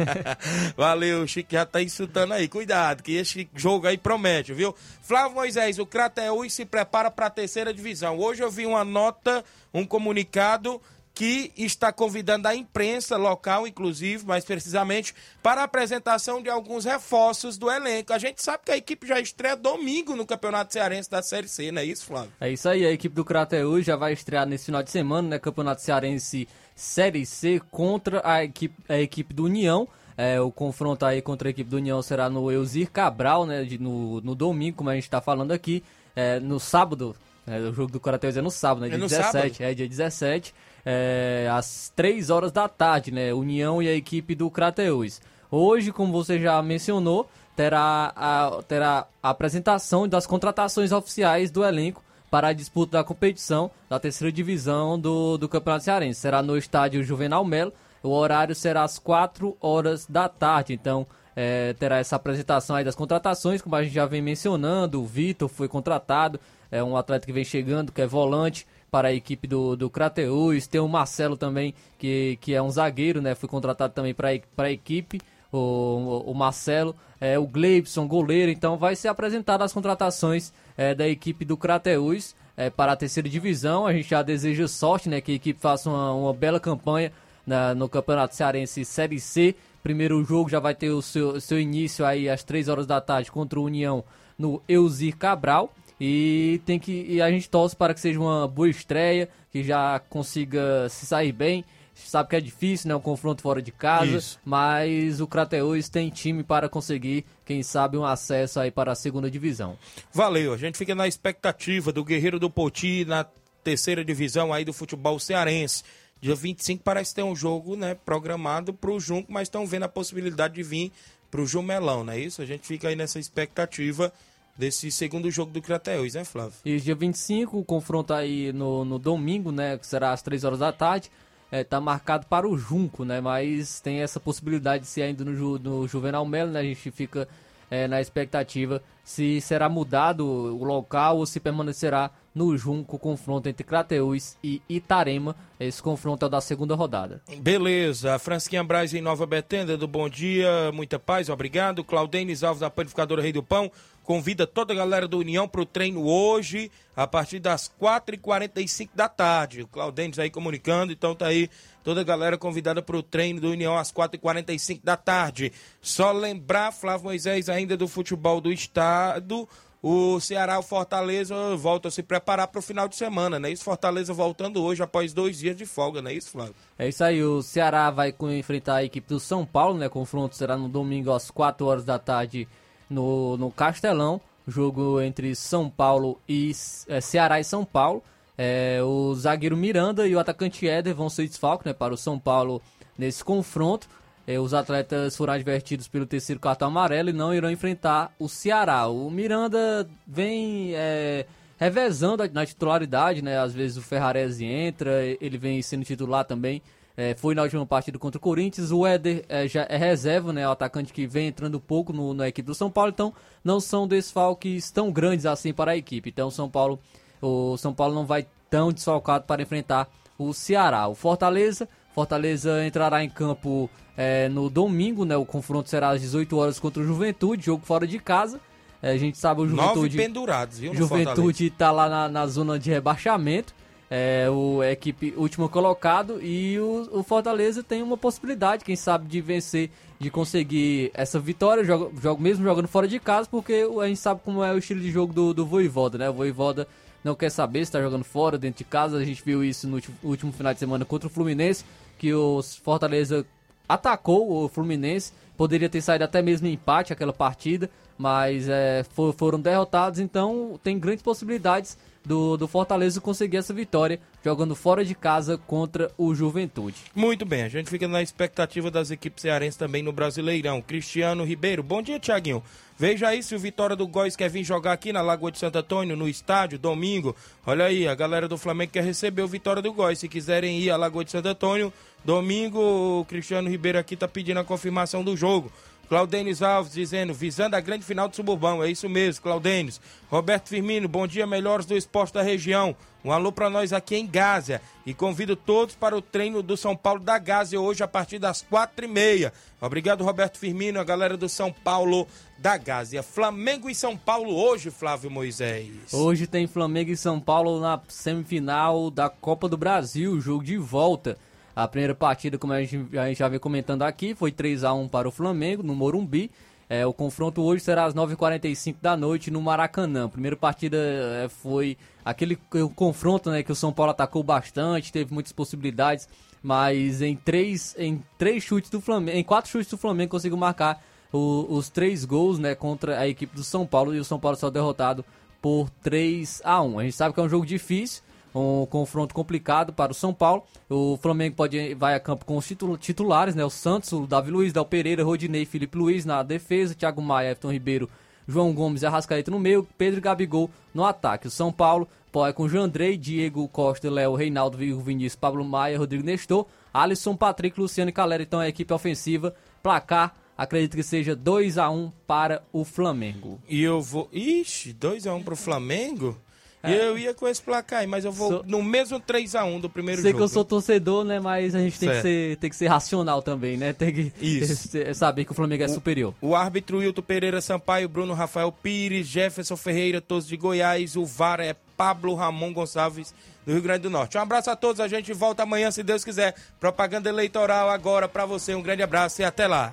Valeu, 0.77 1.23
o 1.23 1.29
Chico 1.29 1.53
já 1.53 1.65
tá 1.65 1.81
insultando 1.81 2.35
aí. 2.35 2.49
Cuidado, 2.49 3.03
que 3.03 3.13
esse 3.13 3.49
jogo 3.55 3.87
aí 3.87 3.97
promete, 3.97 4.53
viu? 4.53 4.75
Flávio 5.01 5.37
Moisés, 5.37 5.79
o 5.79 5.87
Crateús 5.87 6.53
se 6.53 6.65
prepara 6.65 7.09
para 7.09 7.27
a 7.27 7.31
terceira 7.31 7.73
divisão. 7.73 8.19
Hoje 8.19 8.43
eu 8.43 8.51
vi 8.51 8.67
uma 8.67 8.85
nota, 8.85 9.45
um 9.73 9.87
comunicado 9.87 10.83
que 11.15 11.53
está 11.57 11.93
convidando 11.93 12.49
a 12.49 12.55
imprensa 12.55 13.17
local, 13.17 13.67
inclusive, 13.67 14.25
mais 14.25 14.45
precisamente, 14.45 15.15
para 15.43 15.61
a 15.61 15.65
apresentação 15.65 16.43
de 16.43 16.49
alguns 16.49 16.85
reforços 16.85 17.59
do 17.59 17.71
elenco. 17.71 18.13
A 18.13 18.19
gente 18.19 18.43
sabe 18.43 18.65
que 18.65 18.73
a 18.73 18.77
equipe 18.77 19.07
já 19.07 19.21
estreia 19.21 19.55
domingo 19.55 20.17
no 20.17 20.25
Campeonato 20.25 20.73
Cearense 20.73 21.11
da 21.11 21.23
Série 21.23 21.49
C, 21.49 21.71
não 21.71 21.83
é 21.83 21.85
isso, 21.85 22.07
Flávio? 22.07 22.33
É 22.41 22.51
isso 22.51 22.69
aí, 22.69 22.87
a 22.87 22.91
equipe 22.91 23.15
do 23.15 23.25
Crateus 23.25 23.85
já 23.85 23.97
vai 23.97 24.13
estrear 24.13 24.47
nesse 24.47 24.67
final 24.67 24.83
de 24.83 24.91
semana, 24.91 25.29
né? 25.29 25.39
Campeonato 25.39 25.83
Cearense 25.83 26.49
Série 26.81 27.27
C 27.27 27.61
contra 27.71 28.23
a 28.25 28.43
equipe, 28.43 28.75
a 28.89 28.99
equipe 28.99 29.35
do 29.35 29.45
União. 29.45 29.87
É, 30.17 30.41
o 30.41 30.51
confronto 30.51 31.05
aí 31.05 31.21
contra 31.21 31.49
a 31.49 31.51
equipe 31.51 31.69
do 31.69 31.77
União 31.77 32.01
será 32.01 32.31
no 32.31 32.51
Elzir 32.51 32.91
Cabral, 32.91 33.45
né? 33.45 33.65
de- 33.65 33.79
no, 33.79 34.21
no 34.23 34.35
domingo, 34.35 34.79
como 34.79 34.89
a 34.89 34.95
gente 34.95 35.05
está 35.05 35.21
falando 35.21 35.53
aqui. 35.53 35.85
É, 36.17 36.41
no 36.41 36.59
sábado, 36.59 37.15
é, 37.47 37.59
o 37.59 37.75
jogo 37.75 37.93
do 37.93 38.01
Crateus 38.01 38.35
é 38.37 38.41
no 38.41 38.51
sábado, 38.51 38.81
né? 38.81 38.87
É 38.87 38.91
Dia 38.91 38.99
no 38.99 39.07
17. 39.09 39.33
sábado? 39.33 39.57
É 39.61 39.75
dia 39.75 39.87
17, 39.89 40.55
é, 40.85 41.49
às 41.53 41.93
3 41.95 42.31
horas 42.31 42.51
da 42.51 42.67
tarde, 42.67 43.11
né? 43.11 43.33
União 43.35 43.83
e 43.83 43.89
a 43.89 43.95
equipe 43.95 44.35
do 44.35 44.51
Crateus. 44.51 45.21
Hoje, 45.51 45.93
como 45.93 46.11
você 46.13 46.39
já 46.39 46.63
mencionou, 46.63 47.29
terá 47.55 48.11
a, 48.17 48.63
terá 48.67 49.07
a 49.23 49.31
apresentação 49.31 50.09
das 50.09 50.27
contratações 50.27 50.93
oficiais 50.93 51.51
do 51.51 51.63
elenco 51.63 52.03
para 52.31 52.49
a 52.49 52.53
disputa 52.53 52.99
da 52.99 53.05
competição 53.05 53.71
da 53.89 53.99
terceira 53.99 54.31
divisão 54.31 54.99
do, 54.99 55.37
do 55.37 55.49
Campeonato 55.49 55.85
Cearense. 55.85 56.21
Será 56.21 56.43
no 56.43 56.57
estádio 56.57 57.03
Juvenal 57.03 57.45
Melo. 57.45 57.73
O 58.03 58.11
horário 58.11 58.55
será 58.55 58.85
às 58.85 58.99
4 58.99 59.57
horas 59.61 60.07
da 60.07 60.29
tarde. 60.29 60.73
Então, 60.73 61.07
é, 61.35 61.73
terá 61.75 61.99
essa 61.99 62.17
apresentação 62.17 62.77
aí 62.77 62.85
das 62.85 62.95
contratações, 62.95 63.61
como 63.61 63.77
a 63.77 63.83
gente 63.83 63.95
já 63.95 64.07
vem 64.07 64.23
mencionando. 64.23 65.03
O 65.03 65.07
Vitor 65.07 65.49
foi 65.49 65.69
contratado, 65.69 66.41
é 66.71 66.83
um 66.83 66.97
atleta 66.97 67.27
que 67.27 67.33
vem 67.33 67.45
chegando, 67.45 67.93
que 67.93 68.01
é 68.01 68.07
volante 68.07 68.67
para 68.91 69.09
a 69.09 69.13
equipe 69.13 69.47
do, 69.47 69.77
do 69.77 69.91
Crateus. 69.91 70.67
Tem 70.67 70.81
o 70.81 70.89
Marcelo 70.89 71.37
também, 71.37 71.75
que, 71.99 72.39
que 72.41 72.55
é 72.55 72.63
um 72.63 72.71
zagueiro, 72.71 73.21
né? 73.21 73.35
Foi 73.35 73.49
contratado 73.49 73.93
também 73.93 74.15
para 74.15 74.31
a- 74.31 74.71
equipe. 74.71 75.21
O, 75.53 75.59
o, 75.59 76.31
o 76.31 76.35
Marcelo, 76.35 76.95
é, 77.21 77.37
o 77.39 77.47
Gleibson, 77.47 78.07
goleiro. 78.07 78.51
Então 78.53 78.77
vai 78.79 78.95
ser 78.95 79.09
apresentado 79.09 79.63
as 79.63 79.73
contratações 79.73 80.53
é, 80.81 80.95
da 80.95 81.07
equipe 81.07 81.45
do 81.45 81.59
Crateus 81.59 82.35
é, 82.57 82.71
para 82.71 82.93
a 82.93 82.97
terceira 82.97 83.29
divisão. 83.29 83.87
A 83.87 83.93
gente 83.93 84.09
já 84.09 84.23
deseja 84.23 84.67
sorte, 84.67 85.11
né? 85.11 85.21
Que 85.21 85.33
a 85.33 85.35
equipe 85.35 85.61
faça 85.61 85.91
uma, 85.91 86.15
uma 86.15 86.33
bela 86.33 86.59
campanha 86.59 87.13
na- 87.47 87.75
no 87.75 87.87
Campeonato 87.87 88.35
Cearense 88.35 88.83
Série 88.87 89.21
C. 89.21 89.55
Primeiro 89.83 90.25
jogo 90.25 90.49
já 90.49 90.59
vai 90.59 90.75
ter 90.75 90.89
o 90.89 91.03
seu, 91.03 91.39
seu 91.39 91.61
início 91.61 92.05
aí 92.07 92.31
às 92.31 92.43
3 92.43 92.67
horas 92.69 92.87
da 92.87 92.99
tarde 92.99 93.31
contra 93.31 93.61
o 93.61 93.65
União 93.65 94.03
no 94.39 94.63
Elzir 94.67 95.15
Cabral. 95.19 95.71
E 96.01 96.63
tem 96.65 96.79
que 96.79 97.05
e 97.11 97.21
a 97.21 97.31
gente 97.31 97.51
torce 97.51 97.77
para 97.77 97.93
que 97.93 98.01
seja 98.01 98.19
uma 98.19 98.49
boa 98.49 98.71
estreia, 98.71 99.29
que 99.53 99.63
já 99.63 100.01
consiga 100.09 100.89
se 100.89 101.05
sair 101.05 101.33
bem. 101.33 101.63
Sabe 102.07 102.29
que 102.29 102.37
é 102.37 102.41
difícil, 102.41 102.89
né? 102.89 102.95
Um 102.95 103.01
confronto 103.01 103.43
fora 103.43 103.61
de 103.61 103.73
casa, 103.73 104.17
Isso. 104.17 104.41
mas 104.45 105.21
o 105.21 105.27
Crateus 105.27 105.89
tem 105.89 106.11
time 106.11 106.43
para 106.43 106.69
conseguir, 106.69 107.25
quem 107.45 107.63
sabe, 107.63 107.97
um 107.97 108.05
acesso 108.05 108.61
aí 108.61 108.71
para 108.71 108.93
a 108.93 108.95
segunda 108.95 109.31
divisão. 109.31 109.79
Valeu, 110.13 110.53
a 110.53 110.57
gente 110.57 110.79
fica 110.79 110.95
na 110.95 111.07
expectativa 111.07 111.93
do 111.93 112.05
Guerreiro 112.05 112.39
do 112.39 112.51
Poti 112.51 113.05
na 113.05 113.27
terceira 113.63 114.05
divisão 114.05 114.53
aí 114.53 114.65
do 114.65 114.73
futebol 114.73 115.19
cearense. 115.19 115.83
Dia 116.21 116.35
25 116.35 116.83
parece 116.85 117.15
ter 117.15 117.23
um 117.23 117.35
jogo, 117.35 117.77
né, 117.77 117.95
programado 117.95 118.75
pro 118.75 119.01
Junco, 119.01 119.33
mas 119.33 119.43
estão 119.43 119.67
vendo 119.67 119.85
a 119.85 119.89
possibilidade 119.89 120.55
de 120.55 120.63
vir 120.63 120.93
pro 121.31 121.47
Jumelão, 121.47 122.05
não 122.05 122.13
é 122.13 122.19
isso? 122.19 122.43
A 122.43 122.45
gente 122.45 122.67
fica 122.67 122.89
aí 122.89 122.97
nessa 122.97 123.19
expectativa 123.19 124.13
desse 124.57 124.91
segundo 124.91 125.31
jogo 125.31 125.51
do 125.53 125.63
Crateus, 125.63 126.15
né, 126.15 126.25
Flávio? 126.25 126.53
E 126.65 126.79
dia 126.79 126.95
25, 126.95 127.59
o 127.59 127.65
confronto 127.65 128.13
aí 128.13 128.53
no, 128.53 128.85
no 128.85 128.99
domingo, 128.99 129.51
né? 129.51 129.79
Que 129.79 129.87
será 129.87 130.13
às 130.13 130.21
3 130.21 130.45
horas 130.45 130.59
da 130.59 130.71
tarde. 130.71 131.11
É, 131.51 131.65
tá 131.65 131.81
marcado 131.81 132.27
para 132.27 132.49
o 132.49 132.57
Junco, 132.57 133.05
né? 133.05 133.21
Mas 133.21 133.81
tem 133.81 134.01
essa 134.03 134.21
possibilidade 134.21 134.85
de 134.85 134.89
ser 134.91 135.03
ainda 135.03 135.25
no, 135.25 135.35
Ju- 135.35 135.59
no 135.59 135.87
Juvenal 135.89 136.25
Melo, 136.25 136.53
né? 136.53 136.61
A 136.61 136.63
gente 136.63 136.91
fica 136.91 137.29
é, 137.71 137.87
na 137.87 138.01
expectativa 138.01 138.83
se 139.05 139.41
será 139.41 139.69
mudado 139.69 140.25
o 140.25 140.65
local 140.65 141.19
ou 141.19 141.27
se 141.27 141.41
permanecerá 141.41 142.11
no 142.35 142.57
Junco 142.57 142.99
confronto 142.99 143.49
entre 143.49 143.65
Crateus 143.65 144.37
e 144.43 144.63
Itarema. 144.69 145.35
Esse 145.59 145.83
confronto 145.83 146.25
é 146.25 146.29
o 146.29 146.31
da 146.31 146.41
segunda 146.41 146.75
rodada. 146.75 147.21
Beleza, 147.39 148.19
Fransquinha 148.19 148.63
Braz 148.63 148.95
em 148.95 149.01
Nova 149.01 149.27
Betenda, 149.27 149.77
do 149.77 149.89
Bom 149.89 150.09
Dia, 150.09 150.71
muita 150.73 150.99
paz, 150.99 151.29
obrigado. 151.29 151.83
Claudenis 151.83 152.45
Alves 152.45 152.61
da 152.61 152.71
Panificadora 152.71 153.21
Rei 153.21 153.33
do 153.33 153.43
Pão, 153.43 153.71
convida 154.05 154.47
toda 154.47 154.73
a 154.73 154.77
galera 154.77 155.09
do 155.09 155.19
União 155.19 155.49
para 155.49 155.61
o 155.61 155.67
treino 155.67 156.07
hoje, 156.07 156.71
a 156.97 157.07
partir 157.07 157.41
das 157.41 157.71
4h45 157.81 158.91
da 158.95 159.09
tarde. 159.09 159.63
O 159.63 159.67
Claudenis 159.67 160.19
aí 160.19 160.31
comunicando, 160.31 160.93
então 160.93 161.15
tá 161.15 161.27
aí 161.27 161.51
toda 161.83 162.01
a 162.01 162.05
galera 162.05 162.39
convidada 162.39 162.83
para 162.83 162.97
o 162.97 163.03
treino 163.03 163.41
do 163.41 163.51
União 163.51 163.77
às 163.77 163.93
4h45 163.93 164.81
da 164.83 164.97
tarde. 164.97 165.53
Só 165.81 166.13
lembrar, 166.13 166.73
Flávio 166.73 167.05
Moisés, 167.05 167.49
ainda 167.49 167.77
do 167.77 167.89
futebol 167.89 168.41
do 168.41 168.53
estado. 168.53 169.49
O 169.83 170.21
Ceará, 170.21 170.59
o 170.59 170.63
Fortaleza, 170.63 171.35
volta 171.57 171.89
a 171.89 171.91
se 171.91 172.03
preparar 172.03 172.49
para 172.49 172.59
o 172.59 172.63
final 172.63 172.87
de 172.87 172.97
semana, 172.97 173.41
né? 173.41 173.51
Isso, 173.51 173.65
Fortaleza 173.65 174.13
voltando 174.13 174.63
hoje 174.63 174.83
após 174.83 175.15
dois 175.15 175.39
dias 175.39 175.57
de 175.57 175.65
folga, 175.65 176.03
não 176.03 176.11
é 176.11 176.15
isso, 176.15 176.31
Flávio? 176.31 176.55
É 176.79 176.87
isso 176.87 177.03
aí, 177.03 177.25
o 177.25 177.41
Ceará 177.43 177.91
vai 177.91 178.15
enfrentar 178.37 178.77
a 178.77 178.85
equipe 178.85 179.09
do 179.09 179.19
São 179.19 179.47
Paulo, 179.47 179.79
né? 179.79 179.89
Confronto 179.89 180.37
será 180.37 180.55
no 180.55 180.69
domingo 180.69 181.11
às 181.13 181.31
4 181.31 181.67
horas 181.67 181.85
da 181.85 181.99
tarde 181.99 182.47
no, 182.91 183.39
no 183.39 183.51
Castelão. 183.51 184.21
Jogo 184.47 185.01
entre 185.01 185.35
São 185.35 185.71
Paulo 185.71 186.19
e 186.29 186.53
é, 186.89 187.01
Ceará 187.01 187.41
e 187.41 187.45
São 187.45 187.65
Paulo. 187.65 188.03
É, 188.43 188.83
o 188.83 189.15
zagueiro 189.15 189.55
Miranda 189.55 190.09
e 190.09 190.17
o 190.17 190.19
atacante 190.19 190.67
Éder 190.67 190.95
vão 190.95 191.11
ser 191.11 191.29
desfalque 191.29 191.67
né, 191.67 191.75
para 191.75 191.93
o 191.93 191.97
São 191.97 192.19
Paulo 192.19 192.63
nesse 192.97 193.23
confronto. 193.23 193.87
É, 194.27 194.41
os 194.41 194.55
atletas 194.55 195.15
foram 195.15 195.35
advertidos 195.35 195.89
pelo 195.89 196.07
terceiro 196.07 196.41
cartão 196.41 196.69
amarelo 196.69 197.11
e 197.11 197.13
não 197.13 197.35
irão 197.35 197.51
enfrentar 197.51 198.15
o 198.19 198.31
Ceará. 198.31 198.87
O 198.87 199.11
Miranda 199.11 199.87
vem 200.07 200.73
é, 200.75 201.27
revezando 201.59 202.27
na 202.33 202.47
titularidade, 202.47 203.21
né? 203.21 203.39
Às 203.39 203.53
vezes 203.53 203.77
o 203.77 203.83
Ferrarese 203.83 204.47
entra, 204.47 205.05
ele 205.21 205.37
vem 205.37 205.61
sendo 205.61 205.85
titular 205.85 206.25
também 206.25 206.63
é, 207.01 207.15
foi 207.15 207.35
na 207.35 207.43
última 207.43 207.65
partida 207.65 207.99
contra 207.99 208.19
o 208.19 208.21
Corinthians. 208.21 208.71
O 208.71 208.87
Éder 208.87 209.25
é, 209.27 209.49
já 209.49 209.67
é 209.71 209.77
reserva, 209.79 210.35
né? 210.35 210.47
O 210.47 210.51
atacante 210.51 210.93
que 210.93 211.07
vem 211.07 211.29
entrando 211.29 211.59
pouco 211.59 211.95
no, 211.95 212.13
na 212.13 212.29
equipe 212.29 212.47
do 212.47 212.55
São 212.55 212.71
Paulo. 212.71 212.91
Então, 212.91 213.15
não 213.43 213.59
são 213.59 213.89
desfalques 213.89 214.71
tão 214.71 214.93
grandes 214.93 215.25
assim 215.25 215.51
para 215.51 215.73
a 215.73 215.77
equipe. 215.79 216.11
Então, 216.11 216.31
São 216.31 216.51
Paulo, 216.51 216.79
o 217.21 217.57
São 217.57 217.73
Paulo 217.73 217.95
não 217.95 218.07
vai 218.07 218.27
tão 218.49 218.73
desfalcado 218.73 219.25
para 219.25 219.43
enfrentar 219.43 219.89
o 220.19 220.33
Ceará. 220.35 220.89
O 220.89 220.95
Fortaleza, 220.95 221.69
Fortaleza 221.95 222.65
entrará 222.67 223.03
em 223.03 223.09
campo 223.09 223.71
é, 223.97 224.29
no 224.29 224.51
domingo, 224.51 225.05
né? 225.05 225.17
O 225.17 225.25
confronto 225.25 225.69
será 225.69 225.91
às 225.91 226.01
18 226.01 226.37
horas 226.37 226.59
contra 226.59 226.83
o 226.83 226.87
Juventude, 226.87 227.47
jogo 227.47 227.65
fora 227.65 227.87
de 227.87 227.99
casa. 227.99 228.41
É, 228.83 228.93
a 228.93 228.97
gente 228.97 229.19
sabe 229.19 229.43
o 229.43 229.47
Nove 229.47 229.75
Juventude. 229.75 229.97
pendurados, 229.97 230.59
viu? 230.59 230.75
Juventude 230.75 231.47
está 231.47 231.71
lá 231.71 231.89
na, 231.89 232.09
na 232.09 232.27
zona 232.27 232.59
de 232.59 232.71
rebaixamento. 232.71 233.55
É 233.93 234.31
o 234.31 234.63
equipe 234.63 235.13
último 235.17 235.49
colocado 235.49 236.23
e 236.23 236.57
o, 236.61 237.01
o 237.01 237.03
Fortaleza 237.03 237.61
tem 237.61 237.83
uma 237.83 237.97
possibilidade, 237.97 238.65
quem 238.65 238.77
sabe, 238.77 239.09
de 239.09 239.21
vencer, 239.21 239.69
de 239.99 240.09
conseguir 240.13 240.93
essa 240.95 241.19
vitória, 241.19 241.65
joga, 241.65 241.91
joga, 242.01 242.23
mesmo 242.23 242.45
jogando 242.45 242.69
fora 242.69 242.87
de 242.87 243.01
casa, 243.01 243.29
porque 243.29 243.69
a 243.83 243.89
gente 243.89 243.99
sabe 243.99 244.21
como 244.25 244.45
é 244.45 244.53
o 244.53 244.59
estilo 244.59 244.81
de 244.81 244.93
jogo 244.93 245.13
do, 245.13 245.35
do 245.35 245.45
Voivoda, 245.45 245.99
né? 245.99 246.09
O 246.09 246.13
Voivoda 246.13 246.69
não 247.03 247.15
quer 247.15 247.31
saber 247.31 247.61
se 247.61 247.65
está 247.65 247.81
jogando 247.81 248.05
fora, 248.05 248.39
dentro 248.39 248.59
de 248.59 248.65
casa. 248.65 248.99
A 248.99 249.05
gente 249.05 249.23
viu 249.25 249.45
isso 249.45 249.67
no 249.69 249.81
último, 250.03 250.33
final 250.33 250.53
de 250.53 250.61
semana 250.61 250.85
contra 250.85 251.07
o 251.07 251.11
Fluminense, 251.11 251.65
que 251.99 252.13
o 252.13 252.43
Fortaleza 252.63 253.27
atacou 253.69 254.45
o 254.45 254.49
Fluminense, 254.49 255.13
poderia 255.37 255.69
ter 255.69 255.81
saído 255.81 256.05
até 256.05 256.21
mesmo 256.21 256.47
em 256.47 256.55
empate 256.55 256.93
aquela 256.93 257.13
partida, 257.13 257.71
mas 257.97 258.49
é, 258.49 258.85
for, 258.91 259.15
foram 259.15 259.41
derrotados, 259.41 260.01
então 260.01 260.59
tem 260.63 260.79
grandes 260.79 261.03
possibilidades 261.03 261.79
do, 262.05 262.37
do 262.37 262.49
Fortaleza 262.49 263.01
conseguir 263.01 263.37
essa 263.37 263.53
vitória, 263.53 264.01
jogando 264.25 264.55
fora 264.55 264.85
de 264.85 264.95
casa 264.95 265.39
contra 265.39 265.91
o 265.99 266.15
Juventude. 266.15 266.77
Muito 266.95 267.25
bem, 267.25 267.43
a 267.43 267.49
gente 267.49 267.71
fica 267.71 267.87
na 267.87 268.03
expectativa 268.03 268.71
das 268.71 268.91
equipes 268.91 269.23
cearenses 269.23 269.57
também 269.57 269.83
no 269.83 269.93
Brasileirão. 269.93 270.63
Cristiano 270.63 271.25
Ribeiro, 271.25 271.63
bom 271.63 271.83
dia, 271.83 271.99
Tiaguinho. 271.99 272.43
Veja 272.79 273.09
aí 273.09 273.23
se 273.23 273.35
o 273.35 273.39
Vitória 273.39 273.77
do 273.77 273.87
Góis 273.87 274.17
quer 274.17 274.31
vir 274.31 274.43
jogar 274.43 274.73
aqui 274.73 274.91
na 274.91 275.03
Lagoa 275.03 275.31
de 275.31 275.39
Santo 275.39 275.59
Antônio, 275.59 275.95
no 275.95 276.09
estádio, 276.09 276.59
domingo. 276.59 277.15
Olha 277.47 277.67
aí, 277.67 277.87
a 277.87 277.95
galera 277.95 278.27
do 278.27 278.39
Flamengo 278.39 278.73
quer 278.73 278.83
receber 278.83 279.21
o 279.21 279.29
Vitória 279.29 279.61
do 279.61 279.71
Góis. 279.71 279.99
Se 279.99 280.09
quiserem 280.09 280.59
ir 280.59 280.71
à 280.71 280.79
Lagoa 280.79 281.05
de 281.05 281.11
Santo 281.11 281.29
Antônio, 281.29 281.71
domingo, 282.03 283.01
o 283.01 283.05
Cristiano 283.05 283.51
Ribeiro 283.51 283.79
aqui 283.79 283.97
tá 283.97 284.09
pedindo 284.09 284.41
a 284.41 284.45
confirmação 284.45 285.05
do 285.05 285.15
jogo. 285.15 285.53
Claudênis 285.91 286.41
Alves 286.41 286.73
dizendo, 286.73 287.13
visando 287.13 287.57
a 287.57 287.61
grande 287.61 287.85
final 287.85 288.09
do 288.09 288.15
Suburbão. 288.15 288.63
É 288.63 288.71
isso 288.71 288.89
mesmo, 288.89 289.25
Claudênis. 289.25 289.81
Roberto 290.09 290.49
Firmino, 290.49 290.87
bom 290.87 291.05
dia, 291.05 291.27
melhores 291.27 291.67
do 291.67 291.77
esporte 291.77 292.15
da 292.15 292.23
região. 292.23 292.77
Um 293.05 293.11
alô 293.11 293.33
para 293.33 293.51
nós 293.51 293.73
aqui 293.73 293.97
em 293.97 294.07
Gásia. 294.07 294.63
E 294.87 294.95
convido 294.95 295.35
todos 295.35 295.75
para 295.75 295.97
o 295.97 296.01
treino 296.01 296.45
do 296.45 296.57
São 296.57 296.77
Paulo 296.77 297.01
da 297.01 297.19
Gásia 297.19 297.61
hoje 297.61 297.83
a 297.83 297.89
partir 297.89 298.21
das 298.21 298.41
quatro 298.41 298.85
e 298.85 298.89
meia. 298.89 299.33
Obrigado, 299.61 300.05
Roberto 300.05 300.39
Firmino, 300.39 300.79
a 300.79 300.85
galera 300.85 301.17
do 301.17 301.29
São 301.29 301.53
Paulo 301.53 302.07
da 302.39 302.57
Gásia. 302.57 303.03
Flamengo 303.03 303.69
e 303.69 303.75
São 303.75 303.97
Paulo 303.97 304.33
hoje, 304.33 304.71
Flávio 304.71 305.11
Moisés. 305.11 305.93
Hoje 305.93 306.29
tem 306.29 306.47
Flamengo 306.47 306.93
e 306.93 306.97
São 306.97 307.19
Paulo 307.19 307.59
na 307.59 307.81
semifinal 307.89 308.93
da 308.93 309.11
Copa 309.11 309.49
do 309.49 309.57
Brasil, 309.57 310.21
jogo 310.21 310.45
de 310.45 310.57
volta. 310.57 311.19
A 311.55 311.67
primeira 311.67 311.95
partida, 311.95 312.39
como 312.39 312.53
a 312.53 312.63
gente, 312.63 312.99
a 312.99 313.09
gente 313.09 313.19
já 313.19 313.29
vem 313.29 313.39
comentando 313.39 313.83
aqui, 313.83 314.15
foi 314.15 314.31
3 314.33 314.65
a 314.65 314.73
1 314.73 314.89
para 314.89 315.09
o 315.09 315.11
Flamengo, 315.11 315.63
no 315.63 315.75
Morumbi. 315.75 316.31
É, 316.69 316.87
o 316.87 316.93
confronto 316.93 317.43
hoje 317.43 317.65
será 317.65 317.85
às 317.85 317.95
9h45 317.95 318.77
da 318.81 318.97
noite 318.97 319.29
no 319.29 319.43
Maracanã. 319.43 320.05
A 320.05 320.09
primeira 320.09 320.37
partida 320.37 320.77
é, 320.79 321.29
foi 321.29 321.77
aquele 322.05 322.39
confronto 322.77 323.29
né, 323.29 323.43
que 323.43 323.51
o 323.51 323.57
São 323.57 323.73
Paulo 323.73 323.91
atacou 323.91 324.23
bastante, 324.23 324.93
teve 324.93 325.13
muitas 325.13 325.33
possibilidades, 325.33 326.09
mas 326.41 327.03
em 327.03 327.17
três, 327.17 327.75
em 327.77 328.01
três 328.17 328.45
chutes 328.45 328.71
do 328.71 328.81
Flamengo, 328.81 329.19
em 329.19 329.25
quatro 329.25 329.51
chutes 329.51 329.69
do 329.69 329.77
Flamengo 329.77 330.13
conseguiu 330.13 330.39
marcar 330.39 330.81
o, 331.13 331.47
os 331.51 331.69
três 331.69 332.05
gols 332.05 332.39
né, 332.39 332.55
contra 332.55 333.01
a 333.01 333.09
equipe 333.09 333.35
do 333.35 333.43
São 333.43 333.67
Paulo 333.67 333.93
e 333.93 333.99
o 333.99 334.05
São 334.05 334.21
Paulo 334.21 334.37
só 334.37 334.49
derrotado 334.49 335.05
por 335.43 335.69
3 335.83 336.43
a 336.45 336.63
1 336.63 336.79
A 336.79 336.85
gente 336.85 336.97
sabe 336.97 337.15
que 337.15 337.21
é 337.21 337.23
um 337.23 337.29
jogo 337.29 337.45
difícil, 337.45 338.03
um 338.35 338.67
confronto 338.67 339.15
complicado 339.15 339.73
para 339.73 339.93
o 339.93 339.95
São 339.95 340.13
Paulo. 340.13 340.45
O 340.69 340.99
Flamengo 341.01 341.37
pode 341.37 341.75
vai 341.75 341.95
a 341.95 342.01
campo 342.01 342.25
com 342.25 342.37
os 342.37 342.53
titulares, 342.79 343.35
né? 343.35 343.45
O 343.45 343.51
Santos, 343.51 343.93
o 343.93 344.07
Davi 344.07 344.31
Luiz, 344.31 344.53
Del 344.53 344.65
Pereira, 344.65 345.05
Rodinei, 345.05 345.45
Felipe 345.45 345.77
Luiz 345.77 346.05
na 346.05 346.23
defesa, 346.23 346.75
Thiago 346.75 347.03
Maia, 347.03 347.29
Everton 347.29 347.53
Ribeiro, 347.53 347.89
João 348.27 348.53
Gomes 348.53 348.83
e 348.83 348.87
Arrascaeta 348.87 349.31
no 349.31 349.39
meio, 349.39 349.67
Pedro 349.77 349.99
e 349.99 350.03
Gabigol 350.03 350.51
no 350.73 350.85
ataque. 350.85 351.27
O 351.27 351.31
São 351.31 351.53
Paulo 351.53 351.89
pode 352.13 352.35
com 352.35 352.49
Jandrei, 352.49 352.97
Diego 352.97 353.47
Costa, 353.49 353.91
Léo, 353.91 354.15
Reinaldo, 354.15 354.59
Vigo, 354.59 354.81
Vinícius, 354.81 355.17
Pablo 355.17 355.45
Maia, 355.45 355.79
Rodrigo 355.79 356.05
Nestor, 356.05 356.47
Alisson, 356.73 357.17
Patrick, 357.17 357.59
Luciano 357.59 357.91
e 357.91 357.93
Calera. 357.93 358.23
Então 358.23 358.41
a 358.41 358.49
equipe 358.49 358.73
ofensiva, 358.73 359.35
placar 359.63 360.15
acredito 360.37 360.75
que 360.75 360.83
seja 360.83 361.15
2 361.15 361.59
a 361.59 361.69
1 361.69 361.93
para 362.07 362.43
o 362.51 362.65
Flamengo. 362.65 363.39
E 363.47 363.63
eu 363.63 363.83
vou. 363.83 364.09
Ixi, 364.11 364.73
2 364.73 365.07
a 365.07 365.15
1 365.15 365.23
para 365.23 365.35
o 365.35 365.37
Flamengo? 365.37 366.17
É. 366.63 366.75
Eu 366.75 366.99
ia 366.99 367.15
com 367.15 367.27
esse 367.27 367.41
placar 367.41 367.81
aí, 367.81 367.87
mas 367.87 368.05
eu 368.05 368.13
vou 368.13 368.45
no 368.47 368.63
mesmo 368.63 369.01
3x1 369.01 369.61
do 369.61 369.71
primeiro 369.71 370.03
Sei 370.03 370.13
jogo. 370.13 370.19
Sei 370.19 370.29
que 370.29 370.31
eu 370.31 370.35
sou 370.35 370.45
torcedor, 370.45 371.05
né? 371.05 371.19
Mas 371.19 371.55
a 371.55 371.59
gente 371.59 371.79
tem 371.79 371.89
que, 371.89 372.03
ser, 372.03 372.37
tem 372.37 372.51
que 372.51 372.57
ser 372.57 372.67
racional 372.67 373.23
também, 373.23 373.57
né? 373.57 373.73
Tem 373.73 373.93
que 373.93 374.13
Isso. 374.21 374.69
Saber 374.95 375.25
que 375.25 375.33
o 375.33 375.35
Flamengo 375.35 375.63
é 375.63 375.67
o, 375.67 375.71
superior. 375.71 376.15
O 376.21 376.35
árbitro 376.35 376.79
Wilton 376.79 377.03
Pereira 377.03 377.41
Sampaio, 377.41 377.89
Bruno 377.89 378.13
Rafael 378.13 378.53
Pires, 378.53 379.07
Jefferson 379.07 379.57
Ferreira, 379.57 380.01
todos 380.01 380.27
de 380.27 380.37
Goiás. 380.37 380.97
O 380.97 381.05
VAR 381.07 381.41
é 381.41 381.57
Pablo 381.77 382.15
Ramon 382.15 382.53
Gonçalves, 382.53 383.15
do 383.47 383.53
Rio 383.53 383.63
Grande 383.63 383.81
do 383.81 383.91
Norte. 383.91 384.19
Um 384.19 384.21
abraço 384.21 384.51
a 384.51 384.57
todos, 384.57 384.81
a 384.81 384.89
gente 384.89 385.15
volta 385.15 385.45
amanhã, 385.45 385.71
se 385.71 385.83
Deus 385.83 386.05
quiser. 386.05 386.35
Propaganda 386.59 387.09
eleitoral 387.09 387.71
agora 387.71 388.07
para 388.07 388.27
você. 388.27 388.55
Um 388.55 388.63
grande 388.63 388.83
abraço 388.83 389.23
e 389.23 389.25
até 389.25 389.47
lá. 389.47 389.73